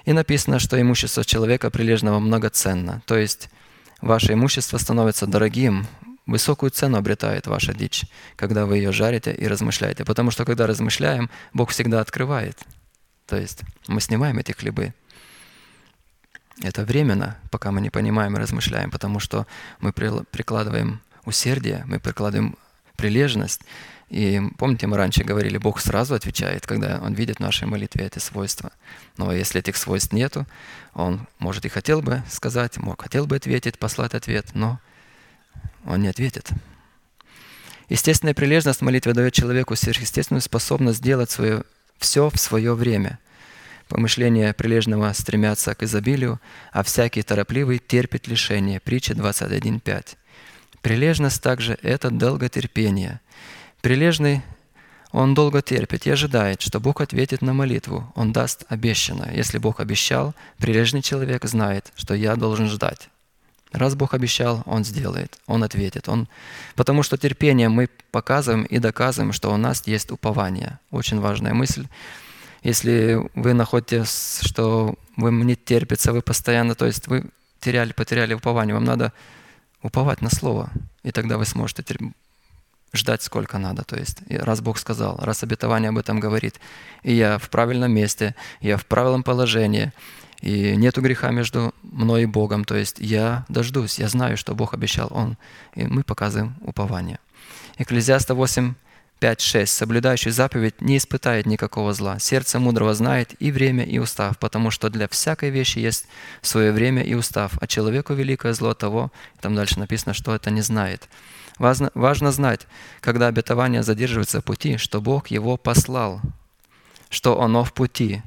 И 0.04 0.12
написано, 0.12 0.58
что 0.58 0.80
имущество 0.80 1.24
человека 1.24 1.70
прилежного 1.70 2.18
многоценно. 2.18 3.02
То 3.06 3.16
есть 3.16 3.48
ваше 4.00 4.32
имущество 4.32 4.78
становится 4.78 5.26
дорогим, 5.26 5.86
высокую 6.26 6.70
цену 6.70 6.98
обретает 6.98 7.46
ваша 7.46 7.74
дичь, 7.74 8.04
когда 8.36 8.66
вы 8.66 8.78
ее 8.78 8.92
жарите 8.92 9.32
и 9.32 9.46
размышляете. 9.46 10.04
Потому 10.04 10.30
что 10.30 10.44
когда 10.44 10.66
размышляем, 10.66 11.30
Бог 11.52 11.70
всегда 11.70 12.00
открывает. 12.00 12.58
То 13.26 13.36
есть 13.36 13.62
мы 13.86 14.00
снимаем 14.00 14.38
эти 14.38 14.52
хлебы. 14.52 14.94
Это 16.62 16.84
временно, 16.84 17.38
пока 17.50 17.72
мы 17.72 17.80
не 17.80 17.90
понимаем 17.90 18.36
и 18.36 18.40
размышляем, 18.40 18.90
потому 18.90 19.20
что 19.20 19.46
мы 19.80 19.92
прикладываем 19.92 21.00
усердие, 21.24 21.84
мы 21.86 22.00
прикладываем 22.00 22.56
прилежность. 22.96 23.62
И 24.08 24.40
помните, 24.58 24.86
мы 24.86 24.98
раньше 24.98 25.24
говорили, 25.24 25.56
Бог 25.56 25.80
сразу 25.80 26.14
отвечает, 26.14 26.66
когда 26.66 27.00
Он 27.02 27.14
видит 27.14 27.36
в 27.38 27.40
нашей 27.40 27.66
молитве 27.66 28.06
эти 28.06 28.18
свойства. 28.18 28.70
Но 29.16 29.32
если 29.32 29.60
этих 29.60 29.76
свойств 29.76 30.12
нету, 30.12 30.46
Он, 30.92 31.26
может, 31.38 31.64
и 31.64 31.70
хотел 31.70 32.02
бы 32.02 32.22
сказать, 32.30 32.76
мог, 32.76 33.00
хотел 33.00 33.26
бы 33.26 33.36
ответить, 33.36 33.78
послать 33.78 34.14
ответ, 34.14 34.50
но 34.52 34.80
Он 35.86 36.02
не 36.02 36.08
ответит. 36.08 36.50
Естественная 37.88 38.34
прилежность 38.34 38.80
в 38.80 38.84
молитве 38.84 39.14
дает 39.14 39.32
человеку 39.32 39.76
сверхъестественную 39.76 40.42
способность 40.42 40.98
сделать 40.98 41.30
свое, 41.30 41.64
все 41.98 42.28
в 42.30 42.36
свое 42.36 42.74
время. 42.74 43.18
Помышления 43.88 44.52
прилежного 44.52 45.12
стремятся 45.12 45.74
к 45.74 45.82
изобилию, 45.82 46.40
а 46.72 46.82
всякий 46.82 47.22
торопливый 47.22 47.78
терпит 47.78 48.28
лишение. 48.28 48.80
Притча 48.80 49.14
21.5. 49.14 50.16
Прилежность 50.82 51.40
также– 51.40 51.78
это 51.82 52.10
долготерпение. 52.10 53.20
Прилежный, 53.80 54.42
Он 55.12 55.34
долго 55.34 55.62
терпит 55.62 56.06
и 56.06 56.10
ожидает, 56.10 56.60
что 56.60 56.80
Бог 56.80 57.00
ответит 57.00 57.40
на 57.42 57.52
молитву. 57.52 58.12
Он 58.16 58.32
даст 58.32 58.64
обещанное. 58.68 59.32
Если 59.34 59.58
Бог 59.58 59.80
обещал, 59.80 60.34
прилежный 60.58 61.02
человек 61.02 61.44
знает, 61.44 61.92
что 61.96 62.14
я 62.14 62.34
должен 62.34 62.68
ждать. 62.68 63.08
Раз 63.72 63.94
Бог 63.94 64.12
обещал, 64.14 64.62
Он 64.66 64.84
сделает, 64.84 65.38
Он 65.46 65.62
ответит. 65.62 66.08
Он... 66.08 66.28
Потому 66.74 67.02
что 67.02 67.16
терпение 67.16 67.68
мы 67.68 67.88
показываем 68.10 68.64
и 68.64 68.78
доказываем, 68.78 69.32
что 69.32 69.52
у 69.52 69.56
нас 69.56 69.86
есть 69.86 70.10
упование. 70.10 70.78
Очень 70.90 71.20
важная 71.20 71.54
мысль. 71.54 71.86
Если 72.62 73.18
вы 73.34 73.54
находите, 73.54 74.04
что 74.04 74.94
вы 75.16 75.30
не 75.30 75.56
терпится, 75.56 76.12
вы 76.12 76.22
постоянно, 76.22 76.74
то 76.74 76.86
есть 76.86 77.06
вы 77.08 77.30
теряли, 77.60 77.92
потеряли 77.92 78.34
упование, 78.34 78.74
вам 78.74 78.84
надо 78.84 79.12
уповать 79.82 80.22
на 80.22 80.30
Слово, 80.30 80.70
и 81.02 81.10
тогда 81.10 81.38
вы 81.38 81.44
сможете 81.44 81.84
ждать 82.92 83.22
сколько 83.22 83.58
надо. 83.58 83.84
То 83.84 83.96
есть, 83.96 84.22
раз 84.28 84.60
Бог 84.60 84.78
сказал, 84.78 85.16
раз 85.18 85.42
обетование 85.42 85.88
об 85.88 85.98
этом 85.98 86.20
говорит, 86.20 86.60
и 87.02 87.12
я 87.14 87.38
в 87.38 87.48
правильном 87.48 87.92
месте, 87.92 88.34
я 88.60 88.76
в 88.76 88.86
правильном 88.86 89.22
положении, 89.22 89.92
и 90.42 90.76
нету 90.76 91.00
греха 91.00 91.30
между 91.30 91.72
мной 91.82 92.24
и 92.24 92.26
Богом. 92.26 92.64
То 92.64 92.76
есть 92.76 92.96
я 92.98 93.44
дождусь, 93.48 93.98
я 93.98 94.08
знаю, 94.08 94.36
что 94.36 94.54
Бог 94.54 94.74
обещал 94.74 95.08
Он. 95.12 95.36
И 95.74 95.84
мы 95.86 96.02
показываем 96.02 96.56
упование. 96.62 97.20
Экклезиаста 97.78 98.34
8, 98.34 98.74
5, 99.22 99.40
6. 99.40 99.72
«Соблюдающий 99.72 100.32
заповедь 100.32 100.80
не 100.80 100.96
испытает 100.96 101.46
никакого 101.46 101.92
зла. 101.92 102.18
Сердце 102.18 102.58
мудрого 102.58 102.92
знает 102.92 103.36
и 103.38 103.52
время, 103.52 103.84
и 103.84 104.00
устав, 104.00 104.36
потому 104.36 104.72
что 104.72 104.90
для 104.90 105.06
всякой 105.06 105.50
вещи 105.50 105.78
есть 105.78 106.06
свое 106.40 106.72
время 106.72 107.04
и 107.04 107.14
устав, 107.14 107.52
а 107.60 107.68
человеку 107.68 108.14
великое 108.14 108.52
зло 108.52 108.74
того, 108.74 109.12
там 109.40 109.54
дальше 109.54 109.78
написано, 109.78 110.12
что 110.12 110.34
это 110.34 110.50
не 110.50 110.60
знает». 110.60 111.08
Важно, 111.58 111.92
важно 111.94 112.32
знать, 112.32 112.66
когда 113.00 113.28
обетование 113.28 113.84
задерживается 113.84 114.40
в 114.40 114.44
пути, 114.44 114.76
что 114.76 115.00
Бог 115.00 115.28
его 115.28 115.56
послал, 115.56 116.20
что 117.08 117.40
оно 117.40 117.62
в 117.62 117.72
пути. 117.72 118.22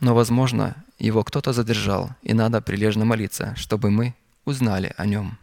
Но, 0.00 0.14
возможно, 0.14 0.76
его 0.98 1.24
кто-то 1.24 1.54
задержал, 1.54 2.10
и 2.22 2.34
надо 2.34 2.60
прилежно 2.60 3.06
молиться, 3.06 3.54
чтобы 3.56 3.90
мы 3.90 4.14
узнали 4.44 4.92
о 4.98 5.06
нем 5.06 5.38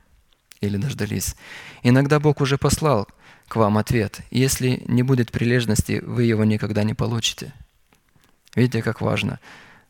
или 0.61 0.77
дождались. 0.77 1.35
Иногда 1.81 2.19
Бог 2.19 2.39
уже 2.39 2.59
послал 2.59 3.07
к 3.49 3.55
вам 3.55 3.77
ответ. 3.77 4.21
Если 4.31 4.83
не 4.87 5.03
будет 5.03 5.31
прилежности, 5.31 6.01
вы 6.05 6.23
его 6.23 6.45
никогда 6.45 6.83
не 6.83 6.93
получите. 6.93 7.51
Видите, 8.55 8.81
как 8.81 9.01
важно. 9.01 9.39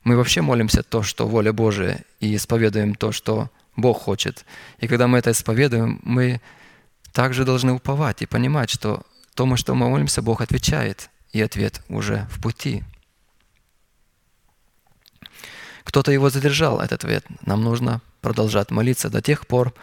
Мы 0.03 0.15
вообще 0.15 0.41
молимся 0.41 0.81
то, 0.81 1.03
что 1.03 1.27
воля 1.27 1.53
Божия, 1.53 2.03
и 2.19 2.35
исповедуем 2.35 2.95
то, 2.95 3.11
что 3.11 3.49
Бог 3.75 4.01
хочет. 4.01 4.45
И 4.79 4.87
когда 4.87 5.07
мы 5.07 5.17
это 5.19 5.31
исповедуем, 5.31 5.99
мы 6.03 6.41
также 7.11 7.43
должны 7.43 7.73
уповать 7.73 8.21
и 8.21 8.25
понимать, 8.25 8.69
что 8.69 9.03
то, 9.35 9.45
мы, 9.45 9.57
что 9.57 9.75
мы 9.75 9.89
молимся, 9.89 10.21
Бог 10.21 10.41
отвечает, 10.41 11.09
и 11.31 11.41
ответ 11.41 11.81
уже 11.89 12.27
в 12.31 12.41
пути. 12.41 12.83
Кто-то 15.83 16.11
его 16.11 16.29
задержал, 16.29 16.79
этот 16.79 17.03
ответ. 17.03 17.25
Нам 17.45 17.63
нужно 17.63 18.01
продолжать 18.21 18.71
молиться 18.71 19.09
до 19.09 19.21
тех 19.21 19.47
пор, 19.47 19.73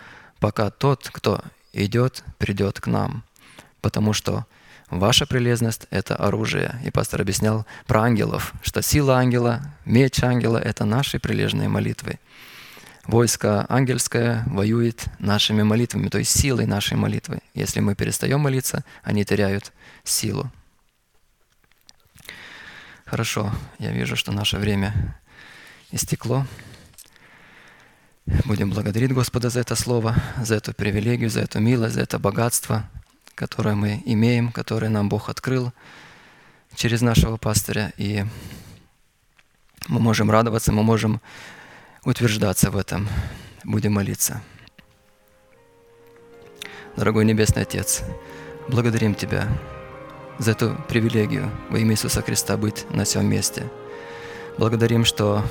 пока 0.40 0.70
тот, 0.70 1.10
кто 1.12 1.42
идет, 1.72 2.24
придет 2.38 2.80
к 2.80 2.86
нам. 2.86 3.22
Потому 3.86 4.12
что 4.12 4.46
ваша 4.90 5.26
прелестность– 5.26 5.86
это 5.90 6.16
оружие. 6.16 6.74
И 6.84 6.90
пастор 6.90 7.20
объяснял 7.20 7.64
про 7.86 8.02
ангелов, 8.02 8.52
что 8.62 8.82
сила 8.82 9.16
ангела, 9.16 9.60
меч 9.84 10.24
ангела– 10.24 10.58
это 10.70 10.84
наши 10.84 11.20
прилежные 11.20 11.68
молитвы 11.68 12.18
войско 13.06 13.64
ангельское 13.68 14.42
воюет 14.46 15.04
нашими 15.20 15.62
молитвами, 15.62 16.08
то 16.08 16.18
есть 16.18 16.36
силой 16.36 16.66
нашей 16.66 16.96
молитвы. 16.96 17.38
Если 17.54 17.78
мы 17.78 17.94
перестаем 17.94 18.40
молиться, 18.40 18.84
они 19.04 19.24
теряют 19.24 19.72
силу. 20.02 20.50
Хорошо, 23.04 23.52
я 23.78 23.92
вижу, 23.92 24.16
что 24.16 24.32
наше 24.32 24.56
время 24.56 25.16
истекло. 25.92 26.44
Будем 28.46 28.70
благодарить 28.70 29.12
Господа 29.12 29.48
за 29.48 29.60
это 29.60 29.76
слово, 29.76 30.16
за 30.42 30.56
эту 30.56 30.74
привилегию, 30.74 31.30
за 31.30 31.42
эту 31.42 31.60
милость, 31.60 31.94
за 31.94 32.00
это 32.00 32.18
богатство, 32.18 32.90
которое 33.36 33.74
мы 33.74 34.02
имеем, 34.06 34.50
которое 34.50 34.88
нам 34.88 35.08
Бог 35.08 35.28
открыл 35.28 35.72
через 36.74 37.02
нашего 37.02 37.36
пастыря. 37.36 37.92
И 37.98 38.24
мы 39.86 40.00
можем 40.00 40.30
радоваться, 40.30 40.72
мы 40.72 40.82
можем 40.82 41.20
утверждаться 42.02 42.70
в 42.70 42.76
этом. 42.76 43.08
Будем 43.62 43.92
молиться. 43.92 44.42
Дорогой 46.96 47.26
Небесный 47.26 47.62
Отец, 47.62 48.02
благодарим 48.68 49.14
Тебя 49.14 49.46
за 50.38 50.52
эту 50.52 50.74
привилегию 50.88 51.50
во 51.68 51.78
имя 51.78 51.92
Иисуса 51.92 52.22
Христа 52.22 52.56
быть 52.56 52.90
на 52.90 53.04
всем 53.04 53.26
месте. 53.26 53.70
Благодарим, 54.56 55.04
что 55.04 55.44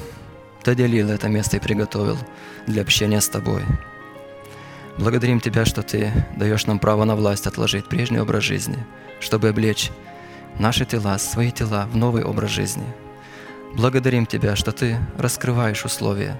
Ты 0.63 0.71
отделил 0.71 1.11
это 1.11 1.27
место 1.27 1.57
и 1.57 1.59
приготовил 1.59 2.17
для 2.65 2.81
общения 2.81 3.21
с 3.21 3.29
Тобой. 3.29 3.63
Благодарим 4.97 5.39
Тебя, 5.39 5.65
что 5.65 5.81
Ты 5.81 6.11
даешь 6.37 6.65
нам 6.65 6.79
право 6.79 7.03
на 7.03 7.15
власть 7.15 7.47
отложить 7.47 7.87
прежний 7.87 8.19
образ 8.19 8.43
жизни, 8.43 8.85
чтобы 9.19 9.49
облечь 9.49 9.91
наши 10.59 10.85
тела, 10.85 11.17
свои 11.17 11.51
тела 11.51 11.87
в 11.91 11.97
новый 11.97 12.23
образ 12.23 12.51
жизни– 12.51 12.85
Благодарим 13.75 14.25
Тебя, 14.25 14.55
что 14.55 14.71
Ты 14.71 14.97
раскрываешь 15.17 15.83
условия 15.83 16.37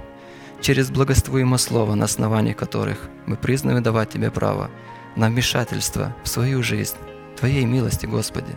через 0.61 0.90
благоствуемое 0.90 1.57
Слово, 1.57 1.94
на 1.94 2.06
основании 2.06 2.53
которых 2.53 3.10
мы 3.26 3.36
признаны 3.36 3.82
давать 3.82 4.10
Тебе 4.11 4.32
право 4.32 4.72
на 5.18 5.27
вмешательство 5.27 6.15
в 6.23 6.30
свою 6.30 6.64
жизнь, 6.64 6.95
Твоей 7.38 7.65
милости, 7.65 8.06
Господи. 8.06 8.56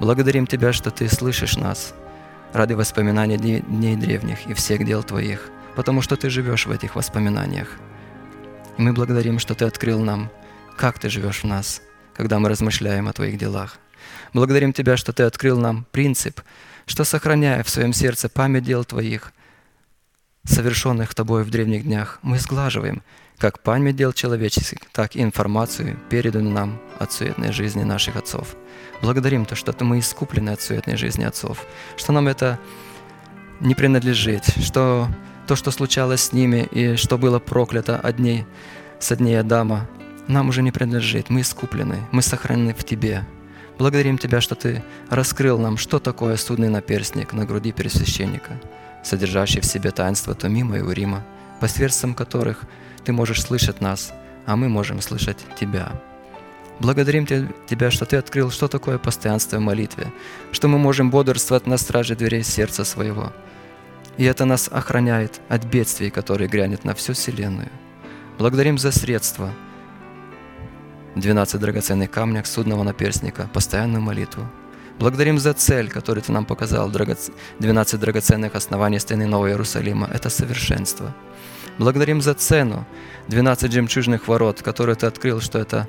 Благодарим 0.00 0.48
Тебя, 0.48 0.72
что 0.72 0.90
Ты 0.90 1.08
слышишь 1.08 1.56
нас 1.56 1.94
ради 2.52 2.72
воспоминания 2.72 3.36
дней 3.36 3.94
древних 3.94 4.44
и 4.48 4.54
всех 4.54 4.84
дел 4.84 5.04
Твоих, 5.04 5.48
потому 5.76 6.02
что 6.02 6.16
Ты 6.16 6.30
живешь 6.30 6.66
в 6.66 6.72
этих 6.72 6.96
воспоминаниях. 6.96 7.78
И 8.78 8.82
мы 8.82 8.92
благодарим, 8.92 9.38
что 9.38 9.54
Ты 9.54 9.64
открыл 9.64 10.00
нам, 10.00 10.30
как 10.76 10.98
Ты 10.98 11.08
живешь 11.10 11.42
в 11.42 11.46
нас, 11.46 11.82
когда 12.14 12.38
мы 12.38 12.48
размышляем 12.48 13.08
о 13.08 13.12
Твоих 13.12 13.38
делах. 13.38 13.78
Благодарим 14.32 14.72
Тебя, 14.72 14.96
что 14.96 15.12
Ты 15.12 15.24
открыл 15.24 15.58
нам 15.58 15.86
принцип– 15.92 16.40
что, 16.90 17.04
сохраняя 17.04 17.62
в 17.62 17.70
своем 17.70 17.92
сердце 17.92 18.28
память 18.28 18.64
дел 18.64 18.84
Твоих, 18.84 19.32
совершенных 20.44 21.14
Тобой 21.14 21.44
в 21.44 21.50
древних 21.50 21.84
днях, 21.84 22.18
мы 22.22 22.38
сглаживаем 22.38 23.02
как 23.38 23.62
память 23.62 23.96
дел 23.96 24.12
человеческих, 24.12 24.90
так 24.92 25.14
и 25.14 25.22
информацию, 25.22 25.98
переданную 26.10 26.52
нам 26.52 26.80
от 26.98 27.12
суетной 27.12 27.52
жизни 27.52 27.84
наших 27.84 28.16
отцов. 28.16 28.56
Благодарим 29.02 29.46
то, 29.46 29.54
что 29.54 29.72
мы 29.84 30.00
искуплены 30.00 30.50
от 30.50 30.60
суетной 30.60 30.96
жизни 30.96 31.22
отцов, 31.22 31.64
что 31.96 32.12
нам 32.12 32.26
это 32.26 32.58
не 33.60 33.76
принадлежит, 33.76 34.44
что 34.60 35.08
то, 35.50 35.56
что 35.56 35.72
случалось 35.72 36.22
с 36.22 36.32
ними 36.32 36.68
и 36.70 36.94
что 36.94 37.18
было 37.18 37.40
проклято 37.40 37.96
от 37.96 38.18
дней, 38.18 38.46
со 39.00 39.16
дней 39.16 39.40
Адама, 39.40 39.88
нам 40.28 40.48
уже 40.48 40.62
не 40.62 40.70
принадлежит. 40.70 41.28
Мы 41.28 41.40
искуплены, 41.40 41.96
мы 42.12 42.22
сохранены 42.22 42.72
в 42.72 42.84
Тебе, 42.84 43.26
Благодарим 43.76 44.16
Тебя, 44.16 44.40
что 44.40 44.54
Ты 44.54 44.84
раскрыл 45.08 45.58
нам, 45.58 45.76
что 45.76 45.98
такое 45.98 46.36
судный 46.36 46.68
наперстник 46.68 47.32
на 47.32 47.46
груди 47.46 47.72
пересвященника, 47.72 48.60
содержащий 49.02 49.60
в 49.60 49.64
себе 49.64 49.90
таинство 49.90 50.36
Томима 50.36 50.78
и 50.78 50.82
Урима, 50.82 51.24
посредством 51.58 52.14
которых 52.14 52.62
Ты 53.04 53.12
можешь 53.12 53.42
слышать 53.42 53.80
нас, 53.80 54.12
а 54.46 54.54
мы 54.54 54.68
можем 54.68 55.00
слышать 55.00 55.38
Тебя. 55.58 55.90
Благодарим 56.78 57.26
Тебя, 57.26 57.90
что 57.90 58.06
Ты 58.06 58.18
открыл, 58.18 58.52
что 58.52 58.68
такое 58.68 58.98
постоянство 58.98 59.56
в 59.56 59.62
молитве, 59.62 60.12
что 60.52 60.68
мы 60.68 60.78
можем 60.78 61.10
бодрствовать 61.10 61.66
на 61.66 61.76
страже 61.76 62.14
дверей 62.14 62.44
сердца 62.44 62.84
своего. 62.84 63.32
И 64.16 64.24
это 64.24 64.44
нас 64.44 64.68
охраняет 64.70 65.40
от 65.48 65.64
бедствий, 65.64 66.10
которые 66.10 66.48
грянет 66.48 66.84
на 66.84 66.94
всю 66.94 67.12
Вселенную. 67.12 67.70
Благодарим 68.38 68.78
за 68.78 68.92
средства– 68.92 69.52
12 71.16 71.60
драгоценных 71.60 72.10
камнях 72.10 72.46
судного 72.46 72.84
наперстника, 72.84 73.48
постоянную 73.52 74.00
молитву. 74.00 74.46
Благодарим 74.98 75.38
за 75.38 75.54
цель, 75.54 75.88
которую 75.88 76.22
Ты 76.22 76.32
нам 76.32 76.44
показал, 76.44 76.90
12 76.90 78.00
драгоценных 78.00 78.54
оснований 78.54 78.98
стены 78.98 79.26
Нового 79.26 79.48
Иерусалима. 79.48 80.08
Это 80.12 80.30
совершенство. 80.30 81.14
Благодарим 81.78 82.20
за 82.20 82.34
цену, 82.34 82.86
12 83.28 83.72
жемчужных 83.72 84.28
ворот, 84.28 84.62
которые 84.62 84.94
Ты 84.94 85.06
открыл, 85.06 85.40
что 85.40 85.58
это 85.58 85.88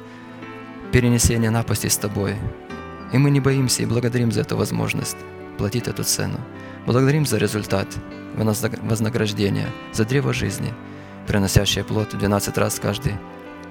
перенесение 0.91 1.51
напасти 1.51 1.87
с 1.87 1.97
Тобой. 1.97 2.35
И 3.13 3.17
мы 3.17 3.29
не 3.29 3.41
боимся 3.41 3.83
и 3.83 3.85
благодарим 3.85 4.31
за 4.31 4.41
эту 4.41 4.57
возможность 4.57 5.17
платить 5.57 5.87
эту 5.87 6.03
цену. 6.03 6.39
Благодарим 6.85 7.25
за 7.25 7.37
результат, 7.37 7.87
вознаграждение, 8.35 9.67
за 9.93 10.05
древо 10.05 10.33
жизни, 10.33 10.73
приносящее 11.27 11.83
плод 11.83 12.17
12 12.17 12.57
раз 12.57 12.79
каждый 12.79 13.13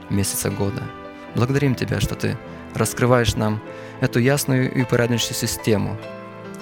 месяц 0.08 0.46
года– 0.46 0.82
Благодарим 1.34 1.74
Тебя, 1.74 2.00
что 2.00 2.14
Ты 2.14 2.36
раскрываешь 2.74 3.34
нам 3.34 3.60
эту 4.00 4.18
ясную 4.18 4.72
и 4.72 4.82
упорядоченную 4.82 5.34
систему, 5.34 5.96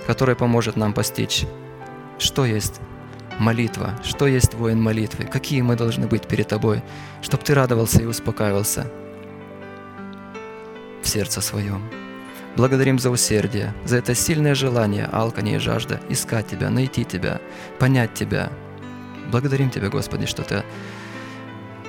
которая 0.06 0.36
поможет 0.36 0.76
нам 0.76 0.92
постичь, 0.92 1.46
что 2.18 2.44
есть 2.44 2.80
молитва, 3.38 3.98
что 4.02 4.26
есть 4.26 4.54
воин 4.54 4.82
молитвы, 4.82 5.24
какие 5.24 5.62
мы 5.62 5.76
должны 5.76 6.06
быть 6.06 6.26
перед 6.26 6.48
Тобой, 6.48 6.82
чтобы 7.22 7.42
Ты 7.44 7.54
радовался 7.54 8.02
и 8.02 8.06
успокаивался 8.06 8.90
в 11.02 11.08
сердце 11.08 11.40
своем. 11.40 12.07
Благодарим 12.58 12.98
за 12.98 13.10
усердие, 13.10 13.72
за 13.84 13.98
это 13.98 14.16
сильное 14.16 14.56
желание, 14.56 15.08
алканье 15.12 15.56
и 15.56 15.58
жажда 15.60 16.00
искать 16.08 16.48
Тебя, 16.48 16.70
найти 16.70 17.04
Тебя, 17.04 17.40
понять 17.78 18.14
Тебя. 18.14 18.50
Благодарим 19.30 19.70
Тебя, 19.70 19.88
Господи, 19.90 20.26
что 20.26 20.42
Ты 20.42 20.64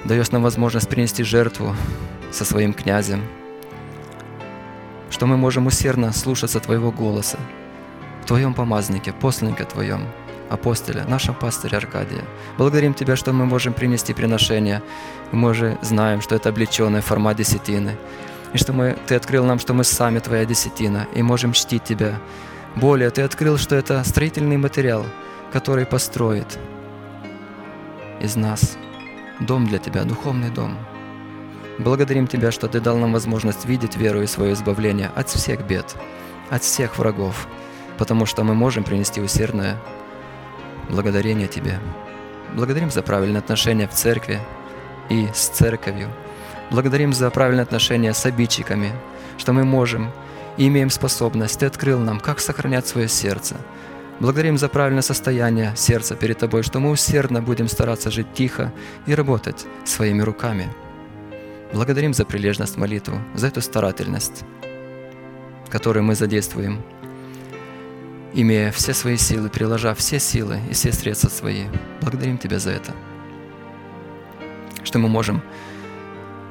даешь 0.05 0.29
нам 0.29 0.43
возможность 0.43 0.87
принести 0.87 1.23
жертву 1.23 1.75
со 2.31 2.45
своим 2.45 2.73
князем, 2.73 3.23
что 5.09 5.25
мы 5.25 5.37
можем 5.37 5.65
усердно 5.65 6.13
слушаться 6.13 6.59
Твоего 6.59 6.91
голоса, 6.91 7.39
в 8.21 8.27
Твоем 8.27 8.53
помазнике, 8.53 9.11
посланнике 9.11 9.63
Твоем, 9.63 10.03
апостоле, 10.51 11.03
нашем 11.07 11.33
пастыре 11.33 11.77
Аркадия. 11.77 12.23
Благодарим 12.59 12.93
Тебя, 12.93 13.15
что 13.15 13.33
мы 13.33 13.47
можем 13.47 13.73
принести 13.73 14.13
приношение. 14.13 14.83
Мы 15.31 15.55
же 15.55 15.79
знаем, 15.81 16.21
что 16.21 16.35
это 16.35 16.49
облеченная 16.49 17.01
форма 17.01 17.33
десятины. 17.33 17.97
И 18.53 18.57
что 18.57 18.73
мы, 18.73 18.97
Ты 19.07 19.15
открыл 19.15 19.45
нам, 19.45 19.59
что 19.59 19.73
мы 19.73 19.83
сами 19.83 20.19
Твоя 20.19 20.45
десятина, 20.45 21.07
и 21.13 21.21
можем 21.21 21.53
чтить 21.53 21.83
Тебя. 21.83 22.19
Более, 22.75 23.09
Ты 23.09 23.21
открыл, 23.21 23.57
что 23.57 23.75
это 23.75 24.03
строительный 24.03 24.57
материал, 24.57 25.05
который 25.51 25.85
построит 25.85 26.57
из 28.19 28.35
нас 28.35 28.77
дом 29.39 29.67
для 29.67 29.77
Тебя, 29.77 30.03
духовный 30.03 30.49
дом. 30.49 30.77
Благодарим 31.77 32.27
Тебя, 32.27 32.51
что 32.51 32.67
Ты 32.67 32.79
дал 32.79 32.97
нам 32.97 33.13
возможность 33.13 33.65
видеть 33.65 33.95
веру 33.95 34.21
и 34.21 34.27
свое 34.27 34.53
избавление 34.53 35.11
от 35.15 35.29
всех 35.29 35.65
бед, 35.65 35.95
от 36.49 36.63
всех 36.63 36.97
врагов, 36.97 37.47
потому 37.97 38.25
что 38.25 38.43
мы 38.43 38.53
можем 38.53 38.83
принести 38.83 39.21
усердное 39.21 39.77
благодарение 40.89 41.47
Тебе. 41.47 41.79
Благодарим 42.55 42.89
за 42.89 43.03
правильное 43.03 43.41
отношение 43.41 43.87
в 43.87 43.93
церкви 43.93 44.39
и 45.09 45.27
с 45.33 45.49
церковью. 45.49 46.09
Благодарим 46.71 47.13
за 47.13 47.29
правильное 47.31 47.63
отношение 47.63 48.13
с 48.13 48.25
обидчиками, 48.25 48.91
что 49.37 49.53
мы 49.53 49.63
можем 49.63 50.11
и 50.57 50.67
имеем 50.67 50.89
способность. 50.89 51.59
Ты 51.59 51.65
открыл 51.65 51.99
нам, 51.99 52.19
как 52.19 52.39
сохранять 52.39 52.87
свое 52.87 53.07
сердце. 53.07 53.55
Благодарим 54.19 54.57
за 54.57 54.69
правильное 54.69 55.01
состояние 55.01 55.73
сердца 55.75 56.15
перед 56.15 56.37
Тобой, 56.37 56.63
что 56.63 56.79
мы 56.79 56.91
усердно 56.91 57.41
будем 57.41 57.67
стараться 57.67 58.11
жить 58.11 58.33
тихо 58.33 58.71
и 59.07 59.15
работать 59.15 59.65
своими 59.85 60.21
руками. 60.21 60.67
Благодарим 61.73 62.13
за 62.13 62.25
прилежность 62.25 62.77
молитву, 62.77 63.19
за 63.33 63.47
эту 63.47 63.61
старательность, 63.61 64.43
которую 65.69 66.03
мы 66.03 66.15
задействуем 66.15 66.83
имея 68.33 68.71
все 68.71 68.93
свои 68.93 69.17
силы, 69.17 69.49
приложа 69.49 69.93
все 69.95 70.19
силы 70.19 70.59
и 70.69 70.73
все 70.73 70.91
средства 70.91 71.29
свои. 71.29 71.65
Благодарим 72.01 72.37
Тебя 72.37 72.59
за 72.59 72.71
это, 72.71 72.93
что 74.83 74.99
мы 74.99 75.09
можем 75.09 75.41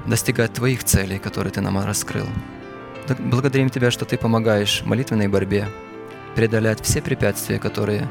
достигать 0.09 0.53
Твоих 0.55 0.85
целей, 0.85 1.19
которые 1.19 1.53
Ты 1.53 1.61
нам 1.61 1.79
раскрыл. 1.85 2.27
Благодарим 3.19 3.71
Тебя, 3.71 3.91
что 3.91 4.05
Ты 4.05 4.17
помогаешь 4.17 4.83
молитвенной 4.85 5.29
борьбе 5.29 5.69
преодолять 6.35 6.83
все 6.83 7.03
препятствия, 7.03 7.59
которые 7.59 8.09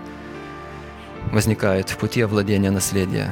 возникают 1.32 1.90
в 1.90 1.98
пути 1.98 2.22
овладения 2.22 2.72
наследия. 2.72 3.30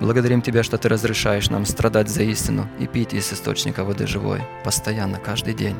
Благодарим 0.00 0.42
Тебя, 0.42 0.62
что 0.62 0.78
Ты 0.78 0.88
разрешаешь 0.88 1.50
нам 1.50 1.66
страдать 1.66 2.08
за 2.08 2.22
истину 2.22 2.68
и 2.78 2.86
пить 2.86 3.14
из 3.14 3.32
источника 3.32 3.84
воды 3.84 4.06
живой, 4.06 4.40
постоянно, 4.64 5.18
каждый 5.18 5.54
день. 5.54 5.76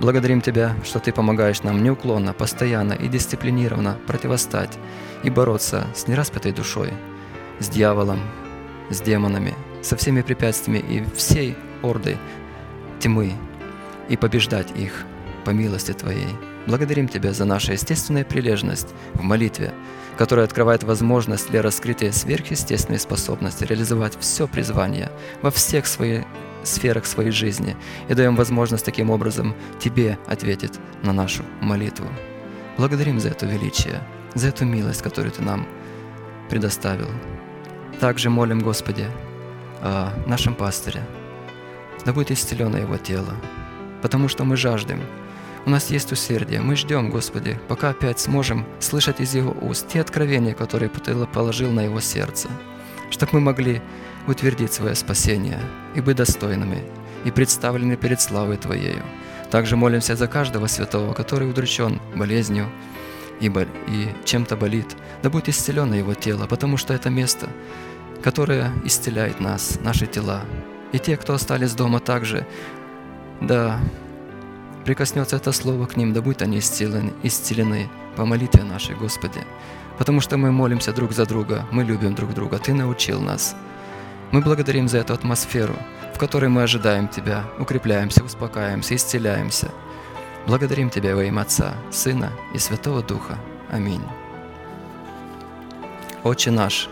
Благодарим 0.00 0.40
Тебя, 0.40 0.76
что 0.84 0.98
Ты 0.98 1.12
помогаешь 1.12 1.62
нам 1.62 1.82
неуклонно, 1.82 2.32
постоянно 2.32 2.92
и 2.92 3.08
дисциплинированно 3.08 3.98
противостать 4.06 4.78
и 5.22 5.30
бороться 5.30 5.86
с 5.94 6.06
нераспятой 6.06 6.52
душой, 6.52 6.92
с 7.58 7.68
дьяволом, 7.68 8.20
с 8.90 9.00
демонами, 9.00 9.54
со 9.82 9.96
всеми 9.96 10.22
препятствиями 10.22 10.78
и 10.78 11.04
всей 11.16 11.56
ордой 11.82 12.16
тьмы 13.00 13.32
и 14.08 14.16
побеждать 14.16 14.70
их 14.76 15.04
по 15.44 15.50
милости 15.50 15.92
Твоей. 15.92 16.28
Благодарим 16.66 17.08
Тебя 17.08 17.32
за 17.32 17.44
нашу 17.44 17.72
естественную 17.72 18.26
прилежность 18.26 18.88
в 19.14 19.22
молитве, 19.22 19.72
которая 20.18 20.44
открывает 20.44 20.82
возможность 20.82 21.50
для 21.50 21.62
раскрытия 21.62 22.12
сверхъестественной 22.12 22.98
способности 22.98 23.64
реализовать 23.64 24.18
все 24.20 24.46
призвание 24.46 25.10
во 25.42 25.50
всех 25.50 25.86
своих 25.86 26.24
сферах 26.64 27.06
своей 27.06 27.30
жизни 27.30 27.76
и 28.08 28.14
даем 28.14 28.36
возможность 28.36 28.84
таким 28.84 29.10
образом 29.10 29.54
Тебе 29.78 30.18
ответить 30.26 30.74
на 31.02 31.12
нашу 31.12 31.44
молитву. 31.60 32.06
Благодарим 32.76 33.20
за 33.20 33.28
это 33.30 33.46
величие, 33.46 34.02
за 34.34 34.48
эту 34.48 34.64
милость, 34.64 35.02
которую 35.02 35.32
Ты 35.32 35.42
нам 35.42 35.66
предоставил. 36.50 37.08
Также 38.00 38.30
молим, 38.30 38.60
Господи, 38.60 39.06
о 39.80 40.12
нашем 40.26 40.54
пастыре. 40.54 41.06
Да 42.04 42.12
будет 42.12 42.30
исцелено 42.30 42.76
его 42.76 42.96
тело, 42.96 43.34
потому 44.02 44.28
что 44.28 44.44
мы 44.44 44.56
жаждем. 44.56 45.00
У 45.66 45.70
нас 45.70 45.90
есть 45.90 46.12
усердие. 46.12 46.60
Мы 46.60 46.76
ждем, 46.76 47.10
Господи, 47.10 47.58
пока 47.68 47.90
опять 47.90 48.20
сможем 48.20 48.64
слышать 48.78 49.20
из 49.20 49.34
Его 49.34 49.54
уст 49.60 49.88
те 49.88 50.00
откровения, 50.00 50.54
которые 50.54 50.88
Ты 50.88 51.14
положил 51.26 51.70
на 51.70 51.80
Его 51.80 52.00
сердце, 52.00 52.48
чтобы 53.10 53.32
мы 53.34 53.40
могли 53.40 53.82
утвердить 54.26 54.72
свое 54.72 54.94
спасение 54.94 55.60
и 55.94 56.00
быть 56.00 56.16
достойными 56.16 56.82
и 57.24 57.30
представлены 57.30 57.96
перед 57.96 58.20
славой 58.20 58.56
Твоею. 58.56 59.02
Также 59.50 59.76
молимся 59.76 60.16
за 60.16 60.26
каждого 60.28 60.66
святого, 60.66 61.14
который 61.14 61.50
удручен 61.50 62.00
болезнью 62.14 62.68
и, 63.40 63.48
бол- 63.48 63.66
и 63.88 64.08
чем-то 64.24 64.56
болит. 64.56 64.96
Да 65.22 65.30
будет 65.30 65.48
исцелено 65.48 65.94
его 65.94 66.14
тело, 66.14 66.46
потому 66.46 66.76
что 66.76 66.94
это 66.94 67.10
место, 67.10 67.48
которое 68.22 68.72
исцеляет 68.84 69.40
нас, 69.40 69.78
наши 69.82 70.06
тела. 70.06 70.42
И 70.92 70.98
те, 70.98 71.16
кто 71.16 71.34
остались 71.34 71.74
дома 71.74 72.00
также, 72.00 72.46
да 73.40 73.78
прикоснется 74.84 75.36
это 75.36 75.52
слово 75.52 75.86
к 75.86 75.96
ним, 75.96 76.12
да 76.12 76.22
будут 76.22 76.42
они 76.42 76.58
исцелены, 76.58 77.12
исцелены 77.22 77.88
по 78.16 78.24
молитве 78.24 78.64
нашей, 78.64 78.94
Господи. 78.94 79.40
Потому 79.98 80.20
что 80.20 80.36
мы 80.36 80.52
молимся 80.52 80.92
друг 80.92 81.12
за 81.12 81.26
друга, 81.26 81.66
мы 81.70 81.84
любим 81.84 82.14
друг 82.14 82.34
друга, 82.34 82.58
Ты 82.58 82.72
научил 82.72 83.20
нас– 83.20 83.54
мы 84.30 84.42
благодарим 84.42 84.88
за 84.88 84.98
эту 84.98 85.14
атмосферу, 85.14 85.74
в 86.14 86.18
которой 86.18 86.50
мы 86.50 86.62
ожидаем 86.62 87.08
Тебя, 87.08 87.44
укрепляемся, 87.58 88.22
успокаиваемся, 88.22 88.94
исцеляемся. 88.94 89.70
Благодарим 90.46 90.90
Тебя 90.90 91.16
во 91.16 91.24
имя 91.24 91.42
Отца, 91.42 91.72
Сына 91.90 92.30
и 92.52 92.58
Святого 92.58 93.02
Духа. 93.02 93.38
Аминь. 93.70 94.02
Отче 96.24 96.50
наш, 96.50 96.90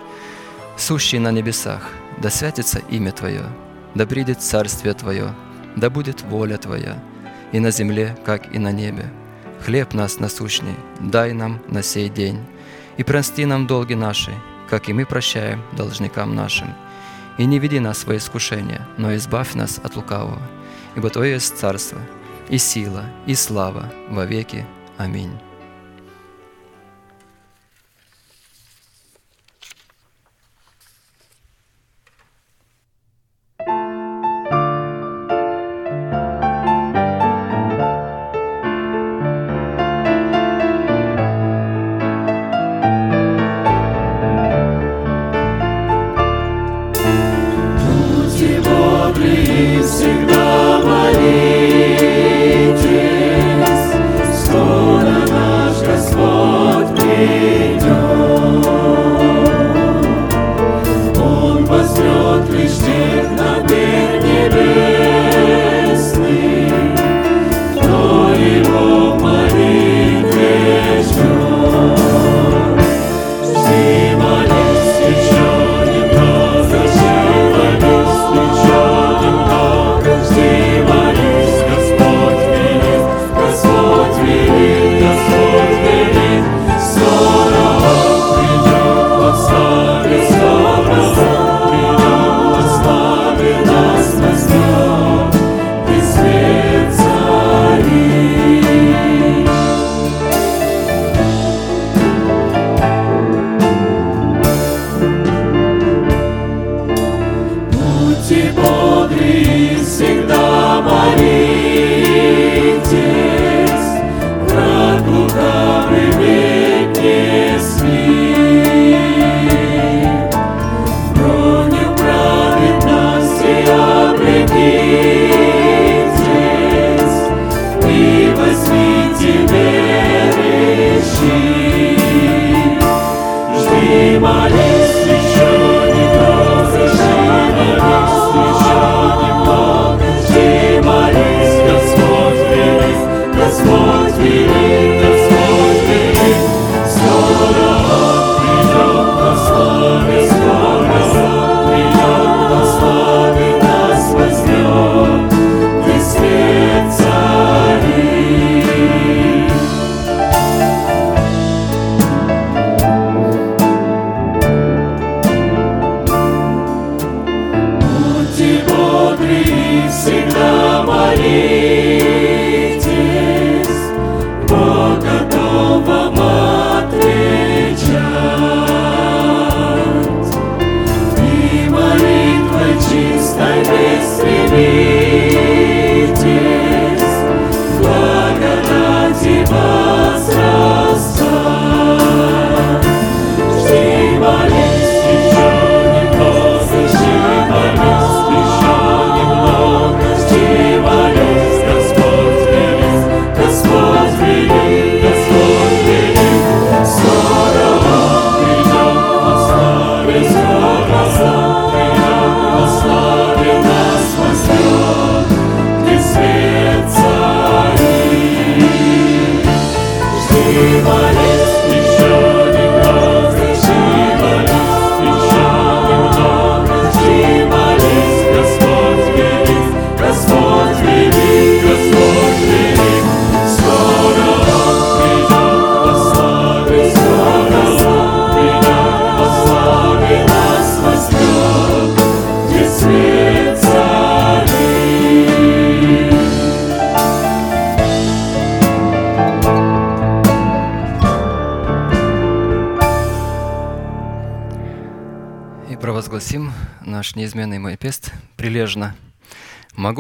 сущий 0.76 1.18
на 1.18 1.32
небесах, 1.32 1.90
да 2.18 2.30
святится 2.30 2.80
имя 2.90 3.12
Твое, 3.12 3.44
да 3.94 4.06
придет 4.06 4.42
царствие 4.42 4.94
Твое, 4.94 5.34
да 5.76 5.90
будет 5.90 6.22
воля 6.22 6.56
Твоя, 6.56 7.02
и 7.52 7.60
на 7.60 7.70
земле, 7.70 8.16
как 8.24 8.54
и 8.54 8.58
на 8.58 8.72
небе. 8.72 9.10
Хлеб 9.64 9.94
нас 9.94 10.20
насущный, 10.20 10.74
дай 11.00 11.32
нам 11.32 11.60
на 11.68 11.82
сей 11.82 12.08
день, 12.08 12.44
и 12.96 13.04
прости 13.04 13.44
нам 13.46 13.66
долги 13.66 13.94
наши, 13.94 14.32
как 14.68 14.88
и 14.88 14.92
мы 14.92 15.06
прощаем 15.06 15.62
должникам 15.72 16.34
нашим– 16.34 16.74
и 17.38 17.44
не 17.44 17.58
веди 17.58 17.80
нас 17.80 17.98
в 17.98 18.00
свои 18.00 18.16
искушения, 18.18 18.86
но 18.96 19.14
избавь 19.14 19.54
нас 19.54 19.80
от 19.82 19.96
лукавого, 19.96 20.40
ибо 20.96 21.10
Твое 21.10 21.34
есть 21.34 21.56
царство, 21.56 22.00
и 22.48 22.58
сила, 22.58 23.04
и 23.26 23.34
слава 23.34 23.92
во 24.08 24.24
веки. 24.24 24.64
Аминь. 24.96 25.45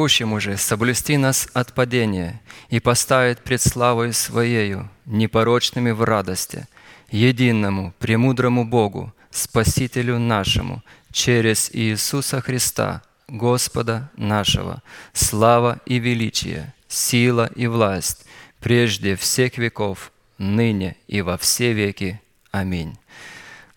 Могущему 0.06 0.38
же 0.38 0.56
соблюсти 0.56 1.16
нас 1.16 1.48
от 1.52 1.72
падения 1.72 2.40
и 2.68 2.78
поставить 2.78 3.40
пред 3.40 3.60
славой 3.60 4.12
Своею, 4.12 4.88
непорочными 5.04 5.90
в 5.90 6.04
радости, 6.04 6.68
единому, 7.10 7.92
премудрому 7.98 8.64
Богу, 8.64 9.12
Спасителю 9.32 10.20
нашему, 10.20 10.84
через 11.10 11.70
Иисуса 11.72 12.40
Христа, 12.40 13.02
Господа 13.26 14.08
нашего, 14.16 14.80
слава 15.12 15.80
и 15.86 15.98
величие, 15.98 16.72
сила 16.86 17.50
и 17.56 17.66
власть, 17.66 18.26
прежде 18.60 19.16
всех 19.16 19.58
веков, 19.58 20.12
ныне 20.38 20.94
и 21.08 21.20
во 21.20 21.36
все 21.36 21.72
веки. 21.72 22.20
Аминь. 22.52 22.96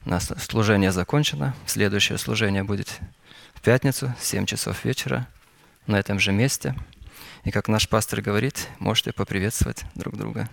У 0.06 0.12
нас 0.12 0.32
служение 0.48 0.92
закончено. 0.92 1.56
Следующее 1.66 2.20
служение 2.20 2.64
будет 2.64 3.00
в 3.56 3.62
пятницу, 3.62 4.14
в 4.20 4.24
7 4.24 4.46
часов 4.46 4.86
вечера, 4.86 5.28
на 5.90 5.98
этом 5.98 6.20
же 6.20 6.32
месте. 6.32 6.76
И 7.44 7.52
как 7.52 7.68
наш 7.68 7.90
пастор 7.90 8.22
говорит, 8.22 8.68
можете 8.80 9.12
поприветствовать 9.12 9.86
друг 9.96 10.16
друга. 10.18 10.50